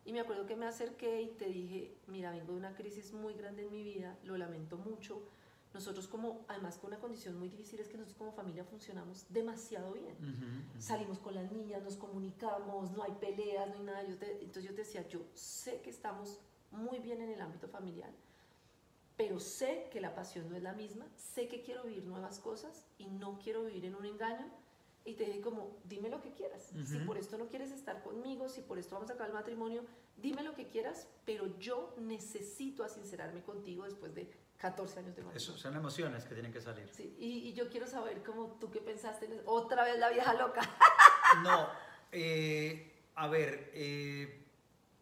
Y 0.04 0.14
me 0.14 0.20
acuerdo 0.20 0.46
que 0.48 0.56
me 0.56 0.66
acerqué 0.66 1.22
y 1.22 1.28
te 1.28 1.46
dije, 1.46 1.96
mira, 2.08 2.32
vengo 2.32 2.54
de 2.54 2.58
una 2.58 2.74
crisis 2.74 3.14
muy 3.14 3.34
grande 3.36 3.64
en 3.64 3.72
mi 3.72 3.84
vida, 3.84 4.18
lo 4.24 4.36
lamento 4.36 4.78
mucho, 4.78 5.22
nosotros 5.74 6.08
como, 6.08 6.44
además 6.50 6.78
con 6.78 6.90
una 6.90 7.00
condición 7.00 7.38
muy 7.38 7.48
difícil 7.48 7.80
es 7.80 7.88
que 7.88 7.96
nosotros 7.96 8.18
como 8.18 8.32
familia 8.34 8.66
funcionamos 8.66 9.26
demasiado 9.30 9.94
bien. 9.94 10.16
Salimos 10.80 11.20
con 11.20 11.34
las 11.34 11.52
niñas, 11.52 11.82
nos 11.82 11.96
comunicamos, 11.96 12.92
no 12.92 13.04
hay 13.04 13.14
peleas, 13.14 13.70
no 13.70 13.76
hay 13.76 13.84
nada. 13.84 14.04
Yo 14.04 14.16
entonces 14.42 14.64
yo 14.64 14.76
te 14.76 14.82
decía, 14.82 15.08
yo 15.08 15.22
sé 15.34 15.82
que 15.82 15.90
estamos 15.90 16.40
muy 16.72 17.00
bien 17.00 17.22
en 17.22 17.30
el 17.30 17.40
ámbito 17.40 17.68
familiar, 17.70 18.12
pero 19.16 19.40
sé 19.40 19.88
que 19.92 20.02
la 20.02 20.14
pasión 20.14 20.50
no 20.50 20.58
es 20.58 20.64
la 20.64 20.74
misma, 20.74 21.06
sé 21.16 21.48
que 21.48 21.62
quiero 21.62 21.84
vivir 21.84 22.06
nuevas 22.06 22.40
cosas 22.40 22.86
y 22.98 23.08
no 23.08 23.40
quiero 23.40 23.64
vivir 23.64 23.86
en 23.86 23.96
un 23.96 24.06
engaño. 24.06 24.52
Y 25.04 25.16
te 25.16 25.26
dije 25.26 25.42
como, 25.42 25.80
dime 25.84 26.10
lo 26.10 26.22
que 26.22 26.32
quieras. 26.32 26.72
Si 26.86 26.98
por 27.00 27.18
esto 27.18 27.38
no 27.38 27.48
quieres 27.48 27.72
estar 27.72 28.04
conmigo, 28.04 28.50
si 28.50 28.62
por 28.62 28.78
esto 28.78 28.96
vamos 28.96 29.10
a 29.10 29.14
acabar 29.14 29.30
el 29.30 29.36
matrimonio, 29.36 29.84
dime 30.18 30.44
lo 30.44 30.54
que 30.54 30.68
quieras, 30.68 31.08
pero 31.26 31.58
yo 31.58 31.96
necesito 31.98 32.88
sincerarme 32.88 33.42
contigo 33.42 33.86
después 33.86 34.14
de 34.14 34.30
14 34.58 35.00
años 35.00 35.16
de 35.16 35.24
matrimonio. 35.24 35.38
Eso 35.38 35.58
son 35.58 35.76
emociones 35.76 36.24
que 36.26 36.36
tienen 36.36 36.54
que 36.54 36.62
salir. 36.62 36.88
Sí, 36.94 37.16
y, 37.18 37.54
yo 37.54 37.68
quiero 37.70 37.88
saber 37.88 38.22
cómo 38.24 38.58
tú 38.60 38.70
qué 38.70 38.80
pensaste 38.80 39.26
en 39.26 39.34
eso. 39.34 39.44
Otra 39.46 39.84
vez 39.84 39.98
la 39.98 40.10
vieja 40.10 40.36
loca. 40.36 40.62
no, 41.44 41.68
eh, 42.12 42.94
a 43.16 43.28
ver, 43.28 43.72
eh, 43.74 44.46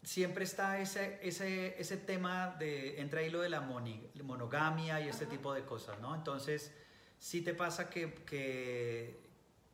siempre 0.02 0.46
está 0.46 0.80
ese, 0.80 1.20
ese, 1.22 1.80
ese 1.80 1.98
tema 1.98 2.56
de, 2.58 3.02
entra 3.02 3.20
ahí 3.20 3.30
lo 3.30 3.42
de 3.42 3.50
la 3.50 3.62
monogamia 3.62 5.02
y 5.02 5.10
este 5.10 5.26
tipo 5.26 5.54
de 5.54 5.66
cosas, 5.66 6.00
¿no? 6.00 6.16
Entonces, 6.16 6.74
sí 7.20 7.42
te 7.42 7.54
pasa 7.54 7.90
que, 7.90 8.14
que, 8.26 9.29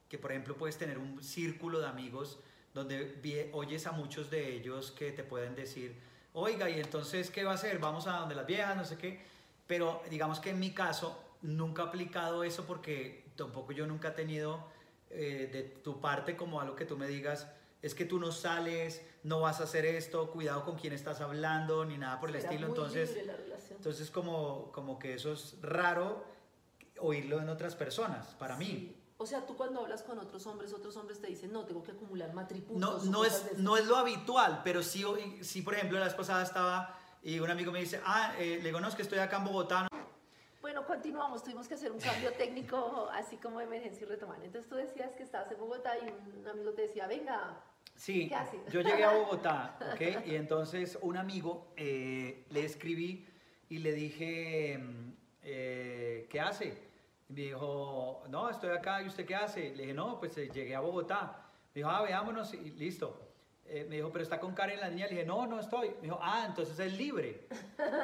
que, 0.10 0.18
por 0.18 0.32
ejemplo, 0.32 0.56
puedes 0.56 0.78
tener 0.78 0.98
un 0.98 1.24
círculo 1.24 1.80
de 1.80 1.88
amigos 1.88 2.40
donde 2.74 3.20
oyes 3.54 3.88
a 3.88 3.92
muchos 3.92 4.30
de 4.30 4.54
ellos 4.54 4.92
que 4.92 5.12
te 5.12 5.24
pueden 5.24 5.56
decir, 5.56 5.96
oiga, 6.34 6.70
y 6.70 6.80
entonces, 6.80 7.30
¿qué 7.30 7.44
va 7.44 7.52
a 7.52 7.56
hacer? 7.56 7.80
Vamos 7.80 8.08
a 8.08 8.18
donde 8.18 8.36
las 8.36 8.46
viejas, 8.46 8.76
no 8.76 8.86
sé 8.86 8.98
qué 8.98 9.36
pero 9.68 10.02
digamos 10.10 10.40
que 10.40 10.52
en 10.52 10.60
mi 10.60 10.72
caso 10.72 11.18
nunca 11.42 11.84
he 11.84 11.86
aplicado 11.86 12.44
eso 12.44 12.66
porque 12.66 13.26
tampoco 13.36 13.72
yo 13.72 13.88
nunca 13.88 14.10
he 14.10 14.12
tenido 14.12 14.64
eh, 15.10 15.50
de 15.52 15.64
tu 15.64 16.00
parte 16.00 16.36
como 16.36 16.62
algo 16.62 16.76
que 16.76 16.86
tú 16.86 16.98
me 16.98 17.08
digas, 17.08 17.48
es 17.82 17.94
que 17.94 18.06
tú 18.06 18.20
no 18.20 18.32
sales, 18.32 19.02
no 19.24 19.42
vas 19.42 19.62
a 19.62 19.66
hacer 19.66 19.86
esto, 19.86 20.32
cuidado 20.32 20.66
con 20.66 20.78
quién 20.78 20.94
estás 20.94 21.22
hablando, 21.22 21.86
ni 21.86 21.98
nada 21.98 22.20
por 22.20 22.30
el 22.30 22.36
estilo. 22.36 22.68
Entonces, 22.68 23.16
entonces 23.70 24.10
como, 24.10 24.72
como 24.72 24.98
que 24.98 25.14
eso 25.14 25.34
es 25.34 25.58
raro 25.62 26.24
oírlo 27.00 27.42
en 27.42 27.50
otras 27.50 27.76
personas, 27.76 28.28
para 28.40 28.56
mí. 28.56 28.96
O 29.18 29.26
sea, 29.26 29.46
tú 29.46 29.56
cuando 29.56 29.82
hablas 29.82 30.04
con 30.04 30.20
otros 30.20 30.46
hombres, 30.46 30.74
otros 30.74 30.96
hombres 30.98 31.22
te 31.22 31.28
dicen, 31.28 31.52
no, 31.54 31.66
tengo 31.66 31.82
que 31.82 31.92
acumular 31.92 32.34
matripuntos. 32.34 33.06
No, 33.06 33.12
no, 33.12 33.26
es, 33.26 33.58
no 33.58 33.78
es 33.78 33.86
lo 33.86 33.96
habitual, 33.96 34.62
pero 34.64 34.84
sí, 34.84 35.06
sí, 35.42 35.62
por 35.62 35.74
ejemplo, 35.74 35.98
la 35.98 36.06
vez 36.06 36.14
pasada 36.14 36.44
estaba 36.44 37.00
y 37.24 37.40
un 37.40 37.50
amigo 37.50 37.72
me 37.72 37.80
dice, 37.80 38.02
ah, 38.06 38.36
eh, 38.38 38.60
le 38.62 38.72
conozco, 38.72 39.02
estoy 39.02 39.20
acá 39.20 39.38
en 39.38 39.46
Bogotá. 39.46 39.88
Bueno, 40.62 40.86
continuamos, 40.86 41.44
tuvimos 41.44 41.68
que 41.68 41.76
hacer 41.76 41.92
un 41.92 42.00
cambio 42.00 42.34
técnico 42.34 43.10
así 43.14 43.38
como 43.38 43.60
de 43.60 43.66
emergencia 43.66 44.06
y 44.06 44.10
retomar. 44.10 44.44
Entonces 44.44 44.70
tú 44.70 44.76
decías 44.76 45.14
que 45.16 45.24
estabas 45.24 45.52
en 45.52 45.60
Bogotá 45.60 45.98
y 45.98 46.10
un 46.40 46.48
amigo 46.48 46.72
te 46.74 46.84
decía, 46.84 47.08
venga, 47.08 47.64
Sí, 47.96 48.28
¿Qué 48.28 48.36
haces? 48.36 48.60
yo 48.72 48.82
llegué 48.82 49.06
a 49.06 49.12
Bogotá, 49.16 49.80
¿ok? 49.94 50.26
Y 50.26 50.36
entonces 50.36 50.98
un 51.02 51.18
amigo 51.18 51.72
eh, 51.78 52.46
le 52.50 52.66
escribí 52.66 53.26
y 53.70 53.78
le 53.78 53.94
dije, 53.94 54.78
mm, 54.78 55.14
eh, 55.44 56.28
¿qué 56.30 56.40
hace? 56.42 56.85
Y 57.30 57.34
me 57.34 57.42
dijo, 57.42 58.24
no, 58.30 58.50
estoy 58.50 58.70
acá, 58.70 59.02
¿y 59.02 59.08
usted 59.08 59.26
qué 59.26 59.36
hace? 59.36 59.76
Le 59.76 59.84
dije, 59.84 59.94
no, 59.94 60.20
pues 60.20 60.36
llegué 60.36 60.76
a 60.76 60.80
Bogotá. 60.80 61.50
Me 61.74 61.80
dijo, 61.80 61.90
ah, 61.90 62.04
veámonos 62.04 62.54
y 62.54 62.72
listo. 62.72 63.22
Eh, 63.68 63.86
me 63.90 63.96
dijo, 63.96 64.12
pero 64.12 64.24
está 64.24 64.40
con 64.40 64.54
Karen 64.54 64.80
la 64.80 64.90
niña. 64.90 65.08
Le 65.08 65.14
dije, 65.14 65.26
no, 65.26 65.48
no 65.48 65.60
estoy. 65.60 65.90
Me 65.98 66.04
dijo, 66.04 66.20
ah, 66.22 66.46
entonces 66.48 66.80
es 66.80 66.94
libre. 66.98 67.48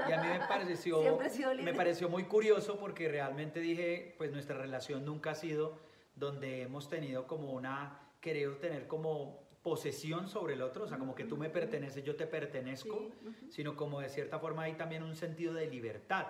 Y 0.10 0.12
a 0.12 0.22
mí 0.22 0.28
me 0.28 0.40
pareció, 0.48 1.20
me 1.64 1.74
pareció 1.74 2.10
muy 2.10 2.24
curioso 2.24 2.80
porque 2.80 3.08
realmente 3.10 3.60
dije, 3.60 4.16
pues 4.18 4.32
nuestra 4.32 4.58
relación 4.58 5.06
nunca 5.06 5.32
ha 5.32 5.36
sido 5.36 5.78
donde 6.16 6.64
hemos 6.64 6.90
tenido 6.90 7.28
como 7.28 7.52
una, 7.52 8.00
querido 8.20 8.56
tener 8.58 8.88
como 8.88 9.42
posesión 9.64 10.28
sobre 10.28 10.56
el 10.56 10.62
otro, 10.62 10.86
o 10.86 10.88
sea, 10.88 10.98
como 10.98 11.14
que 11.14 11.24
tú 11.24 11.38
me 11.38 11.50
perteneces, 11.50 12.04
yo 12.04 12.16
te 12.16 12.26
pertenezco, 12.26 13.12
sino 13.50 13.76
como 13.76 14.00
de 14.00 14.10
cierta 14.10 14.40
forma 14.40 14.64
hay 14.64 14.74
también 14.74 15.04
un 15.04 15.16
sentido 15.16 15.54
de 15.54 15.68
libertad. 15.68 16.28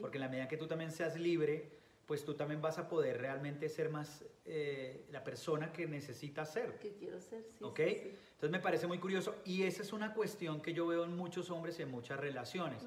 Porque 0.00 0.18
en 0.18 0.22
la 0.22 0.28
medida 0.28 0.48
que 0.48 0.56
tú 0.56 0.66
también 0.66 0.90
seas 0.90 1.16
libre, 1.16 1.83
pues 2.06 2.24
tú 2.24 2.34
también 2.34 2.60
vas 2.60 2.78
a 2.78 2.88
poder 2.88 3.18
realmente 3.18 3.68
ser 3.68 3.88
más 3.88 4.24
eh, 4.44 5.06
la 5.10 5.24
persona 5.24 5.72
que 5.72 5.86
necesitas 5.86 6.52
ser. 6.52 6.78
Que 6.78 6.94
quiero 6.94 7.20
ser, 7.20 7.46
sí. 7.58 7.64
¿Ok? 7.64 7.80
Entonces 7.80 8.50
me 8.50 8.60
parece 8.60 8.86
muy 8.86 8.98
curioso 8.98 9.36
y 9.44 9.62
esa 9.62 9.82
es 9.82 9.92
una 9.92 10.12
cuestión 10.12 10.60
que 10.60 10.74
yo 10.74 10.86
veo 10.86 11.04
en 11.04 11.16
muchos 11.16 11.50
hombres 11.50 11.78
y 11.78 11.82
en 11.82 11.90
muchas 11.90 12.20
relaciones. 12.20 12.82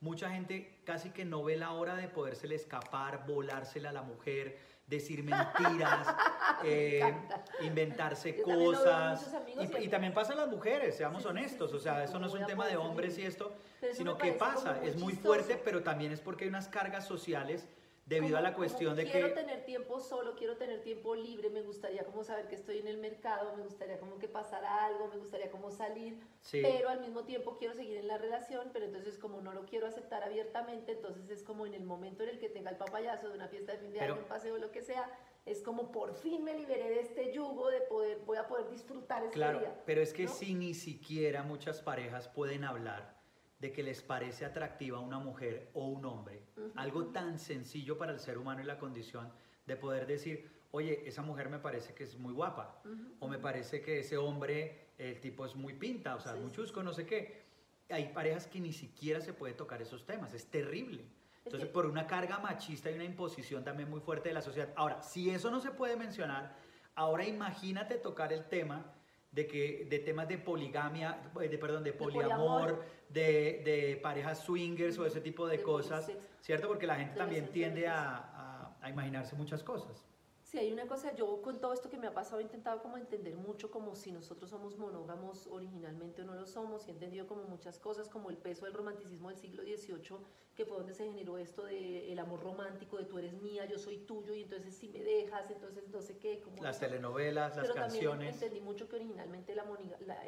Mucha 0.00 0.30
gente 0.30 0.80
casi 0.84 1.10
que 1.10 1.24
no 1.24 1.44
ve 1.44 1.56
la 1.56 1.72
hora 1.72 1.96
de 1.96 2.08
podérsele 2.08 2.54
escapar, 2.54 3.24
volársela 3.26 3.90
a 3.90 3.92
la 3.92 4.02
mujer, 4.02 4.58
decir 4.86 5.22
mentiras, 5.22 6.08
eh, 6.64 7.14
inventarse 7.62 8.40
cosas. 8.42 9.34
Y, 9.80 9.88
también 9.88 10.14
pasan 10.14 10.38
las 10.38 10.48
mujeres, 10.48 10.96
seamos 10.96 11.24
honestos. 11.26 11.72
o 11.72 11.78
sea, 11.78 12.04
eso 12.04 12.18
no 12.18 12.26
es 12.26 12.32
un 12.32 12.46
tema 12.46 12.66
de 12.66 12.76
hombres 12.76 13.18
y 13.18 13.22
esto, 13.22 13.54
sino 13.92 14.16
que 14.16 14.32
pasa, 14.32 14.82
es 14.82 14.96
muy 14.96 15.14
fuerte, 15.14 15.60
pero 15.62 15.82
también 15.82 16.12
es 16.12 16.20
porque 16.20 16.44
hay 16.44 16.48
unas 16.48 16.68
cargas 16.68 17.06
sociales 17.06 17.68
debido 18.06 18.36
a 18.36 18.40
la 18.40 18.54
cuestión 18.54 18.96
de 18.96 19.04
que... 19.04 19.12
Quiero 19.12 19.32
tener 19.32 19.64
tiempo 19.64 20.00
solo, 20.00 20.34
quiero 20.34 20.56
tener 20.56 20.82
tiempo 20.82 21.14
libre, 21.14 21.50
me 21.50 21.62
gustaría 21.62 22.04
como 22.04 22.24
saber 22.24 22.48
que 22.48 22.56
estoy 22.56 22.78
en 22.78 22.88
el 22.88 22.98
mercado, 22.98 23.54
me 23.56 23.62
gustaría 23.62 23.98
como 23.98 24.18
que 24.18 24.28
pasara 24.28 24.84
algo, 24.84 25.08
me 25.08 25.16
gustaría 25.16 25.50
como 25.50 25.70
salir, 25.70 26.18
pero 26.50 26.88
al 26.88 27.00
mismo 27.00 27.24
tiempo 27.24 27.56
quiero 27.56 27.74
seguir 27.74 27.96
en 27.96 28.08
la 28.08 28.18
relación, 28.18 28.70
pero 28.72 28.86
entonces 28.86 29.18
como 29.18 29.40
no 29.40 29.52
lo 29.52 29.66
quiero 29.66 29.86
aceptar 29.86 30.22
abiertamente, 30.22 30.92
entonces 30.92 31.30
es 31.30 31.42
como 31.42 31.66
en 31.66 31.74
el 31.74 31.84
momento 31.84 32.22
en 32.24 32.30
el 32.30 32.38
que 32.38 32.48
tenga 32.48 32.70
el 32.70 32.76
papayazo 32.76 33.28
de 33.28 33.34
una 33.34 33.48
fiesta 33.48 33.72
de 33.72 33.78
fin 33.78 33.92
de 33.92 34.00
año, 34.00 34.16
un 34.16 34.24
paseo, 34.24 34.58
lo 34.58 34.72
que 34.72 34.82
sea, 34.82 35.10
es 35.46 35.62
como 35.62 35.90
por 35.90 36.14
fin 36.14 36.44
me 36.44 36.54
liberé 36.54 36.88
de 36.88 37.00
este 37.00 37.32
yugo 37.32 37.70
de 37.70 37.80
poder, 37.82 38.18
voy 38.26 38.36
a 38.36 38.46
poder 38.46 38.68
disfrutar 38.68 39.22
este 39.24 39.34
claro, 39.34 39.60
día. 39.60 39.82
pero 39.86 40.00
es 40.00 40.12
que 40.12 40.28
si 40.28 40.54
ni 40.54 40.74
siquiera 40.74 41.42
muchas 41.42 41.80
parejas 41.82 42.28
pueden 42.28 42.64
hablar 42.64 43.21
de 43.62 43.72
que 43.72 43.84
les 43.84 44.02
parece 44.02 44.44
atractiva 44.44 44.98
una 44.98 45.20
mujer 45.20 45.70
o 45.74 45.86
un 45.86 46.04
hombre. 46.04 46.42
Algo 46.74 47.06
tan 47.06 47.38
sencillo 47.38 47.96
para 47.96 48.10
el 48.10 48.18
ser 48.18 48.36
humano 48.36 48.60
y 48.60 48.64
la 48.64 48.76
condición 48.76 49.32
de 49.66 49.76
poder 49.76 50.08
decir, 50.08 50.50
oye, 50.72 51.06
esa 51.06 51.22
mujer 51.22 51.48
me 51.48 51.60
parece 51.60 51.94
que 51.94 52.02
es 52.02 52.18
muy 52.18 52.32
guapa, 52.32 52.82
o 53.20 53.28
me 53.28 53.38
parece 53.38 53.80
que 53.80 54.00
ese 54.00 54.16
hombre, 54.16 54.88
el 54.98 55.20
tipo 55.20 55.46
es 55.46 55.54
muy 55.54 55.74
pinta, 55.74 56.16
o 56.16 56.20
sea, 56.20 56.34
muy 56.34 56.50
chusco, 56.50 56.82
no 56.82 56.92
sé 56.92 57.06
qué. 57.06 57.44
Hay 57.88 58.08
parejas 58.08 58.48
que 58.48 58.58
ni 58.58 58.72
siquiera 58.72 59.20
se 59.20 59.32
puede 59.32 59.54
tocar 59.54 59.80
esos 59.80 60.04
temas, 60.04 60.34
es 60.34 60.46
terrible. 60.46 61.04
Entonces, 61.44 61.68
por 61.68 61.86
una 61.86 62.08
carga 62.08 62.40
machista 62.40 62.90
y 62.90 62.94
una 62.94 63.04
imposición 63.04 63.62
también 63.62 63.88
muy 63.88 64.00
fuerte 64.00 64.30
de 64.30 64.34
la 64.34 64.42
sociedad. 64.42 64.70
Ahora, 64.74 65.02
si 65.02 65.30
eso 65.30 65.52
no 65.52 65.60
se 65.60 65.70
puede 65.70 65.94
mencionar, 65.94 66.56
ahora 66.96 67.24
imagínate 67.28 67.94
tocar 67.94 68.32
el 68.32 68.44
tema 68.48 68.92
de, 69.32 69.46
que, 69.46 69.86
de 69.88 69.98
temas 69.98 70.28
de 70.28 70.38
poligamia, 70.38 71.18
de, 71.34 71.58
perdón, 71.58 71.82
de 71.82 71.92
poliamor, 71.92 72.78
de, 72.78 72.84
de 73.12 74.00
parejas 74.02 74.44
swingers 74.44 74.98
o 74.98 75.06
ese 75.06 75.20
tipo 75.20 75.46
de, 75.46 75.62
cosas, 75.62 76.10
¿cierto? 76.40 76.68
Porque 76.68 76.86
la 76.86 76.96
gente 76.96 77.16
también 77.16 77.48
tiende 77.48 77.86
a, 77.86 78.76
a, 78.80 78.90
imaginarse 78.90 79.36
muchas 79.36 79.62
cosas. 79.62 80.04
Sí, 80.52 80.58
hay 80.58 80.70
una 80.70 80.86
cosa, 80.86 81.14
yo 81.14 81.40
con 81.40 81.62
todo 81.62 81.72
esto 81.72 81.88
que 81.88 81.96
me 81.96 82.06
ha 82.06 82.12
pasado 82.12 82.40
he 82.40 82.42
intentado 82.42 82.82
como 82.82 82.98
entender 82.98 83.34
mucho 83.36 83.70
como 83.70 83.96
si 83.96 84.12
nosotros 84.12 84.50
somos 84.50 84.76
monógamos 84.76 85.46
originalmente 85.46 86.20
o 86.20 86.24
no 86.26 86.34
lo 86.34 86.44
somos, 86.44 86.86
y 86.86 86.90
he 86.90 86.92
entendido 86.92 87.26
como 87.26 87.44
muchas 87.44 87.78
cosas, 87.78 88.06
como 88.10 88.28
el 88.28 88.36
peso 88.36 88.66
del 88.66 88.74
romanticismo 88.74 89.30
del 89.30 89.38
siglo 89.38 89.62
XVIII 89.62 90.18
que 90.54 90.66
fue 90.66 90.76
donde 90.76 90.92
se 90.92 91.06
generó 91.06 91.38
esto 91.38 91.64
de 91.64 92.12
el 92.12 92.18
amor 92.18 92.40
romántico, 92.42 92.98
de 92.98 93.04
tú 93.04 93.18
eres 93.18 93.32
mía, 93.40 93.64
yo 93.64 93.78
soy 93.78 93.98
tuyo, 93.98 94.34
y 94.34 94.42
entonces 94.42 94.74
si 94.74 94.88
me 94.88 95.02
dejas, 95.02 95.50
entonces 95.50 95.88
no 95.88 96.02
sé 96.02 96.18
qué. 96.18 96.40
Como 96.40 96.62
las 96.62 96.78
telenovelas, 96.78 97.56
las 97.56 97.70
canciones. 97.70 98.34
entendí 98.34 98.60
mucho 98.60 98.88
que 98.88 98.96
originalmente 98.96 99.54
la, 99.54 99.64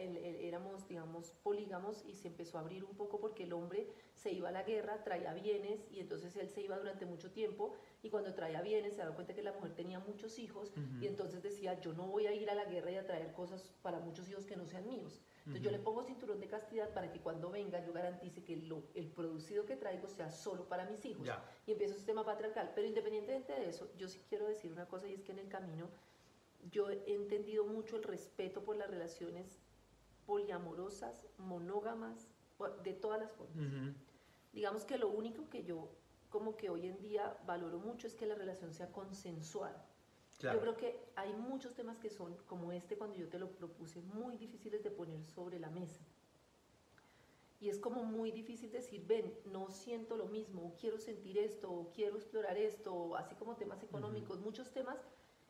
éramos, 0.00 0.88
digamos, 0.88 1.32
polígamos 1.42 2.04
y 2.06 2.14
se 2.14 2.28
empezó 2.28 2.56
a 2.56 2.62
abrir 2.62 2.84
un 2.84 2.96
poco 2.96 3.20
porque 3.20 3.44
el 3.44 3.52
hombre 3.52 3.86
se 4.14 4.32
iba 4.32 4.48
a 4.48 4.52
la 4.52 4.62
guerra, 4.62 5.04
traía 5.04 5.34
bienes, 5.34 5.86
y 5.90 6.00
entonces 6.00 6.34
él 6.36 6.48
se 6.48 6.62
iba 6.62 6.78
durante 6.78 7.04
mucho 7.04 7.30
tiempo, 7.30 7.74
y 8.02 8.08
cuando 8.08 8.32
traía 8.32 8.62
bienes 8.62 8.94
se 8.94 9.02
daba 9.02 9.14
cuenta 9.14 9.34
que 9.34 9.42
la 9.42 9.52
mujer 9.52 9.74
tenía 9.74 9.98
muchos 10.14 10.38
hijos, 10.38 10.72
y 11.00 11.06
entonces 11.06 11.42
decía, 11.42 11.78
yo 11.80 11.92
no 11.92 12.06
voy 12.06 12.26
a 12.26 12.32
ir 12.32 12.48
a 12.48 12.54
la 12.54 12.64
guerra 12.64 12.90
y 12.92 12.96
a 12.96 13.04
traer 13.04 13.32
cosas 13.32 13.72
para 13.82 13.98
muchos 13.98 14.28
hijos 14.28 14.46
que 14.46 14.56
no 14.56 14.64
sean 14.66 14.86
míos. 14.86 15.20
Entonces 15.38 15.62
yo 15.62 15.70
le 15.70 15.78
pongo 15.78 16.02
cinturón 16.04 16.40
de 16.40 16.46
castidad 16.46 16.88
para 16.94 17.10
que 17.12 17.20
cuando 17.20 17.50
venga 17.50 17.84
yo 17.84 17.92
garantice 17.92 18.42
que 18.44 18.54
el 18.54 19.08
producido 19.08 19.66
que 19.66 19.76
traigo 19.76 20.08
sea 20.08 20.30
solo 20.30 20.66
para 20.68 20.86
mis 20.86 21.04
hijos. 21.04 21.28
Y 21.66 21.72
empieza 21.72 21.92
un 21.92 21.98
sistema 21.98 22.24
patriarcal. 22.24 22.72
Pero 22.74 22.86
independientemente 22.86 23.52
de 23.52 23.68
eso, 23.68 23.90
yo 23.98 24.08
sí 24.08 24.20
quiero 24.28 24.46
decir 24.46 24.72
una 24.72 24.86
cosa 24.86 25.06
y 25.06 25.12
es 25.14 25.22
que 25.22 25.32
en 25.32 25.40
el 25.40 25.48
camino 25.48 25.90
yo 26.70 26.88
he 26.88 27.14
entendido 27.14 27.64
mucho 27.66 27.96
el 27.96 28.04
respeto 28.04 28.64
por 28.64 28.76
las 28.76 28.88
relaciones 28.88 29.58
poliamorosas, 30.26 31.26
monógamas, 31.36 32.28
de 32.82 32.94
todas 32.94 33.20
las 33.20 33.32
formas. 33.32 33.66
Digamos 34.52 34.84
que 34.84 34.96
lo 34.96 35.08
único 35.08 35.50
que 35.50 35.64
yo 35.64 35.90
como 36.30 36.56
que 36.56 36.70
hoy 36.70 36.86
en 36.86 36.98
día 37.00 37.36
valoro 37.46 37.78
mucho 37.78 38.06
es 38.06 38.14
que 38.14 38.26
la 38.26 38.34
relación 38.34 38.72
sea 38.72 38.90
consensual. 38.90 39.76
Yo 40.52 40.60
creo 40.60 40.76
que 40.76 40.98
hay 41.16 41.32
muchos 41.32 41.74
temas 41.74 41.98
que 41.98 42.10
son, 42.10 42.36
como 42.46 42.72
este 42.72 42.96
cuando 42.96 43.16
yo 43.16 43.28
te 43.28 43.38
lo 43.38 43.50
propuse, 43.50 44.00
muy 44.02 44.36
difíciles 44.36 44.82
de 44.82 44.90
poner 44.90 45.24
sobre 45.26 45.58
la 45.58 45.70
mesa. 45.70 46.00
Y 47.60 47.70
es 47.70 47.78
como 47.78 48.04
muy 48.04 48.30
difícil 48.30 48.70
decir, 48.70 49.06
ven, 49.06 49.32
no 49.46 49.70
siento 49.70 50.16
lo 50.16 50.26
mismo, 50.26 50.74
quiero 50.78 50.98
sentir 50.98 51.38
esto, 51.38 51.72
o 51.72 51.90
quiero 51.92 52.16
explorar 52.16 52.58
esto, 52.58 53.16
así 53.16 53.34
como 53.36 53.56
temas 53.56 53.82
económicos, 53.82 54.40
muchos 54.40 54.70
temas, 54.70 54.98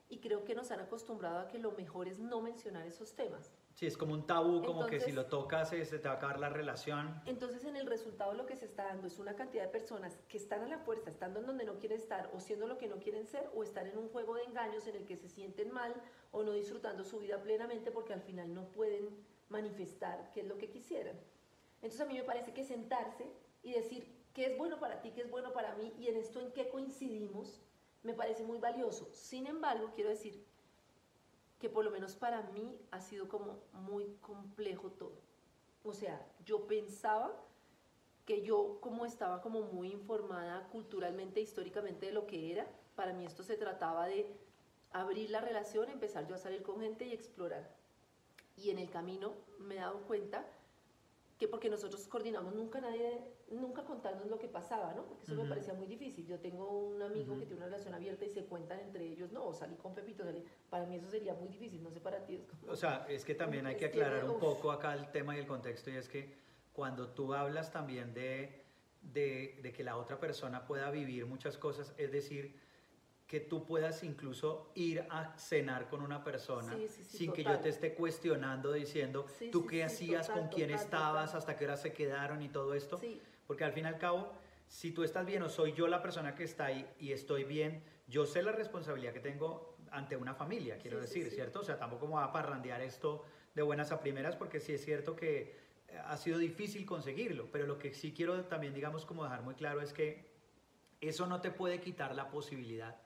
y 0.09 0.19
creo 0.19 0.45
que 0.45 0.55
nos 0.55 0.71
han 0.71 0.81
acostumbrado 0.81 1.39
a 1.39 1.49
que 1.49 1.59
lo 1.59 1.73
mejor 1.73 2.07
es 2.07 2.19
no 2.19 2.41
mencionar 2.41 2.87
esos 2.87 3.15
temas. 3.15 3.51
Sí, 3.75 3.87
es 3.87 3.97
como 3.97 4.15
un 4.15 4.25
tabú, 4.25 4.63
como 4.63 4.87
que 4.87 5.01
si 5.01 5.11
lo 5.11 5.27
tocas 5.27 5.71
se, 5.71 5.85
te 5.85 5.99
va 6.07 6.15
a 6.15 6.17
acabar 6.17 6.39
la 6.39 6.49
relación. 6.49 7.21
Entonces, 7.27 7.65
en 7.65 7.75
el 7.75 7.87
resultado 7.87 8.33
lo 8.33 8.47
que 8.47 8.55
se 8.55 8.67
está 8.67 8.85
dando 8.85 9.09
es 9.09 9.19
una 9.19 9.35
cantidad 9.35 9.65
de 9.65 9.69
personas 9.69 10.17
que 10.29 10.37
están 10.37 10.63
a 10.63 10.69
la 10.69 10.79
fuerza, 10.79 11.11
estando 11.11 11.41
en 11.41 11.47
donde 11.47 11.65
no 11.65 11.81
quieren 11.81 11.99
estar, 11.99 12.31
o 12.33 12.39
siendo 12.39 12.69
lo 12.69 12.79
que 12.79 12.87
no 12.87 13.01
quieren 13.01 13.27
ser, 13.27 13.51
o 13.53 13.65
están 13.65 13.89
en 13.89 13.99
un 13.99 14.09
juego 14.11 14.37
de 14.37 14.45
engaños 14.45 14.87
en 14.87 14.95
el 14.95 15.07
que 15.07 15.17
se 15.17 15.29
sienten 15.29 15.73
mal, 15.73 15.93
o 16.31 16.45
no 16.45 16.53
disfrutando 16.53 17.03
su 17.03 17.19
vida 17.19 17.43
plenamente 17.43 17.91
porque 17.91 18.13
al 18.13 18.23
final 18.23 18.55
no 18.55 18.69
pueden 18.69 19.09
manifestar 19.49 20.31
qué 20.33 20.43
es 20.43 20.47
lo 20.47 20.57
que 20.57 20.71
quisieran. 20.71 21.19
Entonces, 21.83 22.01
a 22.01 22.07
mí 22.07 22.15
me 22.15 22.23
parece 22.23 22.55
que 22.55 22.63
sentarse 22.63 23.27
y 23.65 23.73
decir 23.73 24.07
qué 24.35 24.53
es 24.53 24.57
bueno 24.57 24.79
para 24.79 25.01
ti, 25.01 25.11
qué 25.11 25.23
es 25.23 25.31
bueno 25.31 25.53
para 25.53 25.75
mí, 25.75 25.93
y 25.99 26.07
en 26.07 26.17
esto 26.17 26.41
en 26.41 26.53
qué 26.53 26.69
coincidimos, 26.69 27.61
me 28.05 28.15
parece 28.15 28.45
muy 28.45 28.59
valioso. 28.59 29.09
Sin 29.13 29.49
embargo, 29.49 29.91
quiero 29.97 30.11
decir 30.11 30.47
que 31.59 31.69
por 31.69 31.85
lo 31.85 31.91
menos 31.91 32.15
para 32.15 32.43
mí 32.43 32.79
ha 32.91 33.01
sido 33.01 33.29
como 33.29 33.61
muy 33.73 34.17
complejo 34.21 34.91
todo. 34.91 35.21
O 35.83 35.93
sea, 35.93 36.27
yo 36.45 36.67
pensaba 36.67 37.35
que 38.25 38.43
yo 38.43 38.79
como 38.81 39.05
estaba 39.05 39.43
como 39.43 39.63
muy 39.63 39.93
informada 39.93 40.67
culturalmente, 40.69 41.41
históricamente 41.41 42.07
de 42.07 42.13
lo 42.13 42.27
que 42.27 42.53
era, 42.53 42.67
para 42.97 43.13
mí 43.13 43.27
esto 43.27 43.43
se 43.43 43.57
trataba 43.57 44.07
de 44.07 44.27
abrir 44.93 45.31
la 45.31 45.41
relación, 45.41 45.91
empezar 45.91 46.27
yo 46.27 46.35
a 46.35 46.39
salir 46.39 46.63
con 46.63 46.81
gente 46.81 47.05
y 47.05 47.13
explorar. 47.13 47.69
Y 48.57 48.71
en 48.71 48.79
el 48.79 48.91
camino 48.91 49.35
me 49.59 49.75
he 49.75 49.79
dado 49.79 50.03
cuenta 50.03 50.47
que 51.39 51.49
porque 51.49 51.69
nosotros 51.69 52.07
coordinamos 52.07 52.55
nunca 52.55 52.81
nadie, 52.81 53.21
nunca 53.51 53.85
contarnos 53.85 54.27
lo 54.27 54.39
que 54.39 54.49
pasaba, 54.49 54.95
¿no? 54.95 55.05
Porque 55.05 55.25
eso 55.25 55.35
me 55.35 55.49
parecía 55.49 55.75
muy 55.75 55.87
difícil. 55.87 56.27
Yo 56.27 56.39
tengo 56.39 56.69
un 56.69 57.03
amigo 57.03 57.39
que 57.39 57.47
tiene 57.47 57.57
una 57.57 57.67
relación 57.67 57.95
abierta 57.95 58.25
y 58.25 58.31
se 58.31 58.45
cuentan 58.45 58.81
entre 58.81 59.05
ellos, 59.05 59.33
no, 59.33 59.53
salí 59.53 59.77
con 59.77 59.95
Pepito, 59.95 60.25
salí. 60.25 60.45
Para 60.71 60.87
mí 60.87 60.97
eso 60.97 61.09
sería 61.11 61.35
muy 61.35 61.49
difícil, 61.49 61.83
no 61.83 61.91
sé 61.91 62.01
para 62.01 62.25
ti. 62.25 62.45
o 62.69 62.77
sea, 62.77 63.07
es 63.09 63.25
que 63.25 63.35
también 63.35 63.67
hay 63.67 63.77
que 63.77 63.87
aclarar 63.87 64.29
un 64.29 64.39
poco 64.39 64.73
acá 64.73 64.95
el 64.95 65.11
tema 65.11 65.37
y 65.37 65.41
el 65.41 65.47
contexto 65.47 65.91
y 65.91 65.97
es 65.97 66.09
que 66.09 66.35
cuando 66.73 67.09
tú 67.09 67.35
hablas 67.35 67.71
también 67.71 68.15
de, 68.15 68.65
de, 69.01 69.61
de 69.63 69.73
que 69.73 69.85
la 69.85 69.97
otra 69.97 70.19
persona 70.19 70.67
pueda 70.67 70.91
vivir 70.91 71.27
muchas 71.27 71.57
cosas, 71.57 71.95
es 71.99 72.11
decir, 72.11 72.59
que 73.27 73.41
tú 73.41 73.65
puedas 73.65 74.05
incluso 74.05 74.71
ir 74.75 75.07
a 75.11 75.37
cenar 75.39 75.89
con 75.89 76.03
una 76.03 76.23
persona 76.23 76.77
sin 77.03 77.33
que 77.33 77.43
yo 77.43 77.59
te 77.59 77.71
esté 77.71 77.95
cuestionando 77.95 78.73
diciendo 78.73 79.27
tú 79.51 79.67
qué 79.67 79.83
hacías, 79.85 80.29
con 80.29 80.49
quién 80.49 80.71
estabas, 80.71 81.35
hasta 81.35 81.57
qué 81.57 81.65
hora 81.65 81.77
se 81.77 81.93
quedaron 81.93 82.43
y 82.43 82.49
todo 82.49 82.75
esto. 82.75 83.01
Porque 83.47 83.65
al 83.65 83.73
fin 83.73 83.85
y 83.85 83.89
al 83.89 83.99
cabo, 83.99 84.33
si 84.67 84.93
tú 84.93 85.03
estás 85.03 85.27
bien 85.27 85.43
o 85.43 85.49
soy 85.49 85.73
yo 85.73 85.87
la 85.87 86.03
persona 86.03 86.35
que 86.35 86.45
está 86.45 86.67
ahí 86.67 86.89
y 86.99 87.13
estoy 87.13 87.45
bien, 87.45 87.83
yo 88.07 88.27
sé 88.27 88.43
la 88.43 88.53
responsabilidad 88.53 89.13
que 89.13 89.21
tengo 89.21 89.77
ante 89.91 90.17
una 90.17 90.35
familia, 90.35 90.79
quiero 90.79 91.01
decir, 91.01 91.31
¿cierto? 91.31 91.61
O 91.61 91.65
sea, 91.65 91.79
tampoco 91.79 92.07
me 92.07 92.15
va 92.15 92.25
a 92.25 92.33
parrandear 92.33 92.81
esto 92.81 93.25
de 93.55 93.63
buenas 93.63 93.93
a 93.93 94.01
primeras 94.01 94.35
porque 94.35 94.61
sí 94.61 94.73
es 94.73 94.85
cierto 94.85 95.15
que 95.15 95.57
ha 96.07 96.17
sido 96.17 96.39
difícil 96.39 96.85
conseguirlo, 96.85 97.49
pero 97.53 97.67
lo 97.67 97.79
que 97.79 97.95
sí 97.95 98.13
quiero 98.13 98.45
también, 98.47 98.75
digamos, 98.75 99.05
como 99.05 99.23
dejar 99.23 99.43
muy 99.43 99.55
claro 99.55 99.81
es 99.81 99.93
que 99.93 100.33
eso 101.01 101.27
no 101.27 101.41
te 101.41 101.51
puede 101.51 101.81
quitar 101.81 102.15
la 102.15 102.31
posibilidad 102.31 102.97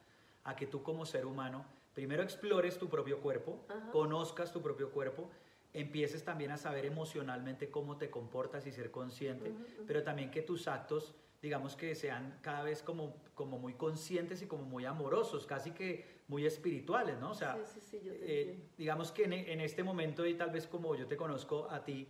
a 0.45 0.57
que 0.57 0.67
tú 0.67 0.83
como 0.83 1.05
ser 1.05 1.27
humano 1.27 1.67
primero 1.95 2.23
explores 2.23 2.79
tu 2.79 2.89
propio 2.89 3.21
cuerpo, 3.21 3.67
conozcas 3.91 4.53
tu 4.53 4.63
propio 4.63 4.91
cuerpo, 4.91 5.31
empieces 5.73 6.25
también 6.25 6.51
a 6.51 6.57
saber 6.57 6.87
emocionalmente 6.87 7.71
cómo 7.71 7.97
te 7.97 8.11
comportas 8.11 8.67
y 8.67 8.73
ser 8.73 8.91
consciente, 8.91 9.53
pero 9.87 10.03
también 10.03 10.31
que 10.31 10.43
tus 10.43 10.69
actos, 10.69 11.15
digamos 11.43 11.77
que 11.77 11.95
sean 11.95 12.39
cada 12.43 12.63
vez 12.63 12.83
como, 12.83 13.17
como 13.35 13.59
muy 13.59 13.75
conscientes 13.75 14.43
y 14.43 14.47
como 14.47 14.65
muy 14.65 14.85
amorosos, 14.85 15.47
casi 15.47 15.73
que 15.73 16.19
muy 16.29 16.47
espirituales, 16.47 17.19
¿no? 17.19 17.31
O 17.31 17.35
sea, 17.35 17.59
eh, 17.93 18.71
digamos 18.77 19.13
que 19.13 19.25
en, 19.25 19.61
este 19.61 19.83
momento 19.83 20.27
y 20.27 20.35
tal 20.35 20.51
vez 20.51 20.67
como 20.67 20.95
yo 20.95 21.07
te 21.07 21.17
conozco 21.17 21.71
a 21.71 21.85
ti, 21.85 22.09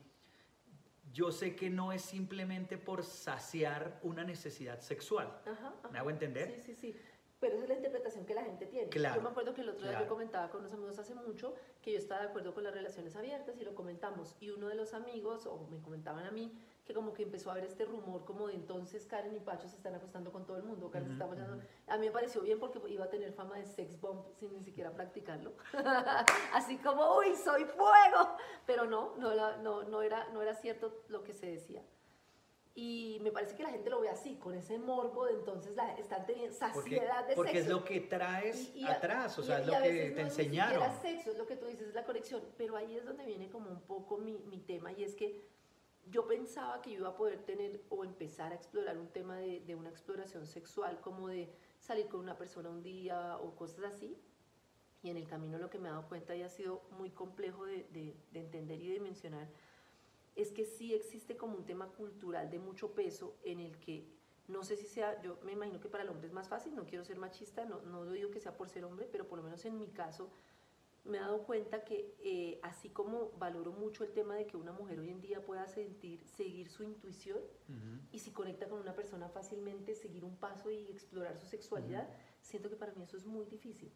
yo 1.12 1.32
sé 1.32 1.56
que 1.56 1.70
no 1.70 1.92
es 1.92 2.02
simplemente 2.02 2.78
por 2.78 3.02
saciar 3.02 3.98
una 4.02 4.24
necesidad 4.24 4.80
sexual. 4.80 5.40
¿Me 5.90 5.98
hago 5.98 6.11
entender? 6.11 6.52
Sí, 6.54 6.74
sí, 6.74 6.74
sí. 6.74 6.96
Pero 7.41 7.55
esa 7.55 7.64
es 7.64 7.68
la 7.68 7.76
interpretación 7.76 8.26
que 8.26 8.34
la 8.34 8.43
gente 8.43 8.66
tiene. 8.66 8.91
yo 8.91 9.22
me 9.22 9.28
acuerdo 9.28 9.55
que 9.55 9.61
el 9.61 9.68
otro 9.68 9.86
día 9.86 10.01
yo 10.01 10.09
comentaba 10.09 10.51
con 10.51 10.61
unos 10.61 10.72
amigos 10.72 10.99
hace 10.99 11.14
mucho 11.14 11.55
que 11.82 11.93
yo 11.93 11.99
estaba 11.99 12.22
de 12.22 12.28
acuerdo 12.28 12.53
con 12.53 12.64
las 12.64 12.74
relaciones 12.74 13.14
abiertas 13.14 13.57
y 13.61 13.64
lo 13.64 13.74
comentamos. 13.74 14.34
Y 14.41 14.51
uno 14.51 14.66
de 14.66 14.74
los 14.74 14.93
amigos, 14.93 15.47
o 15.47 15.68
me 15.70 15.80
comentaban 15.80 16.26
a 16.26 16.30
mí, 16.32 16.53
que 16.84 16.95
como 16.95 17.12
que 17.12 17.22
empezó 17.22 17.51
a 17.51 17.53
haber 17.53 17.64
este 17.64 17.84
rumor 17.84 18.24
como 18.24 18.49
de 18.49 18.55
entonces 18.55 19.07
Karen 19.07 19.36
y 19.36 19.41
Pacho 19.41 19.68
se 19.68 19.76
están 19.76 19.95
acostando 19.95 20.32
con 20.32 20.47
todo 20.47 20.57
el 20.57 20.64
mundo. 20.64 20.91
Karen 20.91 21.12
está 21.12 21.26
A 21.86 21.99
mí 21.99 22.07
me 22.07 22.12
pareció 22.12 22.41
bien 22.41 22.59
porque 22.59 22.80
iba 22.89 23.05
a 23.05 23.11
tener 23.11 23.32
fama 23.32 23.57
de 23.57 23.66
sex 23.66 24.01
bomb 24.01 24.24
sin 24.41 24.53
ni 24.55 24.62
siquiera 24.62 24.91
practicarlo. 24.91 25.53
Así 26.55 26.78
como, 26.78 27.18
uy, 27.18 27.36
soy 27.36 27.64
fuego. 27.66 28.36
Pero 28.66 28.86
no, 28.86 29.14
no, 29.16 29.59
no, 29.59 29.82
no, 29.84 30.03
era, 30.03 30.28
no 30.32 30.43
era 30.43 30.55
cierto 30.55 31.03
lo 31.09 31.22
que 31.22 31.34
se 31.34 31.47
decía. 31.47 31.82
Y 32.80 33.18
me 33.24 33.32
parece 33.32 33.56
que 33.56 33.64
la 33.64 33.70
gente 33.70 33.90
lo 33.90 34.00
ve 34.00 34.08
así, 34.08 34.36
con 34.36 34.54
ese 34.54 34.78
morbo 34.78 35.26
de 35.26 35.32
entonces 35.32 35.74
la, 35.74 35.96
están 35.96 36.24
teniendo 36.24 36.54
saciedad 36.54 37.22
de 37.22 37.30
sexo. 37.30 37.34
Porque 37.34 37.58
es 37.58 37.68
lo 37.68 37.84
que 37.84 38.02
traes 38.02 38.72
atrás, 38.86 39.36
o 39.36 39.42
sea, 39.42 39.58
es 39.58 39.66
lo 39.66 39.72
que 39.82 40.12
te 40.14 40.20
enseñaron. 40.20 40.84
Es 40.84 41.00
sexo, 41.00 41.32
es 41.32 41.38
lo 41.38 41.44
que 41.44 41.56
tú 41.56 41.66
dices, 41.66 41.88
es 41.88 41.94
la 41.94 42.04
conexión. 42.04 42.40
Pero 42.56 42.76
ahí 42.76 42.96
es 42.96 43.04
donde 43.04 43.26
viene 43.26 43.50
como 43.50 43.68
un 43.68 43.80
poco 43.80 44.18
mi, 44.18 44.38
mi, 44.46 44.60
tema 44.60 44.92
y 44.92 45.02
es 45.02 45.16
que 45.16 45.42
yo 46.06 46.28
pensaba 46.28 46.80
que 46.80 46.92
yo 46.92 46.98
iba 46.98 47.08
a 47.08 47.16
poder 47.16 47.42
tener 47.42 47.82
o 47.88 48.04
empezar 48.04 48.52
a 48.52 48.54
explorar 48.54 48.96
un 48.96 49.08
tema 49.08 49.38
de, 49.38 49.58
de 49.58 49.74
una 49.74 49.90
exploración 49.90 50.46
sexual, 50.46 51.00
como 51.00 51.26
de 51.26 51.52
salir 51.80 52.06
con 52.06 52.20
una 52.20 52.38
persona 52.38 52.68
un 52.68 52.84
día 52.84 53.38
o 53.38 53.56
cosas 53.56 53.86
así. 53.86 54.16
Y 55.02 55.10
en 55.10 55.16
el 55.16 55.26
camino 55.26 55.58
lo 55.58 55.68
que 55.68 55.80
me 55.80 55.88
he 55.88 55.90
dado 55.90 56.06
cuenta 56.06 56.36
y 56.36 56.42
ha 56.42 56.48
sido 56.48 56.82
muy 56.96 57.10
complejo 57.10 57.66
de, 57.66 57.88
de, 57.90 58.14
de 58.30 58.38
entender 58.38 58.80
y 58.80 58.92
de 58.92 59.00
mencionar 59.00 59.48
es 60.39 60.53
que 60.53 60.64
sí 60.64 60.95
existe 60.95 61.36
como 61.36 61.57
un 61.57 61.64
tema 61.64 61.89
cultural 61.89 62.49
de 62.49 62.59
mucho 62.59 62.95
peso 62.95 63.36
en 63.43 63.61
el 63.61 63.78
que 63.78 64.07
no 64.47 64.62
sé 64.62 64.76
si 64.76 64.86
sea, 64.86 65.20
yo 65.20 65.39
me 65.45 65.53
imagino 65.53 65.78
que 65.78 65.91
para 65.91 66.05
el 66.05 66.09
hombre 66.09 66.26
es 66.26 66.32
más 66.32 66.49
fácil, 66.49 66.74
no 66.74 66.86
quiero 66.86 67.05
ser 67.05 67.18
machista, 67.18 67.66
no, 67.66 67.82
no 67.82 68.11
digo 68.11 68.30
que 68.30 68.41
sea 68.41 68.57
por 68.57 68.70
ser 68.70 68.84
hombre, 68.84 69.07
pero 69.11 69.28
por 69.28 69.36
lo 69.39 69.45
menos 69.45 69.62
en 69.66 69.76
mi 69.76 69.89
caso 69.89 70.30
me 71.05 71.16
he 71.16 71.20
dado 71.20 71.43
cuenta 71.43 71.84
que 71.84 72.14
eh, 72.20 72.61
así 72.62 72.91
como 72.91 73.32
valoro 73.39 73.72
mucho 73.72 74.05
el 74.05 74.12
tema 74.12 74.36
de 74.36 74.47
que 74.47 74.57
una 74.57 74.72
mujer 74.72 75.01
hoy 75.01 75.11
en 75.11 75.20
día 75.20 75.45
pueda 75.45 75.66
sentir, 75.66 76.24
seguir 76.26 76.68
su 76.68 76.82
intuición 76.82 77.39
y 78.12 78.18
si 78.18 78.30
conecta 78.30 78.68
con 78.68 78.78
una 78.78 78.95
persona 78.95 79.28
fácilmente, 79.28 79.95
seguir 79.95 80.24
un 80.24 80.36
paso 80.36 80.70
y 80.70 80.86
explorar 80.91 81.39
su 81.39 81.47
sexualidad, 81.47 82.09
siento 82.41 82.68
que 82.70 82.76
para 82.76 82.93
mí 82.93 83.03
eso 83.05 83.16
es 83.16 83.26
muy 83.26 83.47
difícil. 83.47 83.91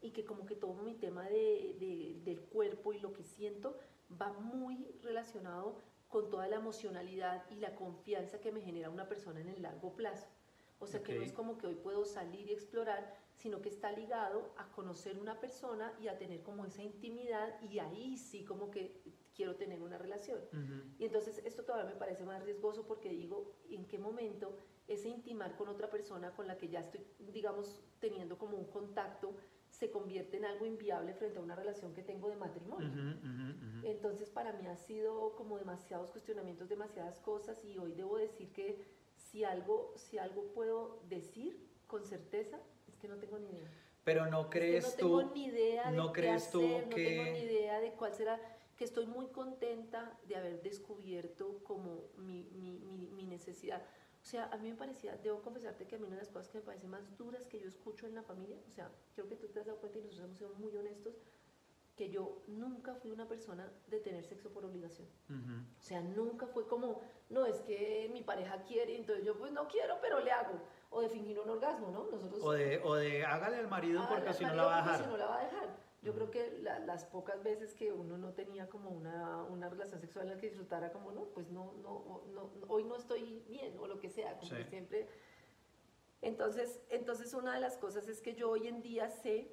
Y 0.00 0.10
que 0.10 0.24
como 0.24 0.46
que 0.46 0.54
todo 0.54 0.74
mi 0.74 0.94
tema 0.94 1.28
de, 1.28 2.20
del 2.24 2.40
cuerpo 2.42 2.92
y 2.92 3.00
lo 3.00 3.12
que 3.12 3.24
siento 3.24 3.76
va 4.10 4.32
muy 4.32 4.86
relacionado 5.02 5.80
con 6.08 6.30
toda 6.30 6.48
la 6.48 6.56
emocionalidad 6.56 7.44
y 7.50 7.56
la 7.56 7.74
confianza 7.74 8.40
que 8.40 8.52
me 8.52 8.62
genera 8.62 8.90
una 8.90 9.08
persona 9.08 9.40
en 9.40 9.48
el 9.48 9.62
largo 9.62 9.94
plazo. 9.94 10.26
O 10.80 10.86
sea, 10.86 11.02
que 11.02 11.14
no 11.14 11.22
es 11.22 11.32
como 11.32 11.58
que 11.58 11.66
hoy 11.66 11.74
puedo 11.74 12.04
salir 12.04 12.48
y 12.48 12.52
explorar, 12.52 13.16
sino 13.34 13.60
que 13.60 13.68
está 13.68 13.90
ligado 13.90 14.52
a 14.56 14.70
conocer 14.70 15.18
una 15.18 15.40
persona 15.40 15.92
y 16.00 16.06
a 16.06 16.16
tener 16.16 16.42
como 16.42 16.64
esa 16.64 16.82
intimidad 16.82 17.60
y 17.60 17.80
ahí 17.80 18.16
sí 18.16 18.44
como 18.44 18.70
que 18.70 19.02
quiero 19.34 19.56
tener 19.56 19.82
una 19.82 19.98
relación. 19.98 20.40
Y 20.98 21.04
entonces 21.04 21.38
esto 21.44 21.64
todavía 21.64 21.92
me 21.92 21.98
parece 21.98 22.24
más 22.24 22.42
riesgoso 22.44 22.86
porque 22.86 23.10
digo, 23.10 23.56
¿en 23.70 23.86
qué 23.86 23.98
momento 23.98 24.56
ese 24.86 25.08
intimar 25.08 25.56
con 25.56 25.68
otra 25.68 25.90
persona 25.90 26.34
con 26.34 26.46
la 26.46 26.56
que 26.56 26.68
ya 26.68 26.80
estoy, 26.80 27.04
digamos, 27.18 27.80
teniendo 28.00 28.38
como 28.38 28.56
un 28.56 28.66
contacto, 28.66 29.34
se 29.78 29.90
convierte 29.90 30.36
en 30.36 30.44
algo 30.44 30.66
inviable 30.66 31.14
frente 31.14 31.38
a 31.38 31.42
una 31.42 31.54
relación 31.54 31.94
que 31.94 32.02
tengo 32.02 32.28
de 32.28 32.36
matrimonio. 32.36 32.90
Entonces 33.84 34.28
para 34.28 34.52
mí 34.52 34.66
ha 34.66 34.76
sido 34.76 35.36
como 35.36 35.56
demasiados 35.58 36.10
cuestionamientos, 36.10 36.68
demasiadas 36.68 37.20
cosas 37.20 37.64
y 37.64 37.78
hoy 37.78 37.92
debo 37.92 38.18
decir 38.18 38.52
que 38.52 38.84
si 39.14 39.44
algo, 39.44 39.94
si 39.96 40.18
algo 40.18 40.52
puedo 40.52 41.00
decir 41.08 41.68
con 41.86 42.04
certeza 42.04 42.58
es 42.88 42.96
que 42.96 43.06
no 43.06 43.18
tengo 43.18 43.38
ni 43.38 43.50
idea. 43.50 43.70
Pero 44.02 44.26
no 44.26 44.50
crees 44.50 44.96
tú... 44.96 45.08
no 45.08 45.18
tengo 45.18 45.34
ni 45.34 45.44
idea 45.44 45.90
de 45.90 45.96
no 45.96 46.12
crees 46.12 46.50
tú 46.50 46.60
que... 46.60 46.86
no 46.86 46.96
tengo 46.96 47.22
ni 47.24 47.40
idea 47.40 47.80
de 47.80 47.92
cuál 47.92 48.14
será 48.14 48.40
que 48.76 48.84
estoy 48.84 49.06
muy 49.06 49.26
contenta 49.28 50.18
de 50.26 50.36
haber 50.36 50.62
descubierto 50.62 51.60
como 51.62 52.04
mi, 52.16 52.44
mi, 52.54 52.78
mi, 52.80 53.08
mi 53.08 53.26
necesidad. 53.26 53.82
O 54.28 54.30
sea, 54.30 54.50
a 54.52 54.58
mí 54.58 54.68
me 54.68 54.76
parecía, 54.76 55.16
debo 55.16 55.40
confesarte 55.40 55.86
que 55.86 55.96
a 55.96 55.98
mí 55.98 56.04
una 56.04 56.16
de 56.16 56.20
las 56.20 56.28
cosas 56.28 56.50
que 56.50 56.58
me 56.58 56.64
parece 56.64 56.86
más 56.86 57.16
duras 57.16 57.46
que 57.46 57.58
yo 57.58 57.66
escucho 57.66 58.06
en 58.06 58.14
la 58.14 58.22
familia, 58.22 58.58
o 58.68 58.70
sea, 58.70 58.92
creo 59.14 59.26
que 59.26 59.36
tú 59.36 59.48
te 59.48 59.60
has 59.60 59.64
dado 59.64 59.78
cuenta 59.78 59.98
y 59.98 60.02
nosotros 60.02 60.26
hemos 60.26 60.36
sido 60.36 60.50
muy 60.56 60.76
honestos, 60.76 61.14
que 61.96 62.10
yo 62.10 62.42
nunca 62.46 62.94
fui 62.94 63.10
una 63.10 63.26
persona 63.26 63.72
de 63.86 64.00
tener 64.00 64.22
sexo 64.26 64.50
por 64.50 64.66
obligación. 64.66 65.08
O 65.30 65.80
sea, 65.80 66.02
nunca 66.02 66.46
fue 66.46 66.66
como, 66.68 67.00
no, 67.30 67.46
es 67.46 67.62
que 67.62 68.10
mi 68.12 68.22
pareja 68.22 68.62
quiere, 68.64 68.98
entonces 68.98 69.24
yo 69.24 69.34
pues 69.38 69.50
no 69.50 69.66
quiero, 69.66 69.96
pero 70.02 70.20
le 70.20 70.30
hago. 70.30 70.60
O 70.90 71.00
de 71.00 71.08
fingir 71.08 71.38
un 71.38 71.48
orgasmo, 71.48 71.90
¿no? 71.90 72.10
Nosotros, 72.10 72.42
o, 72.44 72.52
de, 72.52 72.82
o 72.84 72.96
de 72.96 73.24
hágale 73.24 73.56
al 73.56 73.68
marido 73.68 74.06
porque 74.10 74.34
si 74.34 74.44
no 74.44 74.54
la 74.54 74.64
va 74.66 74.76
a 74.76 74.82
dejar. 74.82 75.04
Si 75.04 75.06
no 75.06 75.16
la 75.16 75.26
va 75.26 75.38
a 75.38 75.44
dejar. 75.44 75.87
Yo 76.02 76.14
creo 76.14 76.30
que 76.30 76.62
las 76.62 77.04
pocas 77.06 77.42
veces 77.42 77.74
que 77.74 77.92
uno 77.92 78.18
no 78.18 78.32
tenía 78.32 78.68
como 78.68 78.90
una, 78.90 79.42
una, 79.44 79.68
relación 79.68 80.00
sexual 80.00 80.26
en 80.26 80.34
la 80.34 80.40
que 80.40 80.46
disfrutara 80.46 80.92
como, 80.92 81.10
no, 81.10 81.24
pues 81.34 81.50
no, 81.50 81.74
no, 81.82 82.22
no, 82.32 82.50
hoy 82.68 82.84
no 82.84 82.96
estoy 82.96 83.42
bien 83.48 83.76
o 83.78 83.86
lo 83.88 83.98
que 83.98 84.08
sea, 84.08 84.38
como 84.38 84.64
siempre. 84.64 85.08
Entonces, 86.22 86.80
entonces 86.90 87.34
una 87.34 87.54
de 87.54 87.60
las 87.60 87.76
cosas 87.76 88.08
es 88.08 88.20
que 88.20 88.34
yo 88.34 88.50
hoy 88.50 88.68
en 88.68 88.80
día 88.80 89.10
sé 89.10 89.50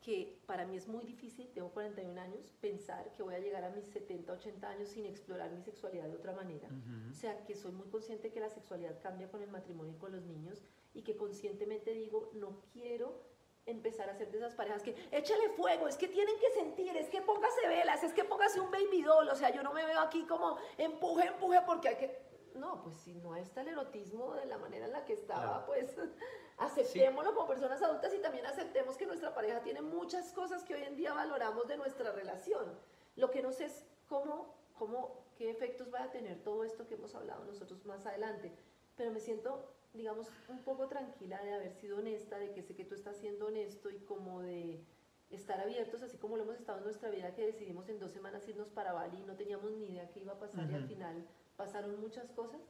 que 0.00 0.38
para 0.46 0.64
mí 0.66 0.76
es 0.76 0.86
muy 0.86 1.04
difícil, 1.04 1.48
tengo 1.48 1.70
41 1.70 2.20
años, 2.20 2.52
pensar 2.60 3.12
que 3.12 3.22
voy 3.22 3.34
a 3.34 3.40
llegar 3.40 3.64
a 3.64 3.70
mis 3.70 3.86
70, 3.86 4.32
80 4.32 4.68
años 4.68 4.88
sin 4.88 5.04
explorar 5.04 5.50
mi 5.50 5.60
sexualidad 5.62 6.06
de 6.06 6.14
otra 6.14 6.32
manera. 6.32 6.68
O 7.10 7.14
sea, 7.14 7.44
que 7.44 7.56
soy 7.56 7.72
muy 7.72 7.88
consciente 7.88 8.30
que 8.30 8.38
la 8.38 8.48
sexualidad 8.48 9.00
cambia 9.02 9.28
con 9.28 9.42
el 9.42 9.50
matrimonio 9.50 9.94
y 9.94 9.98
con 9.98 10.12
los 10.12 10.22
niños 10.22 10.62
y 10.94 11.02
que 11.02 11.16
conscientemente 11.16 11.92
digo, 11.92 12.30
no 12.34 12.60
quiero 12.72 13.20
empezar 13.66 14.08
a 14.08 14.12
hacer 14.12 14.30
de 14.30 14.38
esas 14.38 14.54
parejas 14.54 14.82
que 14.82 14.94
échale 15.10 15.50
fuego, 15.50 15.88
es 15.88 15.96
que 15.96 16.08
tienen 16.08 16.38
que 16.38 16.50
sentir, 16.50 16.96
es 16.96 17.08
que 17.08 17.20
póngase 17.20 17.66
velas, 17.68 18.02
es 18.04 18.12
que 18.12 18.24
póngase 18.24 18.60
un 18.60 18.70
baby 18.70 19.02
doll, 19.02 19.28
o 19.28 19.34
sea, 19.34 19.50
yo 19.50 19.62
no 19.62 19.72
me 19.72 19.84
veo 19.84 20.00
aquí 20.00 20.24
como 20.24 20.56
empuje, 20.78 21.26
empuje 21.26 21.60
porque 21.66 21.88
hay 21.88 21.96
que... 21.96 22.26
No, 22.54 22.82
pues 22.82 22.94
si 22.96 23.12
no 23.14 23.36
está 23.36 23.60
el 23.60 23.68
erotismo 23.68 24.34
de 24.34 24.46
la 24.46 24.56
manera 24.56 24.86
en 24.86 24.92
la 24.92 25.04
que 25.04 25.12
estaba, 25.12 25.66
pues 25.66 25.94
aceptémoslo 26.58 27.34
como 27.34 27.46
personas 27.46 27.82
adultas 27.82 28.14
y 28.14 28.18
también 28.18 28.46
aceptemos 28.46 28.96
que 28.96 29.04
nuestra 29.04 29.34
pareja 29.34 29.60
tiene 29.60 29.82
muchas 29.82 30.32
cosas 30.32 30.64
que 30.64 30.74
hoy 30.74 30.84
en 30.84 30.96
día 30.96 31.12
valoramos 31.12 31.66
de 31.66 31.76
nuestra 31.76 32.12
relación. 32.12 32.78
Lo 33.16 33.30
que 33.30 33.42
no 33.42 33.52
sé 33.52 33.66
es 33.66 33.84
cómo, 34.08 34.54
cómo, 34.78 35.26
qué 35.36 35.50
efectos 35.50 35.92
va 35.92 36.04
a 36.04 36.10
tener 36.10 36.42
todo 36.42 36.64
esto 36.64 36.86
que 36.86 36.94
hemos 36.94 37.14
hablado 37.14 37.44
nosotros 37.44 37.84
más 37.84 38.06
adelante. 38.06 38.52
Pero 38.96 39.10
me 39.10 39.20
siento, 39.20 39.75
digamos, 39.96 40.28
un 40.48 40.62
poco 40.62 40.88
tranquila 40.88 41.42
de 41.42 41.54
haber 41.54 41.72
sido 41.72 41.98
honesta, 41.98 42.38
de 42.38 42.52
que 42.52 42.62
sé 42.62 42.74
que 42.74 42.84
tú 42.84 42.94
estás 42.94 43.16
siendo 43.16 43.46
honesto 43.46 43.90
y 43.90 43.98
como 44.00 44.42
de 44.42 44.84
estar 45.30 45.60
abiertos, 45.60 46.02
así 46.02 46.18
como 46.18 46.36
lo 46.36 46.44
hemos 46.44 46.56
estado 46.56 46.78
en 46.78 46.84
nuestra 46.84 47.10
vida, 47.10 47.34
que 47.34 47.46
decidimos 47.46 47.88
en 47.88 47.98
dos 47.98 48.12
semanas 48.12 48.46
irnos 48.48 48.70
para 48.70 48.92
Bali 48.92 49.18
y 49.18 49.24
no 49.24 49.34
teníamos 49.34 49.72
ni 49.72 49.86
idea 49.86 50.08
qué 50.10 50.20
iba 50.20 50.34
a 50.34 50.38
pasar 50.38 50.70
y 50.70 50.74
al 50.74 50.86
final 50.86 51.26
pasaron 51.56 52.00
muchas 52.00 52.30
cosas. 52.30 52.60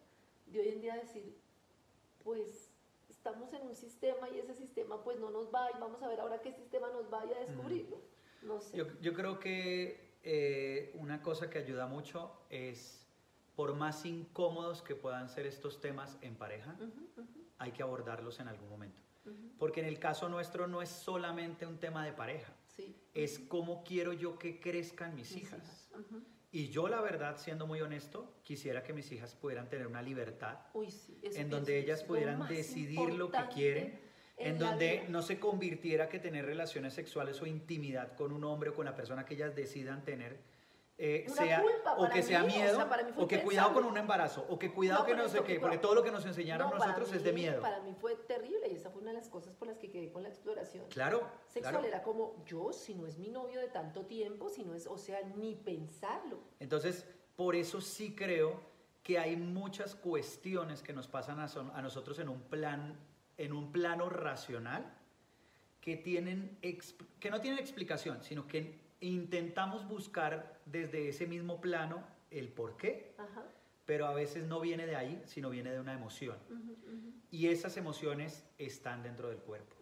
De 0.47 0.61
hoy 0.61 0.69
en 0.69 0.81
día 0.81 0.95
decir, 0.95 1.37
pues 2.25 2.71
estamos 3.09 3.53
en 3.53 3.63
un 3.63 3.75
sistema 3.75 4.31
y 4.31 4.39
ese 4.39 4.55
sistema 4.55 5.03
pues 5.03 5.19
no 5.19 5.31
nos 5.31 5.53
va 5.53 5.69
y 5.77 5.81
vamos 5.81 6.03
a 6.03 6.09
ver 6.09 6.21
ahora 6.21 6.41
qué 6.41 6.53
sistema 6.53 6.89
nos 6.91 7.11
vaya 7.11 7.37
a 7.37 7.41
descubrirlo. 7.41 8.01
No 8.43 8.61
sé. 8.61 8.77
Yo, 8.77 8.87
yo 9.01 9.13
creo 9.13 9.39
que 9.39 10.19
eh, 10.23 10.93
una 10.95 11.23
cosa 11.23 11.49
que 11.51 11.59
ayuda 11.59 11.87
mucho 11.87 12.33
es, 12.51 13.06
por 13.57 13.75
más 13.75 14.05
incómodos 14.05 14.83
que 14.83 14.95
puedan 14.95 15.29
ser 15.29 15.47
estos 15.47 15.81
temas 15.81 16.19
en 16.21 16.37
pareja, 16.37 16.77
hay 17.59 17.73
que 17.73 17.83
abordarlos 17.83 18.39
en 18.39 18.49
algún 18.49 18.69
momento. 18.69 19.03
Porque 19.59 19.81
en 19.81 19.87
el 19.87 19.99
caso 19.99 20.29
nuestro 20.29 20.69
no 20.69 20.83
es 20.83 20.91
solamente 20.91 21.67
un 21.67 21.79
tema 21.79 22.05
de 22.05 22.13
pareja, 22.13 22.53
sí. 22.69 22.95
es 23.15 23.41
cómo 23.41 23.83
quiero 23.83 24.13
yo 24.13 24.39
que 24.39 24.61
crezcan 24.61 25.17
mis, 25.17 25.35
hijas. 25.35 25.89
hijas. 25.91 25.91
Y 26.53 26.69
yo, 26.69 26.87
la 26.87 27.01
verdad, 27.01 27.37
siendo 27.39 27.67
muy 27.67 27.81
honesto, 27.81 28.35
quisiera 28.45 28.83
que 28.83 28.93
mis 28.93 29.11
hijas 29.11 29.35
pudieran 29.35 29.69
tener 29.69 29.87
una 29.87 30.01
libertad 30.01 30.59
en 31.23 31.51
donde 31.51 31.79
ellas 31.79 32.05
pudieran 32.05 32.47
decidir 32.47 33.15
lo 33.15 33.31
que 33.31 33.49
quieren, 33.53 33.99
en, 34.37 34.59
donde 34.59 35.07
no 35.09 35.23
se 35.23 35.41
convirtiera 35.41 36.09
que 36.09 36.19
tener 36.19 36.45
relaciones 36.45 36.95
sexuales 36.95 37.41
o 37.43 37.47
intimidad 37.47 38.15
con 38.15 38.33
un 38.33 38.45
hombre 38.45 38.71
o 38.71 38.75
con 38.75 38.85
la 38.85 38.95
persona 38.95 39.25
que 39.25 39.35
ellas 39.35 39.57
decidan 39.57 40.05
tener 40.05 40.39
eh, 40.99 41.27
sea, 41.29 41.63
o 41.99 42.09
que 42.09 42.23
sea 42.23 42.43
miedo, 42.43 42.89
o, 43.17 43.29
que 43.29 43.43
cuidado 43.43 43.75
con 43.75 43.85
un 43.85 43.99
embarazo, 43.99 44.47
o 44.49 44.59
que 44.59 44.73
cuidado 44.73 45.05
que 45.05 45.15
no 45.15 45.29
sé 45.29 45.43
qué, 45.45 45.61
porque 45.61 45.77
todo 45.77 45.95
lo 45.95 46.03
que 46.03 46.11
nos 46.11 46.25
enseñaron 46.25 46.71
nosotros 46.71 47.13
es 47.13 47.23
de 47.23 47.33
miedo. 47.35 47.61
Para 47.61 47.81
mí 47.81 47.95
fue 48.01 48.17
terrible 48.17 48.69
y 48.71 48.77
esa 48.77 48.91
fue 48.91 49.03
una 49.03 49.11
de 49.11 49.19
las 49.19 49.29
cosas 49.29 49.55
por 49.55 49.69
las 49.69 49.77
que 49.77 49.91
quedé 49.91 50.11
con 50.11 50.23
la 50.23 50.31
exploración. 50.31 50.87
Claro. 50.89 51.29
Sexual 51.49 51.85
era 51.85 52.03
como 52.03 52.43
yo, 52.47 52.73
si 52.73 52.95
no 52.95 53.07
es 53.07 53.19
mi 53.19 53.29
novio 53.29 53.61
de 53.61 53.69
tanto 53.69 54.07
tiempo, 54.07 54.49
si 54.49 54.65
no 54.65 54.75
es, 54.75 54.87
o 54.87 54.97
sea, 54.97 55.21
ni 55.37 55.55
pensarlo. 55.55 56.41
Entonces, 56.61 57.07
por 57.37 57.57
eso 57.57 57.83
sí 57.83 58.15
creo 58.15 58.59
que 59.03 59.19
hay 59.19 59.37
muchas 59.37 59.95
cuestiones 59.95 60.83
que 60.83 60.95
nos 60.95 61.09
pasan 61.09 61.41
a, 61.41 61.45
a 61.75 61.83
nosotros 61.83 62.19
en 62.21 62.31
un 62.31 62.41
plan, 62.41 62.99
en 63.37 63.53
un 63.53 63.71
plano 63.71 64.09
racional, 64.09 64.97
que 65.83 65.97
tienen, 65.97 66.59
que 67.21 67.31
no 67.31 67.41
tienen 67.41 67.61
explicación, 67.61 68.25
sino 68.25 68.47
que 68.49 68.86
intentamos 69.01 69.87
buscar 69.89 70.61
desde 70.67 71.09
ese 71.09 71.27
mismo 71.27 71.61
plano 71.61 72.03
el 72.31 72.49
por 72.49 72.77
qué, 72.77 73.15
pero 73.85 74.07
a 74.07 74.15
veces 74.15 74.45
no 74.47 74.61
viene 74.61 74.87
de 74.87 74.97
ahí, 74.97 75.23
sino 75.27 75.51
viene 75.51 75.71
de 75.71 75.81
una 75.81 75.95
emoción. 75.95 76.37
Y 77.31 77.49
esas 77.49 77.77
emociones 77.77 78.45
están 78.59 79.03
dentro 79.03 79.29
del 79.29 79.39
cuerpo. 79.39 79.77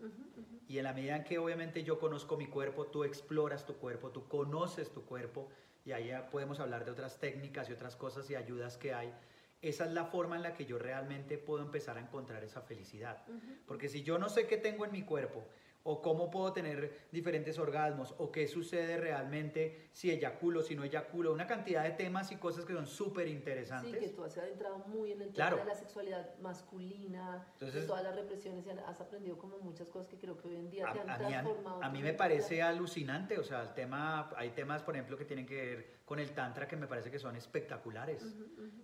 Y 0.68 0.78
en 0.78 0.84
la 0.84 0.92
medida 0.92 1.16
en 1.16 1.24
que 1.24 1.38
obviamente 1.38 1.84
yo 1.84 1.98
conozco 1.98 2.36
mi 2.36 2.46
cuerpo, 2.46 2.86
tú 2.86 3.04
exploras 3.04 3.64
tu 3.66 3.76
cuerpo, 3.76 4.10
tú 4.10 4.28
conoces 4.28 4.92
tu 4.92 5.04
cuerpo, 5.04 5.48
y 5.84 5.92
ahí 5.92 6.10
podemos 6.30 6.60
hablar 6.60 6.84
de 6.84 6.90
otras 6.90 7.18
técnicas 7.18 7.68
y 7.68 7.72
otras 7.72 7.96
cosas 7.96 8.28
y 8.30 8.34
ayudas 8.34 8.76
que 8.76 8.94
hay. 8.94 9.12
Esa 9.60 9.86
es 9.86 9.92
la 9.92 10.04
forma 10.04 10.36
en 10.36 10.42
la 10.42 10.54
que 10.54 10.66
yo 10.66 10.78
realmente 10.78 11.38
puedo 11.38 11.62
empezar 11.62 11.96
a 11.96 12.00
encontrar 12.00 12.44
esa 12.44 12.60
felicidad. 12.60 13.24
Porque 13.66 13.88
si 13.88 14.02
yo 14.02 14.18
no 14.18 14.28
sé 14.28 14.46
qué 14.46 14.56
tengo 14.56 14.84
en 14.84 14.92
mi 14.92 15.02
cuerpo, 15.02 15.46
o 15.86 16.00
cómo 16.00 16.30
puedo 16.30 16.52
tener 16.52 17.08
diferentes 17.12 17.58
orgasmos, 17.58 18.14
o 18.18 18.32
qué 18.32 18.48
sucede 18.48 18.96
realmente 18.96 19.88
si 19.92 20.10
eyaculo, 20.10 20.62
si 20.62 20.74
no 20.74 20.82
eyaculo, 20.82 21.32
una 21.32 21.46
cantidad 21.46 21.82
de 21.82 21.90
temas 21.90 22.32
y 22.32 22.36
cosas 22.36 22.64
que 22.64 22.72
son 22.72 22.86
súper 22.86 23.28
interesantes. 23.28 23.92
Sí, 23.92 23.98
que 23.98 24.08
tú 24.08 24.24
has 24.24 24.36
adentrado 24.38 24.78
muy 24.86 25.12
en 25.12 25.20
el 25.20 25.32
tema 25.32 25.50
de 25.50 25.64
la 25.64 25.74
sexualidad 25.74 26.38
masculina, 26.40 27.46
de 27.60 27.82
todas 27.82 28.02
las 28.02 28.16
represiones, 28.16 28.66
y 28.66 28.70
has 28.70 29.00
aprendido 29.00 29.36
como 29.36 29.58
muchas 29.58 29.90
cosas 29.90 30.08
que 30.08 30.16
creo 30.16 30.38
que 30.38 30.48
hoy 30.48 30.56
en 30.56 30.70
día 30.70 30.90
te 30.90 31.00
han 31.00 31.18
transformado. 31.18 31.82
A, 31.82 31.90
mí 31.90 32.02
me 32.02 32.14
parece 32.14 32.62
alucinante, 32.62 33.38
o 33.38 33.44
sea, 33.44 33.60
el 33.60 33.74
tema, 33.74 34.30
hay 34.36 34.50
temas, 34.50 34.82
por 34.82 34.94
ejemplo, 34.94 35.18
que 35.18 35.26
tienen 35.26 35.44
que 35.44 35.54
ver 35.54 35.94
con 36.06 36.18
el 36.18 36.32
tantra 36.32 36.66
que 36.66 36.76
me 36.76 36.86
parece 36.86 37.10
que 37.10 37.18
son 37.18 37.36
espectaculares 37.36 38.36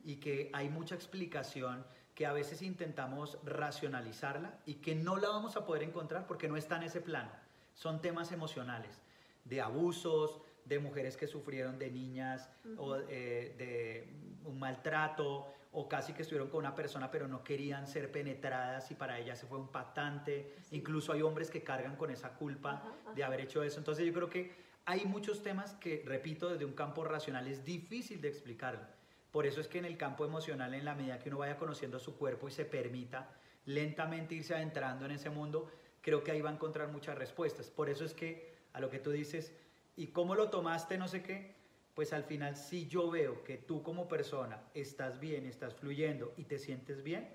y 0.04 0.16
que 0.16 0.50
hay 0.52 0.68
mucha 0.68 0.94
explicación 0.94 1.84
que 2.20 2.26
a 2.26 2.34
veces 2.34 2.60
intentamos 2.60 3.38
racionalizarla 3.46 4.52
y 4.66 4.74
que 4.74 4.94
no 4.94 5.16
la 5.16 5.30
vamos 5.30 5.56
a 5.56 5.64
poder 5.64 5.82
encontrar 5.82 6.26
porque 6.26 6.48
no 6.48 6.58
está 6.58 6.76
en 6.76 6.82
ese 6.82 7.00
plano. 7.00 7.30
Son 7.72 8.02
temas 8.02 8.30
emocionales, 8.30 9.00
de 9.46 9.62
abusos, 9.62 10.42
de 10.66 10.78
mujeres 10.80 11.16
que 11.16 11.26
sufrieron 11.26 11.78
de 11.78 11.90
niñas 11.90 12.50
o 12.76 12.98
eh, 13.08 13.54
de 13.56 14.12
un 14.44 14.58
maltrato 14.58 15.46
o 15.72 15.88
casi 15.88 16.12
que 16.12 16.20
estuvieron 16.20 16.50
con 16.50 16.58
una 16.58 16.74
persona 16.74 17.10
pero 17.10 17.26
no 17.26 17.42
querían 17.42 17.86
ser 17.86 18.12
penetradas 18.12 18.90
y 18.90 18.94
para 18.96 19.18
ellas 19.18 19.38
se 19.38 19.46
fue 19.46 19.56
un 19.56 19.68
patante. 19.68 20.52
Incluso 20.72 21.14
hay 21.14 21.22
hombres 21.22 21.50
que 21.50 21.62
cargan 21.62 21.96
con 21.96 22.10
esa 22.10 22.34
culpa 22.34 22.82
de 23.14 23.24
haber 23.24 23.40
hecho 23.40 23.62
eso. 23.62 23.78
Entonces 23.78 24.04
yo 24.04 24.12
creo 24.12 24.28
que 24.28 24.52
hay 24.84 25.06
muchos 25.06 25.42
temas 25.42 25.72
que, 25.72 26.02
repito, 26.04 26.50
desde 26.50 26.66
un 26.66 26.74
campo 26.74 27.02
racional 27.02 27.46
es 27.46 27.64
difícil 27.64 28.20
de 28.20 28.28
explicarlo 28.28 28.99
por 29.32 29.46
eso 29.46 29.60
es 29.60 29.68
que 29.68 29.78
en 29.78 29.84
el 29.84 29.96
campo 29.96 30.24
emocional, 30.24 30.74
en 30.74 30.84
la 30.84 30.94
medida 30.94 31.18
que 31.18 31.28
uno 31.28 31.38
vaya 31.38 31.56
conociendo 31.56 31.98
su 31.98 32.16
cuerpo 32.16 32.48
y 32.48 32.52
se 32.52 32.64
permita 32.64 33.30
lentamente 33.64 34.34
irse 34.34 34.54
adentrando 34.54 35.04
en 35.04 35.12
ese 35.12 35.30
mundo, 35.30 35.70
creo 36.00 36.24
que 36.24 36.32
ahí 36.32 36.40
va 36.40 36.50
a 36.50 36.54
encontrar 36.54 36.88
muchas 36.88 37.16
respuestas. 37.16 37.70
Por 37.70 37.88
eso 37.88 38.04
es 38.04 38.14
que 38.14 38.54
a 38.72 38.80
lo 38.80 38.90
que 38.90 38.98
tú 38.98 39.10
dices, 39.10 39.52
¿y 39.96 40.08
cómo 40.08 40.34
lo 40.34 40.50
tomaste? 40.50 40.98
No 40.98 41.08
sé 41.08 41.22
qué. 41.22 41.54
Pues 41.94 42.12
al 42.12 42.24
final, 42.24 42.56
si 42.56 42.86
yo 42.86 43.10
veo 43.10 43.44
que 43.44 43.58
tú 43.58 43.82
como 43.82 44.08
persona 44.08 44.62
estás 44.74 45.20
bien, 45.20 45.44
estás 45.44 45.74
fluyendo 45.74 46.32
y 46.36 46.44
te 46.44 46.58
sientes 46.58 47.02
bien, 47.02 47.28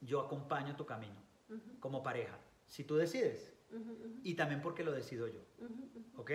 yo 0.00 0.20
acompaño 0.20 0.76
tu 0.76 0.86
camino 0.86 1.16
como 1.78 2.02
pareja. 2.02 2.38
Si 2.68 2.84
tú 2.84 2.96
decides. 2.96 3.52
Y 4.24 4.34
también 4.34 4.60
porque 4.60 4.84
lo 4.84 4.92
decido 4.92 5.28
yo. 5.28 5.40
¿Ok? 6.16 6.30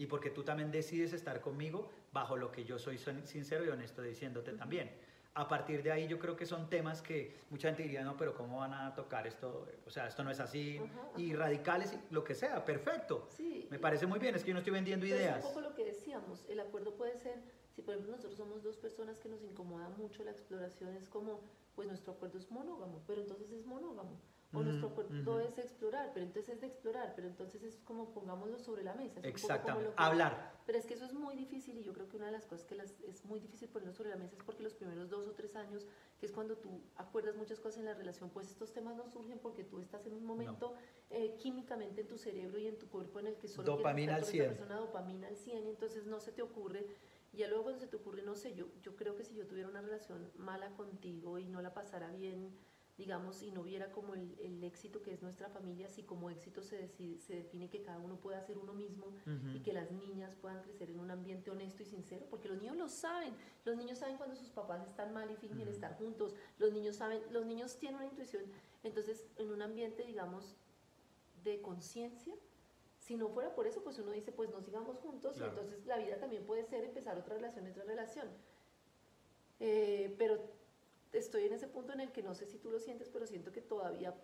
Y 0.00 0.06
porque 0.06 0.30
tú 0.30 0.42
también 0.42 0.70
decides 0.70 1.12
estar 1.12 1.42
conmigo 1.42 1.90
bajo 2.10 2.34
lo 2.34 2.50
que 2.50 2.64
yo 2.64 2.78
soy 2.78 2.96
sincero 2.96 3.66
y 3.66 3.68
honesto 3.68 4.00
diciéndote 4.00 4.54
también. 4.54 4.90
A 5.34 5.46
partir 5.46 5.82
de 5.82 5.92
ahí 5.92 6.08
yo 6.08 6.18
creo 6.18 6.34
que 6.36 6.46
son 6.46 6.70
temas 6.70 7.02
que 7.02 7.36
mucha 7.50 7.68
gente 7.68 7.82
diría, 7.82 8.02
no, 8.02 8.16
pero 8.16 8.34
¿cómo 8.34 8.60
van 8.60 8.72
a 8.72 8.94
tocar 8.94 9.26
esto? 9.26 9.68
O 9.86 9.90
sea, 9.90 10.06
esto 10.06 10.24
no 10.24 10.30
es 10.30 10.40
así. 10.40 10.80
Y 11.18 11.34
radicales, 11.34 11.94
lo 12.08 12.24
que 12.24 12.34
sea, 12.34 12.64
perfecto. 12.64 13.26
Sí, 13.28 13.68
Me 13.70 13.78
parece 13.78 14.06
muy 14.06 14.18
bien, 14.18 14.34
es 14.34 14.42
que 14.42 14.48
yo 14.48 14.54
no 14.54 14.60
estoy 14.60 14.72
vendiendo 14.72 15.04
ideas. 15.04 15.40
Es 15.40 15.44
un 15.44 15.50
poco 15.50 15.60
lo 15.60 15.74
que 15.74 15.84
decíamos, 15.84 16.46
el 16.48 16.60
acuerdo 16.60 16.94
puede 16.94 17.18
ser, 17.18 17.38
si 17.76 17.82
por 17.82 17.92
ejemplo 17.92 18.16
nosotros 18.16 18.38
somos 18.38 18.62
dos 18.62 18.78
personas 18.78 19.18
que 19.18 19.28
nos 19.28 19.42
incomoda 19.42 19.90
mucho 19.90 20.24
la 20.24 20.30
exploración, 20.30 20.96
es 20.96 21.10
como, 21.10 21.42
pues 21.74 21.88
nuestro 21.88 22.14
acuerdo 22.14 22.38
es 22.38 22.50
monógamo, 22.50 23.02
pero 23.06 23.20
entonces 23.20 23.52
es 23.52 23.66
monógamo. 23.66 24.18
O 24.52 24.62
nuestro 24.62 24.88
acuerdo 24.88 25.40
es 25.40 25.58
explorar, 25.58 26.10
pero 26.12 26.26
entonces 26.26 26.54
es 26.54 26.60
de 26.60 26.66
explorar, 26.66 27.12
pero 27.14 27.28
entonces 27.28 27.62
es 27.62 27.76
como 27.84 28.12
pongámoslo 28.12 28.58
sobre 28.58 28.82
la 28.82 28.94
mesa. 28.94 29.20
Exactamente, 29.22 29.92
hablar. 29.96 30.58
Pero 30.66 30.78
es 30.78 30.86
que 30.86 30.94
eso 30.94 31.04
es 31.04 31.12
muy 31.12 31.36
difícil 31.36 31.78
y 31.78 31.84
yo 31.84 31.92
creo 31.92 32.08
que 32.08 32.16
una 32.16 32.26
de 32.26 32.32
las 32.32 32.46
cosas 32.46 32.64
que 32.66 32.74
las, 32.74 32.94
es 33.00 33.24
muy 33.24 33.38
difícil 33.38 33.68
ponerlo 33.68 33.92
sobre 33.92 34.10
la 34.10 34.16
mesa 34.16 34.36
es 34.36 34.42
porque 34.42 34.62
los 34.62 34.74
primeros 34.74 35.08
dos 35.08 35.26
o 35.28 35.32
tres 35.32 35.54
años, 35.56 35.86
que 36.18 36.26
es 36.26 36.32
cuando 36.32 36.56
tú 36.56 36.82
acuerdas 36.96 37.36
muchas 37.36 37.60
cosas 37.60 37.78
en 37.78 37.84
la 37.86 37.94
relación, 37.94 38.30
pues 38.30 38.50
estos 38.50 38.72
temas 38.72 38.96
no 38.96 39.06
surgen 39.08 39.38
porque 39.38 39.62
tú 39.62 39.80
estás 39.80 40.06
en 40.06 40.14
un 40.14 40.24
momento 40.24 40.74
eh, 41.10 41.36
químicamente 41.38 42.00
en 42.00 42.08
tu 42.08 42.18
cerebro 42.18 42.58
y 42.58 42.66
en 42.66 42.78
tu 42.78 42.88
cuerpo 42.88 43.20
en 43.20 43.28
el 43.28 43.36
que 43.36 43.48
solo 43.48 43.76
dopamina 43.76 44.16
al 44.16 44.24
100. 44.24 44.46
persona 44.46 44.76
dopamina 44.76 45.28
al 45.28 45.36
100 45.36 45.66
y 45.66 45.70
entonces 45.70 46.06
no 46.06 46.20
se 46.20 46.32
te 46.32 46.42
ocurre 46.42 46.86
y 47.32 47.38
ya 47.38 47.48
luego 47.48 47.64
cuando 47.64 47.80
se 47.80 47.86
te 47.86 47.96
ocurre, 47.96 48.22
no 48.22 48.34
sé, 48.34 48.54
yo, 48.54 48.66
yo 48.82 48.96
creo 48.96 49.16
que 49.16 49.22
si 49.24 49.34
yo 49.34 49.46
tuviera 49.46 49.68
una 49.68 49.80
relación 49.80 50.30
mala 50.36 50.70
contigo 50.70 51.38
y 51.38 51.46
no 51.46 51.62
la 51.62 51.72
pasara 51.72 52.10
bien, 52.10 52.52
digamos, 53.00 53.42
y 53.42 53.50
no 53.50 53.62
viera 53.62 53.90
como 53.92 54.12
el, 54.12 54.36
el, 54.40 54.62
éxito 54.62 55.00
que 55.00 55.10
es 55.10 55.22
nuestra 55.22 55.48
familia, 55.48 55.88
si 55.88 56.02
como 56.02 56.28
éxito 56.28 56.60
se, 56.60 56.86
se 57.18 57.34
define 57.34 57.70
que 57.70 57.80
cada 57.80 57.98
uno 57.98 58.20
pueda 58.20 58.42
ser 58.42 58.58
uno 58.58 58.74
mismo 58.74 59.06
y 59.54 59.60
que 59.60 59.72
las 59.72 59.90
niñas 59.90 60.34
puedan 60.34 60.60
crecer 60.60 60.90
en 60.90 61.00
un 61.00 61.10
ambiente 61.10 61.50
honesto 61.50 61.82
y 61.82 61.86
sincero, 61.86 62.26
porque 62.28 62.48
los 62.48 62.58
niños 62.58 62.76
lo 62.76 62.88
saben, 62.88 63.32
los 63.64 63.74
niños 63.78 63.96
saben 63.96 64.18
cuando 64.18 64.36
sus 64.36 64.50
papás 64.50 64.86
están 64.86 65.14
mal 65.14 65.30
y 65.30 65.36
fingen 65.36 65.66
estar 65.68 65.96
juntos, 65.96 66.34
los 66.58 66.74
niños 66.74 66.96
saben, 66.96 67.22
los 67.32 67.46
niños 67.46 67.78
tienen 67.78 67.96
una 67.96 68.06
intuición, 68.06 68.44
entonces 68.82 69.24
en 69.38 69.50
un 69.50 69.62
ambiente, 69.62 70.04
digamos, 70.04 70.58
de 71.42 71.62
conciencia, 71.62 72.34
si 72.98 73.16
no 73.16 73.30
fuera 73.30 73.54
por 73.54 73.66
eso, 73.66 73.82
pues 73.82 73.98
uno 73.98 74.12
dice, 74.12 74.30
pues 74.30 74.50
no 74.50 74.60
sigamos 74.60 74.98
juntos 74.98 75.38
y 75.38 75.42
entonces 75.42 75.86
la 75.86 75.96
vida 75.96 76.18
también 76.18 76.44
puede 76.44 76.64
ser 76.66 76.84
empezar 76.84 77.16
otra 77.16 77.36
relación, 77.36 77.66
otra 77.66 77.84
relación. 77.84 78.28
Eh, 79.58 80.14
pero 80.18 80.59
estoy 81.12 81.44
en 81.44 81.52
ese 81.52 81.68
punto 81.68 81.92
en 81.92 82.00
el 82.00 82.12
que 82.12 82.22
no 82.22 82.34
sé 82.34 82.46
si 82.46 82.58
tú 82.58 82.70
lo 82.70 82.78
sientes, 82.78 83.08
pero 83.08 83.26
siento 83.26 83.52
que 83.52 83.60
todavía 83.60 84.14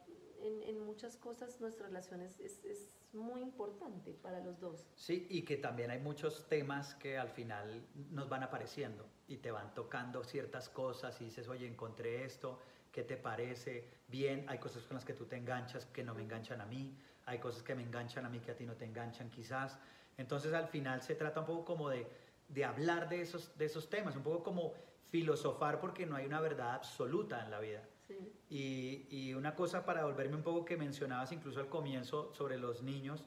en, 0.41 0.63
en 0.63 0.81
muchas 0.81 1.17
cosas 1.17 1.61
nuestra 1.61 1.87
relación 1.87 2.21
es, 2.21 2.39
es, 2.41 2.65
es, 2.65 2.93
muy 3.13 3.41
importante 3.41 4.13
para 4.13 4.41
los 4.41 4.61
dos. 4.61 4.87
Sí, 4.95 5.27
y 5.31 5.43
que 5.43 5.57
también 5.57 5.91
hay 5.91 5.99
muchos 5.99 6.47
temas 6.49 6.95
que 6.97 7.17
al 7.17 7.31
final 7.31 7.87
nos 8.11 8.29
van 8.29 8.43
apareciendo 8.43 9.07
y 9.27 9.39
te 9.39 9.51
van 9.51 9.73
tocando 9.73 10.23
ciertas 10.23 10.69
cosas 10.69 11.19
y 11.23 11.25
dices, 11.25 11.49
oye, 11.49 11.67
encontré 11.67 12.25
esto, 12.25 12.59
¿qué 12.93 13.05
te 13.05 13.17
parece? 13.17 13.89
Bien, 14.09 14.45
hay 14.49 14.59
cosas 14.59 14.85
con 14.85 14.97
las 14.97 15.05
que 15.07 15.15
tú 15.15 15.25
te 15.25 15.37
enganchas 15.37 15.87
que 15.87 16.05
no 16.05 16.15
me 16.15 16.23
enganchan 16.23 16.61
a 16.61 16.67
mí, 16.67 16.95
hay 17.25 17.39
cosas 17.39 17.63
que 17.63 17.75
me 17.75 17.83
enganchan 17.83 18.27
a 18.27 18.29
mí 18.29 18.39
que 18.41 18.51
a 18.51 18.57
ti 18.57 18.67
no 18.67 18.75
te 18.75 18.85
enganchan 18.85 19.31
quizás. 19.31 19.79
Entonces 20.19 20.53
al 20.53 20.69
final 20.69 21.01
se 21.01 21.15
trata 21.15 21.41
un 21.41 21.47
poco 21.47 21.65
como 21.65 21.89
de, 21.89 22.07
de 22.49 22.65
hablar 22.67 23.09
de 23.09 23.23
esos, 23.23 23.57
de 23.57 23.65
esos 23.65 23.89
temas, 23.89 24.15
un 24.15 24.23
poco 24.23 24.43
como 24.43 24.75
filosofar 25.11 25.81
porque 25.81 26.07
no 26.07 26.17
hay 26.17 26.27
una 26.27 26.41
verdad 26.41 26.75
absoluta 26.75 27.45
en 27.45 27.51
la 27.51 27.61
vida. 27.61 27.83
Y, 28.49 29.07
y, 29.11 29.35
una 29.35 29.57
cosa 29.57 29.85
para 29.85 30.05
volverme 30.05 30.37
un 30.37 30.43
poco 30.43 30.65
que 30.65 30.77
mencionabas 30.77 31.33
incluso 31.33 31.59
al 31.59 31.69
comienzo 31.69 32.33
sobre 32.35 32.57
los 32.57 32.83
niños, 32.83 33.25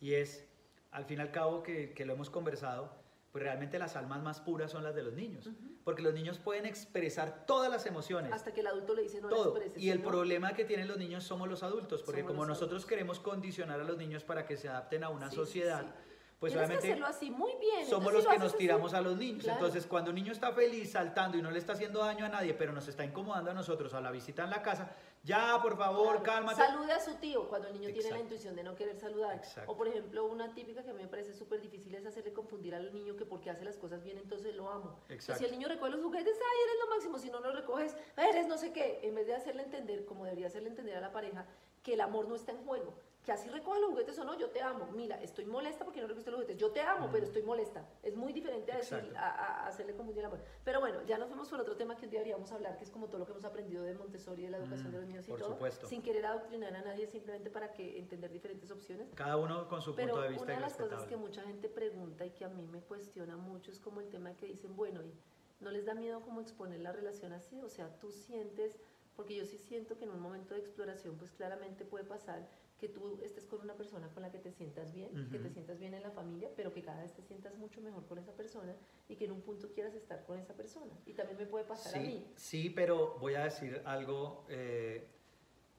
y 0.00 0.14
es, 0.14 0.46
al 0.92 1.04
fin 1.04 1.18
y 1.18 1.22
al 1.22 1.32
cabo 1.32 1.64
que, 1.64 1.92
que 1.92 2.04
lo 2.04 2.12
hemos 2.12 2.30
conversado, 2.30 2.94
pues 3.32 3.44
realmente 3.44 3.78
las 3.78 3.94
almas 3.94 4.22
más 4.22 4.40
puras 4.40 4.72
son 4.72 4.82
las 4.82 4.94
de 4.94 5.04
los 5.04 5.14
niños, 5.14 5.48
porque 5.84 6.02
los 6.02 6.12
niños 6.12 6.38
pueden 6.38 6.66
expresar 6.66 7.46
todas 7.46 7.70
las 7.70 7.86
emociones. 7.86 8.32
Hasta 8.32 8.52
que 8.52 8.60
el 8.60 8.66
adulto 8.66 8.94
le 8.94 9.02
dice 9.02 9.20
no 9.20 9.28
todo. 9.28 9.60
Y 9.76 9.90
el 9.90 10.02
problema 10.02 10.52
que 10.54 10.64
tienen 10.64 10.88
los 10.88 10.98
niños 10.98 11.22
somos 11.22 11.48
los 11.48 11.62
adultos, 11.62 12.02
porque 12.02 12.24
como 12.24 12.44
nosotros 12.44 12.86
queremos 12.86 13.20
condicionar 13.20 13.80
a 13.80 13.84
los 13.84 13.98
niños 13.98 14.24
para 14.24 14.46
que 14.46 14.56
se 14.56 14.68
adapten 14.68 15.04
a 15.04 15.10
una 15.10 15.30
sociedad, 15.30 15.94
pues 16.40 16.56
obviamente 16.56 16.98
así 17.04 17.30
muy 17.30 17.52
bien. 17.60 17.86
somos 17.86 18.14
los 18.14 18.26
que 18.26 18.38
nos 18.38 18.56
tiramos 18.56 18.94
a 18.94 19.02
los 19.02 19.14
niños. 19.14 19.46
Entonces, 19.46 19.86
cuando 19.86 20.08
un 20.08 20.14
niño 20.14 20.32
está 20.32 20.52
feliz 20.52 20.90
saltando 20.90 21.36
y 21.36 21.42
no 21.42 21.50
le 21.50 21.58
está 21.58 21.74
haciendo 21.74 22.00
daño 22.00 22.24
a 22.24 22.30
nadie, 22.30 22.54
pero 22.54 22.72
nos 22.72 22.88
está 22.88 23.04
incomodando 23.04 23.50
a 23.50 23.54
nosotros 23.54 23.92
a 23.92 24.00
la 24.00 24.10
visita 24.10 24.44
en 24.44 24.50
la 24.50 24.62
casa, 24.62 24.90
ya, 25.22 25.60
por 25.60 25.76
favor, 25.76 26.22
cálmate. 26.22 26.56
Salude 26.56 26.92
a 26.92 27.00
su 27.00 27.16
tío 27.16 27.46
cuando 27.46 27.68
el 27.68 27.74
niño 27.74 27.92
tiene 27.92 28.10
la 28.10 28.20
intuición 28.20 28.56
de 28.56 28.62
no 28.62 28.74
querer 28.74 28.96
saludar. 28.96 29.42
O, 29.66 29.76
por 29.76 29.86
ejemplo, 29.88 30.24
una 30.24 30.54
típica 30.54 30.82
que 30.82 30.88
a 30.88 30.94
mí 30.94 31.02
me 31.02 31.08
parece 31.08 31.34
súper 31.34 31.60
difícil 31.60 31.94
es 31.94 32.06
hacerle 32.06 32.32
confundir 32.32 32.74
al 32.74 32.90
niño 32.90 33.16
que 33.16 33.26
porque 33.26 33.50
hace 33.50 33.66
las 33.66 33.76
cosas 33.76 34.02
bien, 34.02 34.16
entonces 34.16 34.54
lo 34.54 34.70
amo. 34.70 34.98
Si 35.18 35.44
el 35.44 35.50
niño 35.50 35.68
recoge 35.68 35.90
los 35.90 36.00
juguetes, 36.00 36.34
ay, 36.34 36.58
eres 36.64 36.76
lo 36.82 36.90
máximo. 36.90 37.18
Si 37.18 37.28
no 37.28 37.40
lo 37.40 37.52
recoges, 37.52 37.94
eres 38.16 38.46
no 38.46 38.56
sé 38.56 38.72
qué. 38.72 39.00
En 39.02 39.14
vez 39.14 39.26
de 39.26 39.34
hacerle 39.34 39.64
entender, 39.64 40.06
como 40.06 40.24
debería 40.24 40.46
hacerle 40.46 40.70
entender 40.70 40.96
a 40.96 41.02
la 41.02 41.12
pareja, 41.12 41.46
que 41.82 41.94
el 41.94 42.00
amor 42.00 42.28
no 42.28 42.34
está 42.34 42.52
en 42.52 42.64
juego 42.64 42.94
que 43.24 43.32
así 43.32 43.48
recoja 43.50 43.78
los 43.78 43.90
juguetes 43.90 44.18
o 44.18 44.24
no, 44.24 44.38
yo 44.38 44.48
te 44.50 44.62
amo. 44.62 44.88
Mira, 44.92 45.20
estoy 45.22 45.44
molesta 45.44 45.84
porque 45.84 46.00
no 46.00 46.06
recogiste 46.06 46.30
los 46.30 46.38
juguetes. 46.38 46.56
Yo 46.56 46.70
te 46.70 46.80
amo, 46.80 47.10
pero 47.12 47.26
estoy 47.26 47.42
molesta. 47.42 47.86
Es 48.02 48.16
muy 48.16 48.32
diferente 48.32 48.72
a, 48.72 48.78
decir, 48.78 49.12
a, 49.16 49.66
hacerle 49.66 49.94
confundir 49.94 50.20
el 50.20 50.26
amor. 50.26 50.40
Pero 50.64 50.80
bueno, 50.80 51.02
ya 51.02 51.18
nos 51.18 51.28
fuimos 51.28 51.48
por 51.48 51.60
otro 51.60 51.76
tema 51.76 51.96
que 51.96 52.06
un 52.06 52.10
día 52.10 52.20
deberíamos 52.20 52.50
hablar, 52.52 52.78
que 52.78 52.84
es 52.84 52.90
como 52.90 53.08
todo 53.08 53.18
lo 53.18 53.26
que 53.26 53.32
hemos 53.32 53.44
aprendido 53.44 53.82
de 53.82 53.94
Montessori, 53.94 54.44
de 54.44 54.50
la 54.50 54.56
educación 54.56 54.90
de 54.90 54.98
los 54.98 55.06
niños 55.06 55.28
y 55.28 55.32
todo. 55.32 55.50
Supuesto. 55.50 55.86
Sin 55.86 56.02
querer 56.02 56.24
adoctrinar 56.24 56.74
a 56.74 56.82
nadie, 56.82 57.06
simplemente 57.06 57.50
para 57.50 57.72
que 57.72 57.98
entender 57.98 58.32
diferentes 58.32 58.70
opciones. 58.70 59.10
Cada 59.14 59.36
uno 59.36 59.68
con 59.68 59.82
su 59.82 59.94
punto 59.94 60.22
de 60.22 60.28
vista. 60.30 60.44
Una 60.44 60.54
de 60.54 60.60
las 60.60 60.76
cosas 60.76 61.04
que 61.04 61.16
mucha 61.16 61.42
gente 61.42 61.68
pregunta 61.68 62.24
y 62.24 62.30
que 62.30 62.46
a 62.46 62.48
mí 62.48 62.66
me 62.66 62.80
cuestiona 62.80 63.36
mucho 63.36 63.70
es 63.70 63.80
como 63.80 64.00
el 64.00 64.08
tema 64.08 64.34
que 64.34 64.46
dicen, 64.46 64.74
bueno, 64.74 65.02
¿y 65.02 65.12
no 65.60 65.70
les 65.70 65.84
da 65.84 65.92
miedo 65.92 66.22
como 66.22 66.40
exponer 66.40 66.80
la 66.80 66.92
relación 66.92 67.34
así? 67.34 67.60
O 67.60 67.68
sea, 67.68 67.98
tú 67.98 68.10
sientes, 68.12 68.78
porque 69.20 69.36
yo 69.36 69.44
sí 69.44 69.58
siento 69.58 69.98
que 69.98 70.04
en 70.04 70.12
un 70.12 70.20
momento 70.20 70.54
de 70.54 70.60
exploración, 70.60 71.14
pues 71.18 71.30
claramente 71.32 71.84
puede 71.84 72.06
pasar 72.06 72.48
que 72.78 72.88
tú 72.88 73.20
estés 73.22 73.44
con 73.44 73.60
una 73.60 73.74
persona 73.74 74.08
con 74.14 74.22
la 74.22 74.30
que 74.32 74.38
te 74.38 74.50
sientas 74.50 74.94
bien, 74.94 75.28
que 75.30 75.38
te 75.38 75.50
sientas 75.50 75.78
bien 75.78 75.92
en 75.92 76.02
la 76.02 76.10
familia, 76.10 76.48
pero 76.56 76.72
que 76.72 76.80
cada 76.82 77.02
vez 77.02 77.12
te 77.12 77.20
sientas 77.20 77.54
mucho 77.56 77.82
mejor 77.82 78.06
con 78.06 78.16
esa 78.16 78.32
persona 78.32 78.74
y 79.10 79.16
que 79.16 79.26
en 79.26 79.32
un 79.32 79.42
punto 79.42 79.70
quieras 79.74 79.94
estar 79.94 80.24
con 80.24 80.38
esa 80.38 80.54
persona. 80.54 80.94
Y 81.04 81.12
también 81.12 81.36
me 81.36 81.44
puede 81.44 81.66
pasar 81.66 81.96
a 81.96 82.00
mí. 82.00 82.26
Sí, 82.34 82.70
pero 82.70 83.18
voy 83.18 83.34
a 83.34 83.44
decir 83.44 83.82
algo. 83.84 84.46
Eh, 84.48 85.06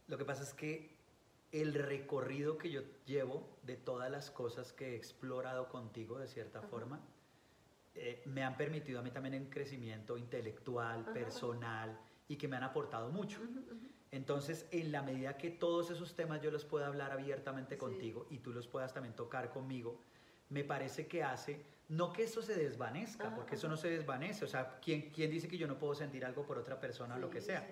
lo 0.08 0.20
que 0.20 0.26
pasa 0.26 0.44
es 0.44 0.54
que 0.54 0.96
el 1.52 1.74
recorrido 1.74 2.60
que 2.60 2.70
yo 2.70 2.84
llevo 3.08 3.58
de 3.64 3.76
todas 3.76 4.12
las 4.12 4.30
cosas 4.30 4.72
que 4.72 4.92
he 4.92 4.96
explorado 4.96 5.68
contigo 5.68 6.20
de 6.20 6.28
cierta 6.28 6.62
forma, 6.62 7.02
eh, 7.96 8.22
me 8.26 8.44
han 8.44 8.56
permitido 8.56 9.00
a 9.00 9.02
mí 9.02 9.10
también 9.10 9.34
en 9.34 9.50
crecimiento 9.50 10.16
intelectual, 10.16 11.12
personal 11.12 11.98
y 12.32 12.38
que 12.38 12.48
me 12.48 12.56
han 12.56 12.64
aportado 12.64 13.10
mucho. 13.10 13.42
Entonces, 14.10 14.66
en 14.72 14.94
la 14.94 15.02
medida 15.02 15.38
que 15.38 15.50
todos 15.50 15.92
esos 15.92 16.16
temas 16.16 16.42
yo 16.42 16.50
los 16.50 16.64
pueda 16.64 16.88
hablar 16.88 17.12
abiertamente 17.12 17.78
contigo 17.78 18.26
y 18.30 18.38
tú 18.38 18.54
los 18.54 18.68
puedas 18.68 18.94
también 18.94 19.14
tocar 19.14 19.50
conmigo, 19.50 20.00
me 20.48 20.64
parece 20.64 21.08
que 21.08 21.24
hace, 21.24 21.62
no 21.90 22.14
que 22.14 22.24
eso 22.24 22.42
se 22.42 22.56
desvanezca, 22.56 23.36
porque 23.36 23.56
eso 23.56 23.68
no 23.68 23.76
se 23.76 23.90
desvanece, 23.90 24.46
o 24.46 24.48
sea, 24.48 24.80
¿quién, 24.80 25.10
¿quién, 25.12 25.30
dice 25.30 25.50
que 25.50 25.58
yo 25.58 25.68
no 25.68 25.78
puedo 25.78 25.94
sentir 25.94 26.24
algo 26.24 26.46
por 26.46 26.58
otra 26.58 26.80
persona 26.80 27.16
o 27.16 27.20
lo 27.20 27.30
que 27.30 27.42
sea? 27.42 27.68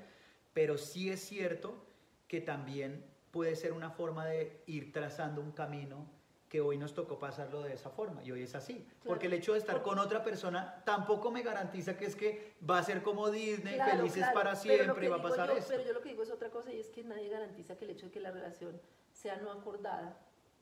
Pero 0.54 0.78
sí 0.78 1.10
es 1.10 1.22
cierto 1.22 1.82
que 2.28 2.42
también 2.42 3.06
puede 3.32 3.56
ser 3.56 3.72
una 3.72 3.92
forma 3.92 4.26
de 4.26 4.62
ir 4.68 4.92
trazando 4.92 5.40
un 5.40 5.54
camino 5.54 6.06
que 6.50 6.62
hoy 6.62 6.78
nos 6.80 6.96
tocó 6.96 7.20
pasarlo 7.20 7.62
de 7.62 7.74
esa 7.74 7.92
forma 7.92 8.24
y 8.24 8.32
hoy 8.32 8.42
es 8.42 8.56
así. 8.56 8.86
Porque 9.06 9.28
el 9.28 9.34
hecho 9.34 9.54
de 9.54 9.60
estar 9.60 9.84
con 9.84 10.00
otra 10.00 10.24
persona 10.24 10.82
tampoco 10.84 11.30
me 11.30 11.44
garantiza 11.44 11.96
que 11.96 12.06
es 12.06 12.16
que 12.16 12.56
va 12.68 12.80
a 12.80 12.84
ser 12.84 13.04
como 13.04 13.30
Disney, 13.30 13.80
felices 13.80 14.26
para 14.34 14.56
siempre 14.56 15.06
y 15.06 15.10
va 15.10 15.18
a 15.18 15.22
pasar 15.22 15.52
eso. 15.52 15.68
Pero 15.70 15.84
yo 15.84 15.94
lo 15.94 16.02
que 16.02 16.10
digo 16.10 16.24
es 16.24 16.32
otra 16.32 16.50
cosa 16.50 16.74
y 16.74 16.80
es 16.80 16.90
que 16.90 17.04
nadie 17.04 17.30
garantiza 17.30 17.78
que 17.78 17.86
el 17.86 17.92
hecho 17.92 18.08
de 18.08 18.12
que 18.12 18.20
la 18.20 18.32
relación 18.32 18.82
sea 19.12 19.38
no 19.38 19.52
acordada, 19.52 20.18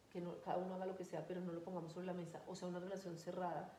que 0.10 0.20
no, 0.20 0.42
cada 0.42 0.58
uno 0.58 0.76
haga 0.76 0.86
lo 0.86 0.96
que 0.96 1.06
sea, 1.06 1.26
pero 1.26 1.40
no 1.40 1.54
lo 1.54 1.64
pongamos 1.64 1.94
sobre 1.94 2.06
la 2.06 2.14
mesa, 2.14 2.44
o 2.48 2.56
sea, 2.56 2.68
una 2.68 2.80
relación 2.80 3.18
cerrada, 3.18 3.78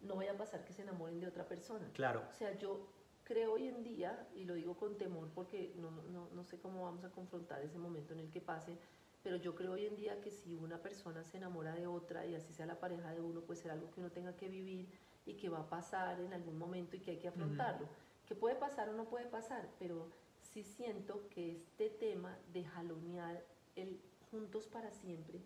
no 0.00 0.14
vaya 0.14 0.32
a 0.32 0.36
pasar 0.36 0.64
que 0.64 0.72
se 0.72 0.82
enamoren 0.82 1.18
de 1.18 1.26
otra 1.26 1.44
persona. 1.44 1.90
Claro. 1.92 2.22
O 2.30 2.34
sea, 2.34 2.56
yo 2.56 2.86
creo 3.24 3.54
hoy 3.54 3.66
en 3.66 3.82
día, 3.82 4.28
y 4.36 4.44
lo 4.44 4.54
digo 4.54 4.76
con 4.76 4.96
temor 4.96 5.28
porque 5.34 5.74
no, 5.76 5.90
no, 5.90 6.28
no 6.32 6.44
sé 6.44 6.60
cómo 6.60 6.84
vamos 6.84 7.02
a 7.04 7.10
confrontar 7.10 7.62
ese 7.62 7.78
momento 7.78 8.12
en 8.12 8.20
el 8.20 8.30
que 8.30 8.40
pase, 8.40 8.78
pero 9.22 9.36
yo 9.36 9.54
creo 9.54 9.72
hoy 9.72 9.86
en 9.86 9.96
día 9.96 10.20
que 10.20 10.30
si 10.30 10.54
una 10.54 10.78
persona 10.78 11.24
se 11.24 11.36
enamora 11.36 11.74
de 11.74 11.86
otra 11.86 12.26
y 12.26 12.34
así 12.34 12.52
sea 12.52 12.66
la 12.66 12.78
pareja 12.78 13.10
de 13.12 13.20
uno, 13.20 13.40
pues 13.40 13.58
será 13.58 13.74
algo 13.74 13.90
que 13.90 14.00
uno 14.00 14.10
tenga 14.10 14.36
que 14.36 14.48
vivir 14.48 14.88
y 15.26 15.34
que 15.34 15.48
va 15.48 15.60
a 15.60 15.68
pasar 15.68 16.20
en 16.20 16.32
algún 16.32 16.58
momento 16.58 16.96
y 16.96 17.00
que 17.00 17.12
hay 17.12 17.18
que 17.18 17.28
afrontarlo. 17.28 17.88
Que 18.26 18.34
puede 18.34 18.56
pasar 18.56 18.88
o 18.88 18.92
no 18.92 19.08
puede 19.08 19.26
pasar, 19.26 19.68
pero 19.78 20.10
sí 20.40 20.62
siento 20.62 21.28
que 21.28 21.52
este 21.52 21.90
tema 21.90 22.38
de 22.52 22.64
jalonear 22.64 23.44
el 23.76 24.00
juntos 24.30 24.66
para 24.66 24.90
siempre, 24.90 25.40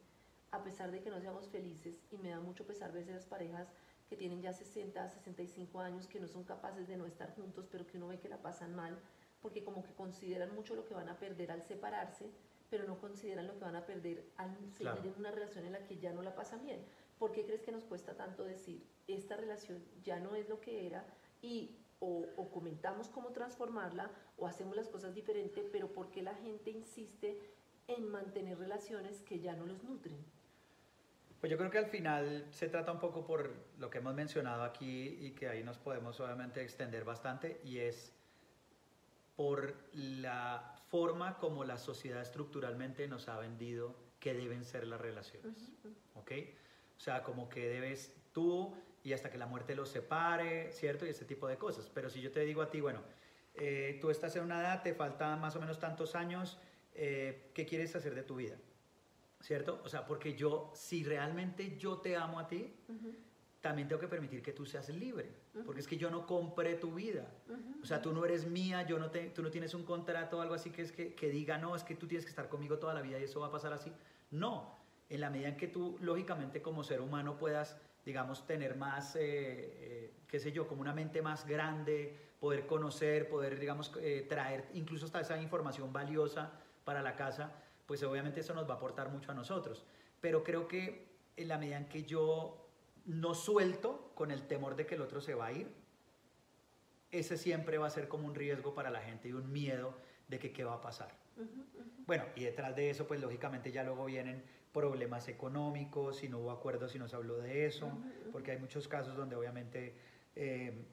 a 0.51 0.63
pesar 0.63 0.91
de 0.91 1.01
que 1.01 1.11
no 1.11 1.21
seamos 1.21 1.49
felices, 1.49 2.03
y 2.11 2.19
me 2.19 2.31
da 2.31 2.41
mucho 2.41 2.67
pesar 2.67 2.93
ver 2.93 3.09
esas 3.09 3.27
parejas 3.27 3.69
que 4.09 4.17
tienen 4.17 4.43
ya 4.43 4.53
60, 4.53 5.09
65 5.09 5.81
años, 5.81 6.07
que 6.07 6.21
no 6.21 6.29
son 6.29 6.45
capaces 6.45 6.87
de 6.89 6.97
no 6.97 7.07
estar 7.07 7.35
juntos, 7.35 7.67
pero 7.71 7.87
que 7.87 7.97
uno 7.97 8.09
ve 8.09 8.19
que 8.19 8.29
la 8.29 8.43
pasan 8.43 8.75
mal, 8.75 8.99
porque 9.41 9.65
como 9.65 9.83
que 9.83 9.95
consideran 9.95 10.55
mucho 10.55 10.75
lo 10.75 10.85
que 10.85 10.95
van 10.95 11.09
a 11.09 11.19
perder 11.19 11.51
al 11.51 11.63
separarse, 11.63 12.31
pero 12.73 12.87
no 12.87 12.99
consideran 12.99 13.47
lo 13.47 13.59
que 13.59 13.67
van 13.67 13.77
a 13.77 13.85
perder 13.85 14.25
al 14.39 14.57
seguir 14.79 15.13
en 15.13 15.15
una 15.19 15.31
relación 15.31 15.67
en 15.67 15.73
la 15.73 15.85
que 15.85 15.99
ya 15.99 16.11
no 16.11 16.23
la 16.23 16.35
pasan 16.35 16.65
bien. 16.65 16.83
¿Por 17.19 17.31
qué 17.31 17.45
crees 17.45 17.61
que 17.61 17.71
nos 17.71 17.85
cuesta 17.85 18.17
tanto 18.17 18.45
decir, 18.45 18.83
esta 19.07 19.37
relación 19.37 19.85
ya 20.03 20.19
no 20.19 20.35
es 20.35 20.49
lo 20.49 20.59
que 20.59 20.87
era 20.87 21.05
y 21.43 21.77
o, 22.01 22.49
comentamos 22.51 23.11
cómo 23.11 23.31
transformarla 23.31 24.11
o 24.39 24.47
hacemos 24.47 24.75
las 24.75 24.89
cosas 24.89 25.15
diferente, 25.15 25.69
pero 25.71 25.93
por 25.93 26.11
qué 26.11 26.23
la 26.23 26.35
gente 26.35 26.71
insiste 26.71 27.39
en 27.89 28.11
mantener 28.11 28.59
relaciones 28.59 29.21
que 29.21 29.39
ya 29.39 29.55
no 29.55 29.67
los 29.67 29.85
nutren? 29.85 30.17
Pues 31.39 31.53
yo 31.53 31.59
creo 31.59 31.71
que 31.71 31.79
al 31.79 31.89
final 31.89 32.47
se 32.53 32.69
trata 32.69 32.91
un 32.91 33.01
poco 33.01 33.27
por 33.27 33.53
lo 33.79 33.91
que 33.91 33.99
hemos 33.99 34.15
mencionado 34.15 34.63
aquí 34.63 35.19
y 35.21 35.33
que 35.33 35.47
ahí 35.47 35.63
nos 35.63 35.77
podemos 35.77 36.19
obviamente 36.21 36.63
extender 36.63 37.05
bastante 37.05 37.61
y 37.65 37.81
es 37.81 38.15
por 39.37 39.75
la 39.93 40.72
forma 40.93 41.39
como 41.39 41.65
la 41.65 41.79
sociedad 41.79 42.21
estructuralmente 42.21 43.09
nos 43.09 43.27
ha 43.29 43.39
vendido 43.39 43.97
que 44.21 44.35
deben 44.35 44.63
ser 44.63 44.87
las 44.87 45.01
relaciones. 45.01 45.73
¿Ok? 46.15 46.33
O 46.99 47.01
sea, 47.01 47.23
como 47.23 47.49
que 47.49 47.67
debes 47.67 48.15
tú 48.35 48.77
y 49.03 49.15
hasta 49.15 49.31
que 49.31 49.39
la 49.39 49.47
muerte 49.47 49.75
los 49.75 49.89
separe, 49.89 50.71
¿cierto? 50.71 51.07
Y 51.07 51.09
ese 51.09 51.25
tipo 51.25 51.49
de 51.49 51.57
cosas. 51.57 51.91
Pero 51.95 52.11
si 52.11 52.21
yo 52.21 52.31
te 52.31 52.41
digo 52.41 52.61
a 52.61 52.69
ti, 52.69 52.83
bueno, 52.83 53.01
eh, 53.55 53.97
tú 54.03 54.11
estás 54.11 54.37
en 54.37 54.45
una 54.45 54.61
edad, 54.61 54.83
te 54.83 54.93
faltan 54.93 55.41
más 55.41 55.57
o 55.57 55.61
menos 55.61 55.79
tantos 55.79 56.15
años, 56.15 56.59
eh, 56.95 57.51
¿qué 57.55 57.65
quieres 57.65 57.97
hacer 57.97 58.15
de 58.15 58.23
tu 58.23 58.37
vida? 58.37 58.59
¿Cierto? 59.41 59.81
O 59.85 59.89
sea, 59.89 60.05
porque 60.07 60.35
yo, 60.35 60.73
si 60.75 61.05
realmente 61.05 61.79
yo 61.79 62.03
te 62.03 62.17
amo 62.17 62.39
a 62.39 62.47
ti, 62.47 62.71
también 63.63 63.87
tengo 63.87 64.01
que 64.01 64.09
permitir 64.09 64.43
que 64.43 64.53
tú 64.53 64.67
seas 64.67 64.89
libre, 64.89 65.31
porque 65.65 65.81
es 65.81 65.87
que 65.87 65.97
yo 65.97 66.11
no 66.11 66.27
compré 66.27 66.75
tu 66.75 66.93
vida. 66.93 67.29
O 67.81 67.87
sea, 67.87 68.03
tú 68.03 68.13
no 68.13 68.25
eres 68.25 68.45
mía, 68.45 68.83
yo 68.83 68.99
no 68.99 69.09
te, 69.09 69.31
tú 69.31 69.41
no 69.41 69.51
tienes 69.51 69.73
un 69.73 69.85
contrato 69.85 70.39
o 70.39 70.41
algo 70.41 70.55
así 70.55 70.71
que, 70.71 70.83
es 70.83 70.91
que, 70.91 71.15
que 71.15 71.31
diga, 71.31 71.59
no, 71.59 71.77
es 71.77 71.85
que 71.85 71.95
tú 71.95 72.09
tienes 72.09 72.25
que 72.25 72.31
estar 72.31 72.49
conmigo 72.49 72.79
toda 72.79 72.93
la 72.93 73.03
vida 73.03 73.21
y 73.21 73.23
eso 73.23 73.39
va 73.39 73.47
a 73.47 73.51
pasar 73.53 73.73
así. 73.73 73.93
No, 74.33 74.77
en 75.09 75.21
la 75.21 75.31
medida 75.31 75.49
en 75.49 75.57
que 75.57 75.69
tú, 75.69 75.97
lógicamente, 76.01 76.61
como 76.61 76.83
ser 76.83 77.01
humano 77.01 77.39
puedas, 77.39 77.79
digamos, 78.05 78.45
tener 78.49 78.75
más, 78.75 79.15
eh, 79.15 79.21
eh, 79.23 80.15
qué 80.27 80.41
sé 80.41 80.51
yo, 80.51 80.67
como 80.67 80.81
una 80.81 80.93
mente 80.93 81.23
más 81.23 81.47
grande, 81.47 82.19
poder 82.41 82.67
conocer, 82.67 83.29
poder, 83.29 83.61
digamos, 83.61 83.93
eh, 84.01 84.27
traer 84.29 84.71
incluso 84.75 85.07
hasta 85.07 85.21
esa 85.21 85.41
información 85.41 85.93
valiosa 85.93 86.51
para 86.85 87.01
la 87.01 87.15
casa, 87.15 87.53
pues 87.87 88.03
obviamente 88.03 88.41
eso 88.41 88.55
nos 88.55 88.69
va 88.69 88.75
a 88.75 88.77
aportar 88.79 89.09
mucho 89.09 89.31
a 89.31 89.35
nosotros. 89.35 89.85
Pero 90.21 90.43
creo 90.43 90.67
que 90.67 91.13
en 91.37 91.47
la 91.47 91.59
medida 91.59 91.77
en 91.77 91.89
que 91.89 92.03
yo 92.03 92.62
no 93.07 93.35
suelto 93.35 94.13
con 94.15 94.31
el 94.31 94.47
temor 94.47 94.77
de 94.77 94.87
que 94.87 94.95
el 94.95 95.03
otro 95.03 95.21
se 95.21 95.35
va 95.35 95.47
a 95.47 95.53
ir, 95.53 95.69
ese 97.11 97.37
siempre 97.37 97.79
va 97.79 97.87
a 97.87 97.91
ser 97.91 98.09
como 98.09 98.27
un 98.27 98.35
riesgo 98.35 98.75
para 98.75 98.91
la 98.91 99.01
gente 99.01 99.29
y 99.29 99.33
un 99.33 99.53
miedo 99.53 99.95
de 100.29 100.39
que 100.39 100.53
qué 100.53 100.65
va 100.65 100.75
a 100.75 100.81
pasar. 100.81 101.15
Bueno, 102.07 102.25
y 102.37 102.45
detrás 102.45 102.75
de 102.75 102.91
eso, 102.91 103.07
pues 103.07 103.21
lógicamente 103.21 103.71
ya 103.71 103.85
luego 103.85 104.07
vienen 104.07 104.43
problemas 104.73 105.29
económicos, 105.29 106.17
si 106.17 106.29
no 106.29 106.39
hubo 106.39 106.51
acuerdos, 106.51 106.93
si 106.93 106.99
no 106.99 107.07
se 107.07 107.17
habló 107.17 107.37
de 107.37 107.67
eso, 107.67 107.93
porque 108.33 108.53
hay 108.53 108.59
muchos 108.59 108.89
casos 108.89 109.15
donde 109.15 109.37
obviamente 109.37 109.95
eh, 110.35 110.87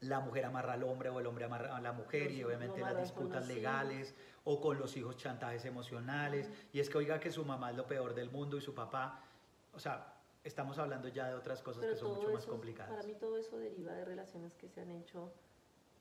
la 0.00 0.20
mujer 0.20 0.44
amarra 0.44 0.72
al 0.72 0.82
hombre 0.82 1.08
o 1.08 1.20
el 1.20 1.26
hombre 1.26 1.44
amarra 1.44 1.76
a 1.76 1.80
la 1.80 1.92
mujer 1.92 2.32
y 2.32 2.42
obviamente 2.42 2.80
las 2.80 2.98
disputas 2.98 3.46
legales 3.46 4.14
o 4.44 4.60
con 4.60 4.78
los 4.78 4.96
hijos 4.96 5.16
chantajes 5.16 5.64
emocionales. 5.64 6.50
Y 6.72 6.80
es 6.80 6.90
que 6.90 6.98
oiga 6.98 7.20
que 7.20 7.30
su 7.30 7.44
mamá 7.44 7.70
es 7.70 7.76
lo 7.76 7.86
peor 7.86 8.14
del 8.14 8.30
mundo 8.30 8.56
y 8.56 8.60
su 8.60 8.74
papá, 8.74 9.22
o 9.72 9.78
sea, 9.78 10.12
estamos 10.44 10.78
hablando 10.78 11.08
ya 11.08 11.28
de 11.28 11.34
otras 11.34 11.62
cosas 11.62 11.84
que 11.84 11.96
son 11.96 12.14
mucho 12.14 12.32
más 12.32 12.46
complicadas. 12.46 12.90
Para 12.90 13.06
mí 13.06 13.14
todo 13.14 13.36
eso 13.36 13.58
deriva 13.58 13.92
de 13.92 14.04
relaciones 14.04 14.54
que 14.54 14.68
se 14.68 14.80
han 14.80 14.90
hecho 14.90 15.32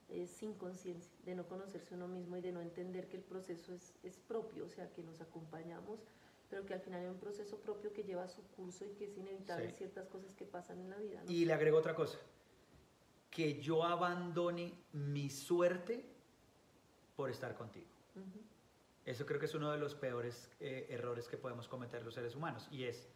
eh, 0.09 0.27
sin 0.27 0.53
conciencia, 0.55 1.11
de 1.23 1.35
no 1.35 1.47
conocerse 1.47 1.95
uno 1.95 2.07
mismo 2.07 2.37
y 2.37 2.41
de 2.41 2.51
no 2.51 2.61
entender 2.61 3.07
que 3.07 3.17
el 3.17 3.23
proceso 3.23 3.73
es, 3.73 3.93
es 4.03 4.17
propio, 4.19 4.65
o 4.65 4.69
sea, 4.69 4.91
que 4.91 5.03
nos 5.03 5.21
acompañamos 5.21 5.99
pero 6.51 6.65
que 6.65 6.73
al 6.73 6.81
final 6.81 6.99
hay 6.99 7.07
un 7.07 7.17
proceso 7.17 7.57
propio 7.57 7.93
que 7.93 8.03
lleva 8.03 8.27
su 8.27 8.41
curso 8.57 8.85
y 8.85 8.89
que 8.89 9.05
es 9.05 9.17
inevitable 9.17 9.71
ciertas 9.71 10.09
cosas 10.09 10.35
que 10.35 10.45
pasan 10.45 10.81
en 10.81 10.89
la 10.89 10.97
vida. 10.97 11.23
Y 11.29 11.45
le 11.45 11.53
agrego 11.53 11.77
otra 11.77 11.95
cosa, 11.95 12.19
que 13.31 13.61
yo 13.61 13.85
abandone 13.85 14.73
mi 14.91 15.29
suerte 15.29 16.05
por 17.15 17.29
estar 17.29 17.55
contigo. 17.55 17.87
Eso 19.05 19.25
creo 19.25 19.39
que 19.39 19.45
es 19.45 19.55
uno 19.55 19.71
de 19.71 19.77
los 19.77 19.95
peores 19.95 20.51
eh, 20.59 20.87
errores 20.89 21.29
que 21.29 21.37
podemos 21.37 21.69
cometer 21.69 22.03
los 22.03 22.13
seres 22.13 22.35
humanos 22.35 22.67
y 22.69 22.83
es 22.83 23.07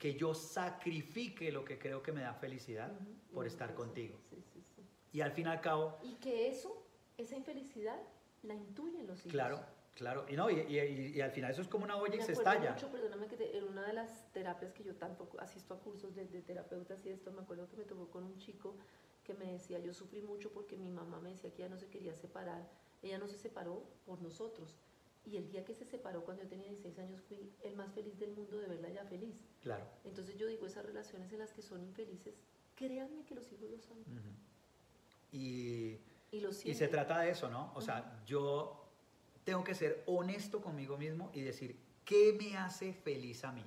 que 0.00 0.14
yo 0.14 0.34
sacrifique 0.34 1.52
lo 1.52 1.62
que 1.62 1.78
creo 1.78 2.02
que 2.02 2.10
me 2.10 2.22
da 2.22 2.32
felicidad 2.32 2.90
por 3.34 3.46
estar 3.46 3.74
contigo. 3.74 4.18
y 5.12 5.20
al 5.20 5.32
fin 5.32 5.46
y 5.46 5.50
al 5.50 5.60
cabo... 5.60 5.98
Y 6.02 6.14
que 6.14 6.48
eso, 6.48 6.86
esa 7.18 7.36
infelicidad, 7.36 8.00
la 8.42 8.54
intuyen 8.54 9.06
los 9.06 9.18
hijos. 9.20 9.32
Claro, 9.32 9.60
Claro, 9.94 10.24
y, 10.30 10.34
no, 10.34 10.48
y, 10.48 10.60
y, 11.14 11.20
al 11.20 11.30
final 11.32 11.50
eso 11.50 11.60
es 11.60 11.68
como 11.68 11.84
una 11.84 11.96
olla 11.96 12.16
y 12.16 12.22
se 12.22 12.32
estalla. 12.32 12.72
Mucho, 12.72 12.90
perdóname 12.90 13.26
que 13.26 13.58
en 13.58 13.64
una 13.64 13.86
de 13.86 13.92
las 13.92 14.32
terapias 14.32 14.72
que 14.72 14.82
yo 14.82 14.94
tampoco 14.94 15.38
asisto 15.40 15.74
a 15.74 15.78
cursos 15.78 16.14
de, 16.14 16.24
de, 16.24 16.40
terapeutas 16.40 17.04
y 17.04 17.10
esto, 17.10 17.30
me 17.32 17.42
acuerdo 17.42 17.68
que 17.68 17.76
me 17.76 17.84
tocó 17.84 18.08
con 18.08 18.24
un 18.24 18.38
chico 18.38 18.76
que 19.24 19.34
me 19.34 19.52
decía, 19.52 19.78
yo 19.80 19.92
sufrí 19.92 20.22
mucho 20.22 20.50
porque 20.52 20.78
mi 20.78 20.88
mamá 20.88 21.20
me 21.20 21.30
decía 21.30 21.52
que 21.52 21.62
ella 21.62 21.74
no 21.74 21.76
se 21.76 21.88
quería 21.88 22.14
separar, 22.14 22.66
ella 23.02 23.18
no 23.18 23.28
se 23.28 23.36
separó 23.36 23.82
por 24.06 24.22
nosotros. 24.22 24.78
Y 25.24 25.36
el 25.36 25.48
día 25.50 25.64
que 25.64 25.74
se 25.74 25.84
separó, 25.84 26.24
cuando 26.24 26.42
yo 26.42 26.48
tenía 26.48 26.66
16 26.66 26.98
años, 26.98 27.20
fui 27.28 27.52
el 27.62 27.76
más 27.76 27.92
feliz 27.92 28.18
del 28.18 28.32
mundo 28.32 28.58
de 28.58 28.66
verla 28.66 28.88
ya 28.88 29.04
feliz. 29.04 29.34
Claro. 29.62 29.84
Entonces 30.04 30.36
yo 30.36 30.46
digo, 30.46 30.66
esas 30.66 30.84
relaciones 30.84 31.32
en 31.32 31.38
las 31.38 31.52
que 31.52 31.62
son 31.62 31.82
infelices, 31.82 32.34
créanme 32.74 33.24
que 33.24 33.34
los 33.34 33.52
hijos 33.52 33.70
lo 33.70 33.78
son. 33.78 33.98
y, 35.32 35.98
y, 36.32 36.46
y, 36.64 36.74
se 36.74 36.88
trata 36.88 37.20
de 37.20 37.30
eso, 37.30 37.50
¿no? 37.50 37.72
O 37.74 37.80
sea, 37.80 38.22
yo 38.26 38.80
tengo 39.44 39.62
que 39.64 39.74
ser 39.74 40.02
honesto 40.06 40.60
conmigo 40.60 40.96
mismo 40.96 41.30
y 41.34 41.42
decir, 41.42 41.76
¿qué 42.04 42.36
me 42.38 42.56
hace 42.56 42.92
feliz 42.92 43.44
a 43.44 43.52
mí? 43.52 43.64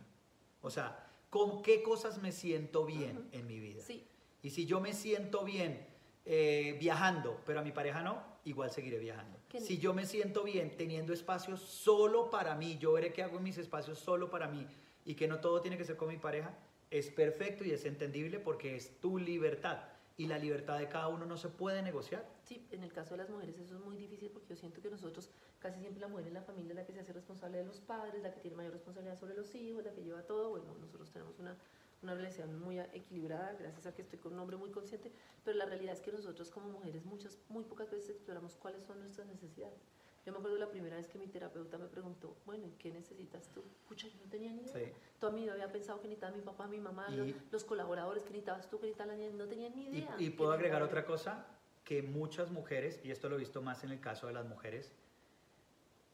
O 0.61 0.69
sea, 0.69 1.07
¿con 1.29 1.61
qué 1.61 1.83
cosas 1.83 2.21
me 2.21 2.31
siento 2.31 2.85
bien 2.85 3.29
en 3.31 3.47
mi 3.47 3.59
vida? 3.59 3.83
Sí. 3.83 4.07
Y 4.41 4.49
si 4.49 4.65
yo 4.65 4.81
me 4.81 4.93
siento 4.93 5.43
bien 5.43 5.85
eh, 6.25 6.77
viajando, 6.79 7.41
pero 7.45 7.59
a 7.59 7.63
mi 7.63 7.71
pareja 7.71 8.01
no, 8.01 8.21
igual 8.45 8.71
seguiré 8.71 8.97
viajando. 8.97 9.37
Si 9.59 9.77
yo 9.77 9.93
me 9.93 10.05
siento 10.05 10.43
bien 10.43 10.75
teniendo 10.75 11.13
espacios 11.13 11.61
solo 11.61 12.29
para 12.31 12.55
mí, 12.55 12.77
yo 12.79 12.93
veré 12.93 13.13
qué 13.13 13.21
hago 13.21 13.37
en 13.37 13.43
mis 13.43 13.57
espacios 13.57 13.99
solo 13.99 14.29
para 14.29 14.47
mí 14.47 14.65
y 15.05 15.13
que 15.15 15.27
no 15.27 15.39
todo 15.39 15.61
tiene 15.61 15.77
que 15.77 15.85
ser 15.85 15.95
con 15.95 16.07
mi 16.07 16.17
pareja, 16.17 16.57
es 16.89 17.09
perfecto 17.09 17.63
y 17.63 17.71
es 17.71 17.85
entendible 17.85 18.39
porque 18.39 18.75
es 18.75 18.99
tu 18.99 19.17
libertad 19.17 19.79
y 20.17 20.27
la 20.27 20.37
libertad 20.37 20.79
de 20.79 20.87
cada 20.87 21.07
uno 21.07 21.25
no 21.25 21.37
se 21.37 21.49
puede 21.49 21.81
negociar. 21.81 22.25
Sí, 22.43 22.67
en 22.71 22.83
el 22.83 22.91
caso 22.91 23.11
de 23.11 23.17
las 23.17 23.29
mujeres 23.29 23.57
eso 23.57 23.75
es 23.75 23.81
muy 23.81 23.97
difícil 23.97 24.29
porque 24.29 24.49
yo 24.49 24.55
siento 24.55 24.81
que 24.81 24.89
nosotros, 24.89 25.29
casi 25.59 25.79
siempre 25.79 26.01
la 26.01 26.07
mujer 26.07 26.27
en 26.27 26.33
la 26.33 26.41
familia 26.41 26.71
es 26.71 26.75
la 26.75 26.85
que 26.85 26.93
se 26.93 26.99
hace 26.99 27.13
responsable 27.13 27.57
de 27.59 27.65
los 27.65 27.79
padres, 27.79 28.21
la 28.21 28.31
que 28.31 28.39
tiene 28.39 28.57
mayor 28.57 28.73
responsabilidad 28.73 29.19
sobre 29.19 29.35
los 29.35 29.53
hijos, 29.55 29.83
la 29.83 29.91
que 29.91 30.03
lleva 30.03 30.21
todo. 30.23 30.49
Bueno, 30.49 30.75
nosotros 30.79 31.09
tenemos 31.11 31.37
una, 31.39 31.57
una 32.03 32.13
relación 32.15 32.59
muy 32.59 32.79
equilibrada, 32.79 33.53
gracias 33.53 33.85
a 33.85 33.95
que 33.95 34.01
estoy 34.01 34.19
con 34.19 34.33
un 34.33 34.39
hombre 34.39 34.57
muy 34.57 34.69
consciente, 34.69 35.11
pero 35.43 35.57
la 35.57 35.65
realidad 35.65 35.93
es 35.93 36.01
que 36.01 36.11
nosotros 36.11 36.51
como 36.51 36.69
mujeres 36.69 37.05
muchas, 37.05 37.39
muy 37.49 37.63
pocas 37.63 37.89
veces 37.89 38.09
exploramos 38.09 38.55
cuáles 38.55 38.83
son 38.83 38.99
nuestras 38.99 39.27
necesidades. 39.27 39.79
Yo 40.25 40.31
me 40.31 40.37
acuerdo 40.37 40.57
la 40.57 40.69
primera 40.69 40.95
vez 40.95 41.07
que 41.07 41.17
mi 41.17 41.27
terapeuta 41.27 41.77
me 41.77 41.87
preguntó, 41.87 42.37
bueno, 42.45 42.65
¿y 42.65 42.71
qué 42.71 42.91
necesitas 42.91 43.49
tú? 43.49 43.61
Pucha, 43.87 44.07
yo 44.07 44.15
no 44.23 44.29
tenía 44.29 44.51
ni 44.51 44.61
idea. 44.61 44.73
Sí. 44.73 44.91
Toda 45.19 45.33
mi 45.33 45.41
vida 45.41 45.53
había 45.53 45.69
pensado 45.69 45.99
que 45.99 46.07
necesitaba 46.07 46.35
mi 46.35 46.41
papá, 46.41 46.67
mi 46.67 46.79
mamá, 46.79 47.07
los, 47.51 47.63
colaboradores, 47.65 48.23
que 48.23 48.29
necesitabas 48.29 48.69
tú, 48.69 48.79
que 48.79 48.85
necesitaba 48.85 49.11
la 49.11 49.17
niña, 49.17 49.31
no 49.35 49.47
tenía 49.47 49.69
ni 49.69 49.87
idea. 49.87 50.15
Y, 50.19 50.29
puedo 50.29 50.53
agregar 50.53 50.81
otra 50.81 51.05
cosa, 51.05 51.45
que 51.83 52.01
muchas 52.01 52.51
mujeres, 52.51 53.01
y 53.03 53.11
esto 53.11 53.27
lo 53.27 53.35
he 53.35 53.39
visto 53.39 53.61
más 53.61 53.83
en 53.83 53.91
el 53.91 53.99
caso 53.99 54.27
de 54.27 54.33
las 54.33 54.45
mujeres, 54.45 54.93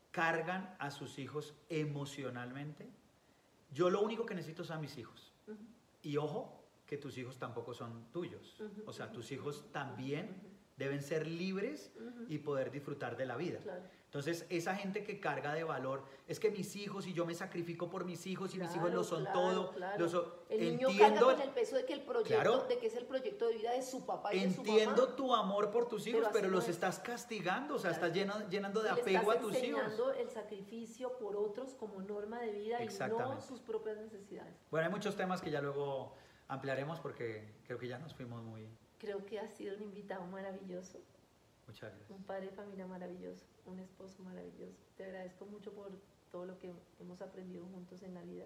cargan 0.10 0.76
a 0.80 0.90
sus 0.90 1.20
hijos 1.20 1.54
emocionalmente. 1.70 2.90
Yo 3.72 3.92
lo 3.92 4.02
único 4.02 4.26
que 4.26 4.34
necesito 4.34 4.64
son 4.64 4.82
mis 4.82 4.98
hijos. 4.98 5.32
Y 6.02 6.18
ojo, 6.18 6.60
que 6.86 6.97
tus 6.97 7.18
hijos 7.18 7.38
tampoco 7.38 7.74
son 7.74 8.12
tuyos. 8.12 8.62
o 8.86 8.93
sea, 8.93 9.12
tus 9.12 9.32
hijos 9.32 9.72
también 9.72 10.41
deben 10.78 11.02
ser 11.02 11.28
libres 11.28 11.91
y 12.28 12.39
poder 12.39 12.72
disfrutar 12.72 13.18
de 13.18 13.26
la 13.26 13.36
vida. 13.36 13.60
Claro. 13.60 13.84
Entonces, 14.10 14.47
esa 14.49 14.76
gente 14.76 15.03
que 15.03 15.20
carga 15.20 15.53
de 15.53 15.64
valor, 15.64 16.01
es 16.28 16.39
que 16.39 16.49
mis 16.49 16.76
hijos 16.76 17.05
y 17.05 17.14
yo 17.14 17.28
me 17.28 17.36
sacrifico 17.36 17.91
por 17.91 18.05
mis 18.05 18.26
hijos 18.26 18.55
y 18.55 18.57
mis 18.57 18.76
hijos 18.76 18.91
lo 18.91 19.03
son 19.03 19.24
todo. 19.32 19.72
el 20.49 20.60
niño 20.60 20.89
entiendo, 20.89 21.28
carga 21.28 21.36
con 21.36 21.41
el 21.41 21.49
peso 21.51 21.76
de 21.76 21.86
que, 21.86 21.93
el 21.93 22.01
proyecto, 22.01 22.66
de 22.68 22.80
que 22.80 22.88
es 22.88 22.95
el 22.95 23.05
proyecto 23.05 23.47
de 23.47 23.53
vida 23.57 23.72
de 23.72 23.84
su 23.84 24.07
papá 24.07 24.34
y 24.34 24.39
de 24.39 24.49
su 24.51 24.64
mamá. 24.64 24.72
Entiendo 24.72 25.10
tu 25.10 25.36
amor 25.36 25.70
por 25.70 25.88
tus 25.88 26.07
hijos, 26.07 26.28
pero, 26.34 26.49
los 26.49 26.68
estás 26.68 26.97
castigando, 26.97 27.76
o 27.76 27.80
sea, 27.80 27.91
estás 27.91 28.12
llenando 28.12 28.82
de 28.82 28.89
apego 28.89 29.30
a 29.30 29.39
tus 29.39 29.55
hijos. 29.62 29.84
Estás 29.91 30.18
el 30.18 30.30
sacrificio 30.32 31.16
por 31.20 31.36
otros 31.36 31.76
como 31.76 32.01
norma 32.01 32.41
de 32.41 32.51
vida 32.51 32.84
y 32.84 32.88
no 32.88 33.39
sus 33.39 33.62
propias 33.62 33.97
necesidades. 33.97 34.55
Bueno, 34.72 34.88
hay 34.88 34.91
muchos 34.91 35.16
temas 35.16 35.39
que 35.39 35.51
ya 35.51 35.62
luego 35.62 36.16
ampliaremos 36.47 36.99
porque 36.99 37.62
creo 37.68 37.78
que 37.78 37.88
ya 37.88 37.99
nos 37.99 38.16
fuimos 38.16 38.41
muy... 38.41 38.68
Creo 38.97 39.24
que 39.24 39.39
has 39.39 39.53
sido 39.53 39.76
un 39.76 39.84
invitado 39.84 40.26
maravilloso. 40.26 40.99
Muchas 41.70 41.92
gracias. 41.92 42.10
Un 42.10 42.24
padre 42.24 42.48
de 42.48 42.52
familia 42.52 42.88
maravilloso 42.88 43.46
un 43.70 43.80
esposo 43.80 44.24
maravilloso. 44.24 44.78
Te 44.98 45.06
agradezco 45.06 45.46
mucho 45.46 45.72
por 45.72 45.92
todo 46.32 46.46
lo 46.46 46.60
que 46.60 46.74
hemos 47.00 47.22
aprendido 47.22 47.66
juntos 47.68 48.02
en 48.04 48.14
la 48.14 48.22
vida, 48.22 48.46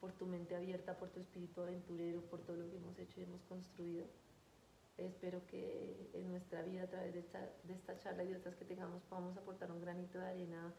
por 0.00 0.12
tu 0.12 0.26
mente 0.26 0.54
abierta, 0.54 0.98
por 0.98 1.08
tu 1.10 1.20
espíritu 1.20 1.62
aventurero, 1.62 2.20
por 2.22 2.40
todo 2.40 2.56
lo 2.56 2.70
que 2.70 2.76
hemos 2.76 2.98
hecho 2.98 3.20
y 3.20 3.24
hemos 3.24 3.42
construido. 3.42 4.04
Espero 4.98 5.44
que 5.46 6.10
en 6.12 6.28
nuestra 6.30 6.62
vida, 6.62 6.82
a 6.82 6.86
través 6.86 7.14
de 7.14 7.20
esta, 7.20 7.40
de 7.64 7.74
esta 7.74 7.98
charla 7.98 8.24
y 8.24 8.28
de 8.28 8.36
otras 8.36 8.54
que 8.56 8.64
tengamos, 8.64 9.02
podamos 9.04 9.36
aportar 9.36 9.70
un 9.72 9.80
granito 9.80 10.18
de 10.18 10.26
arena 10.26 10.72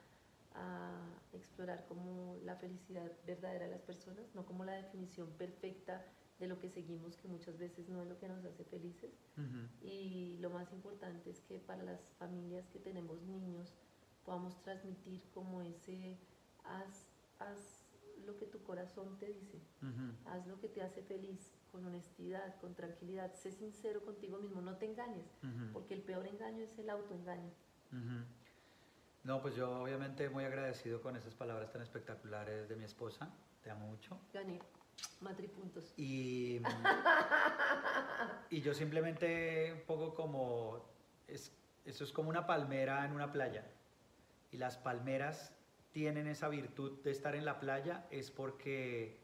a 0.56 0.92
explorar 1.34 1.86
como 1.88 2.38
la 2.44 2.56
felicidad 2.56 3.12
verdadera 3.26 3.66
de 3.66 3.72
las 3.72 3.82
personas, 3.82 4.24
no 4.36 4.46
como 4.46 4.66
la 4.66 4.74
definición 4.74 5.28
perfecta 5.32 6.06
de 6.40 6.48
lo 6.48 6.60
que 6.60 6.70
seguimos, 6.70 7.16
que 7.18 7.28
muchas 7.28 7.58
veces 7.58 7.88
no 7.90 8.02
es 8.02 8.08
lo 8.08 8.18
que 8.20 8.28
nos 8.28 8.44
hace 8.46 8.64
felices. 8.66 9.12
Y 9.82 10.38
lo 10.40 10.50
más 10.50 10.72
importante 10.74 11.30
es 11.30 11.42
que 11.42 11.60
para 11.60 11.84
las 11.84 12.02
familias 12.20 12.68
que 12.70 12.80
tenemos 12.80 13.22
niños 13.22 13.74
podamos 14.26 14.62
transmitir 14.64 15.22
como 15.34 15.62
ese, 15.62 16.18
haz, 16.64 17.08
haz 17.40 17.86
lo 18.26 18.38
que 18.38 18.46
tu 18.46 18.62
corazón 18.64 19.18
te 19.20 19.28
dice, 19.28 19.60
haz 20.26 20.48
lo 20.48 20.60
que 20.60 20.70
te 20.70 20.82
hace 20.82 21.04
feliz, 21.04 21.54
con 21.72 21.86
honestidad, 21.86 22.60
con 22.62 22.74
tranquilidad, 22.76 23.34
sé 23.34 23.52
sincero 23.52 24.04
contigo 24.06 24.38
mismo, 24.38 24.62
no 24.62 24.78
te 24.78 24.86
engañes, 24.86 25.28
porque 25.74 25.94
el 25.94 26.02
peor 26.02 26.28
engaño 26.28 26.64
es 26.64 26.78
el 26.78 26.90
autoengaño. 26.90 27.52
No, 29.24 29.42
pues 29.42 29.56
yo 29.56 29.82
obviamente 29.82 30.30
muy 30.30 30.44
agradecido 30.44 31.02
con 31.02 31.16
esas 31.16 31.34
palabras 31.34 31.72
tan 31.72 31.82
espectaculares 31.82 32.68
de 32.68 32.76
mi 32.76 32.84
esposa. 32.84 33.32
Te 33.64 33.72
amo 33.72 33.88
mucho. 33.88 34.20
Gané. 34.34 34.60
Matripuntos. 35.22 35.94
Y, 35.98 36.62
y 38.50 38.62
yo 38.62 38.74
simplemente 38.74 39.74
un 39.74 39.82
poco 39.82 40.14
como, 40.14 40.86
es, 41.28 41.52
eso 41.86 42.04
es 42.04 42.12
como 42.12 42.30
una 42.30 42.46
palmera 42.46 43.06
en 43.06 43.14
una 43.14 43.32
playa. 43.32 43.66
Y 44.52 44.58
las 44.58 44.78
palmeras 44.78 45.54
tienen 45.92 46.28
esa 46.28 46.50
virtud 46.50 47.02
de 47.04 47.12
estar 47.12 47.36
en 47.36 47.46
la 47.46 47.60
playa 47.60 48.06
es 48.12 48.32
porque 48.32 49.20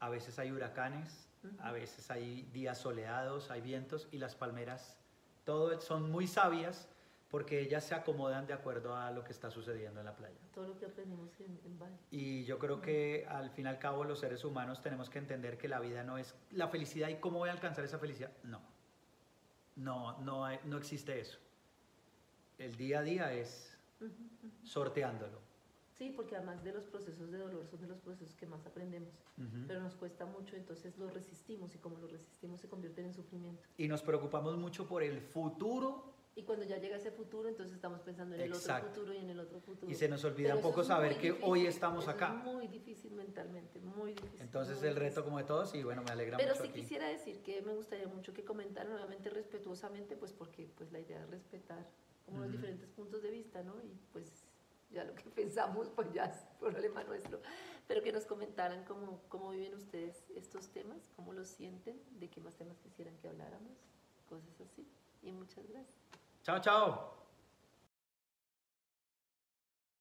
a 0.00 0.08
veces 0.08 0.38
hay 0.38 0.50
huracanes, 0.50 1.28
a 1.60 1.72
veces 1.72 2.10
hay 2.10 2.42
días 2.52 2.78
soleados, 2.78 3.50
hay 3.50 3.60
vientos 3.60 4.08
y 4.10 4.18
las 4.18 4.34
palmeras 4.34 4.96
todo 5.44 5.80
son 5.80 6.10
muy 6.10 6.26
sabias 6.26 6.88
porque 7.36 7.60
ellas 7.60 7.84
se 7.84 7.94
acomodan 7.94 8.46
de 8.46 8.54
acuerdo 8.54 8.96
a 8.96 9.10
lo 9.10 9.22
que 9.22 9.30
está 9.30 9.50
sucediendo 9.50 10.00
en 10.00 10.06
la 10.06 10.16
playa. 10.16 10.38
Todo 10.54 10.68
lo 10.68 10.78
que 10.78 10.86
aprendimos 10.86 11.38
en, 11.38 11.60
en 11.66 11.78
Bali. 11.78 11.94
Y 12.10 12.44
yo 12.44 12.58
creo 12.58 12.80
que 12.80 13.26
al 13.28 13.50
fin 13.50 13.66
y 13.66 13.68
al 13.68 13.78
cabo 13.78 14.04
los 14.04 14.20
seres 14.20 14.42
humanos 14.42 14.80
tenemos 14.80 15.10
que 15.10 15.18
entender 15.18 15.58
que 15.58 15.68
la 15.68 15.78
vida 15.78 16.02
no 16.02 16.16
es 16.16 16.34
la 16.52 16.68
felicidad 16.68 17.10
y 17.10 17.16
cómo 17.16 17.40
voy 17.40 17.50
a 17.50 17.52
alcanzar 17.52 17.84
esa 17.84 17.98
felicidad. 17.98 18.30
No, 18.42 18.62
no, 19.76 20.18
no, 20.22 20.46
hay- 20.46 20.60
no 20.64 20.78
existe 20.78 21.20
eso. 21.20 21.36
El 22.56 22.74
día 22.74 23.00
a 23.00 23.02
día 23.02 23.30
es 23.34 23.70
sorteándolo. 24.64 25.38
Sí, 25.98 26.10
porque 26.16 26.36
además 26.36 26.64
de 26.64 26.72
los 26.72 26.84
procesos 26.84 27.30
de 27.30 27.36
dolor 27.36 27.66
son 27.66 27.82
de 27.82 27.86
los 27.88 27.98
procesos 28.00 28.34
que 28.34 28.46
más 28.46 28.64
aprendemos, 28.64 29.12
Ujú. 29.36 29.64
pero 29.68 29.82
nos 29.82 29.94
cuesta 29.94 30.24
mucho, 30.24 30.56
entonces 30.56 30.96
los 30.96 31.12
resistimos 31.12 31.74
y 31.74 31.78
como 31.80 31.98
los 31.98 32.10
resistimos 32.10 32.60
se 32.62 32.68
convierten 32.68 33.04
en 33.04 33.12
sufrimiento. 33.12 33.62
Y 33.76 33.88
nos 33.88 34.00
preocupamos 34.00 34.56
mucho 34.56 34.88
por 34.88 35.02
el 35.02 35.20
futuro 35.20 36.15
Y 36.38 36.42
cuando 36.42 36.66
ya 36.66 36.76
llega 36.76 36.98
ese 36.98 37.10
futuro, 37.10 37.48
entonces 37.48 37.74
estamos 37.74 38.02
pensando 38.02 38.34
en 38.34 38.42
el 38.42 38.52
Exacto. 38.52 38.88
otro 38.88 39.00
futuro 39.00 39.14
y 39.14 39.22
en 39.24 39.30
el 39.30 39.40
otro 39.40 39.58
futuro. 39.58 39.90
y 39.90 39.94
se 39.94 40.06
nos 40.06 40.22
olvida 40.22 40.48
Pero 40.48 40.56
un 40.56 40.62
poco 40.62 40.82
es 40.82 40.86
saber 40.86 41.12
muy 41.12 41.20
que 41.20 41.28
difícil, 41.28 41.50
hoy 41.50 41.66
estamos 41.66 42.02
eso 42.04 42.10
es 42.10 42.16
acá. 42.16 42.28
muy 42.28 42.68
difícil 42.68 43.12
mentalmente, 43.14 43.80
muy 43.80 44.12
difícil. 44.12 44.42
Entonces 44.42 44.78
muy 44.80 44.88
el 44.88 44.96
reto 44.96 45.04
difícil. 45.06 45.24
como 45.24 45.38
de 45.38 45.44
todos 45.44 45.74
y 45.74 45.82
bueno, 45.82 46.02
me 46.02 46.10
alegra 46.12 46.36
Pero 46.36 46.50
mucho 46.52 46.62
sí 46.64 46.68
aquí. 46.68 46.80
quisiera 46.82 47.08
decir 47.08 47.40
que 47.42 47.62
me 47.62 47.72
gustaría 47.72 48.06
mucho 48.06 48.34
que 48.34 48.44
comentaran 48.44 48.92
nuevamente 48.92 49.30
respetuosamente, 49.30 50.14
pues 50.14 50.32
porque 50.32 50.68
pues 50.76 50.92
la 50.92 51.00
idea 51.00 51.22
es 51.22 51.30
respetar 51.30 51.86
como 52.26 52.40
los 52.40 52.48
Ujú. 52.48 52.56
diferentes 52.58 52.90
puntos 52.90 53.22
de 53.22 53.30
vista, 53.30 53.62
¿no? 53.62 53.80
Y 53.82 53.96
pues 54.12 54.44
ya 54.90 55.04
lo 55.04 55.14
que 55.14 55.24
pensamos 55.34 55.88
pues 55.88 56.12
ya 56.12 56.26
es 56.26 56.36
problema 56.60 57.02
nuestro, 57.04 57.40
pero 57.88 58.02
que 58.02 58.12
nos 58.12 58.26
comentaran 58.26 58.84
cómo, 58.84 59.22
cómo 59.30 59.52
viven 59.52 59.72
ustedes 59.74 60.22
estos 60.34 60.68
temas, 60.68 61.10
cómo 61.16 61.32
los 61.32 61.48
sienten, 61.48 61.98
de 62.20 62.28
qué 62.28 62.42
más 62.42 62.56
temas 62.56 62.78
quisieran 62.78 63.16
que 63.16 63.28
habláramos, 63.28 63.72
cosas 64.28 64.60
así. 64.60 64.86
Y 65.22 65.32
muchas 65.32 65.66
gracias. 65.66 65.96
Tchau, 66.46 66.60
tchau! 66.60 67.25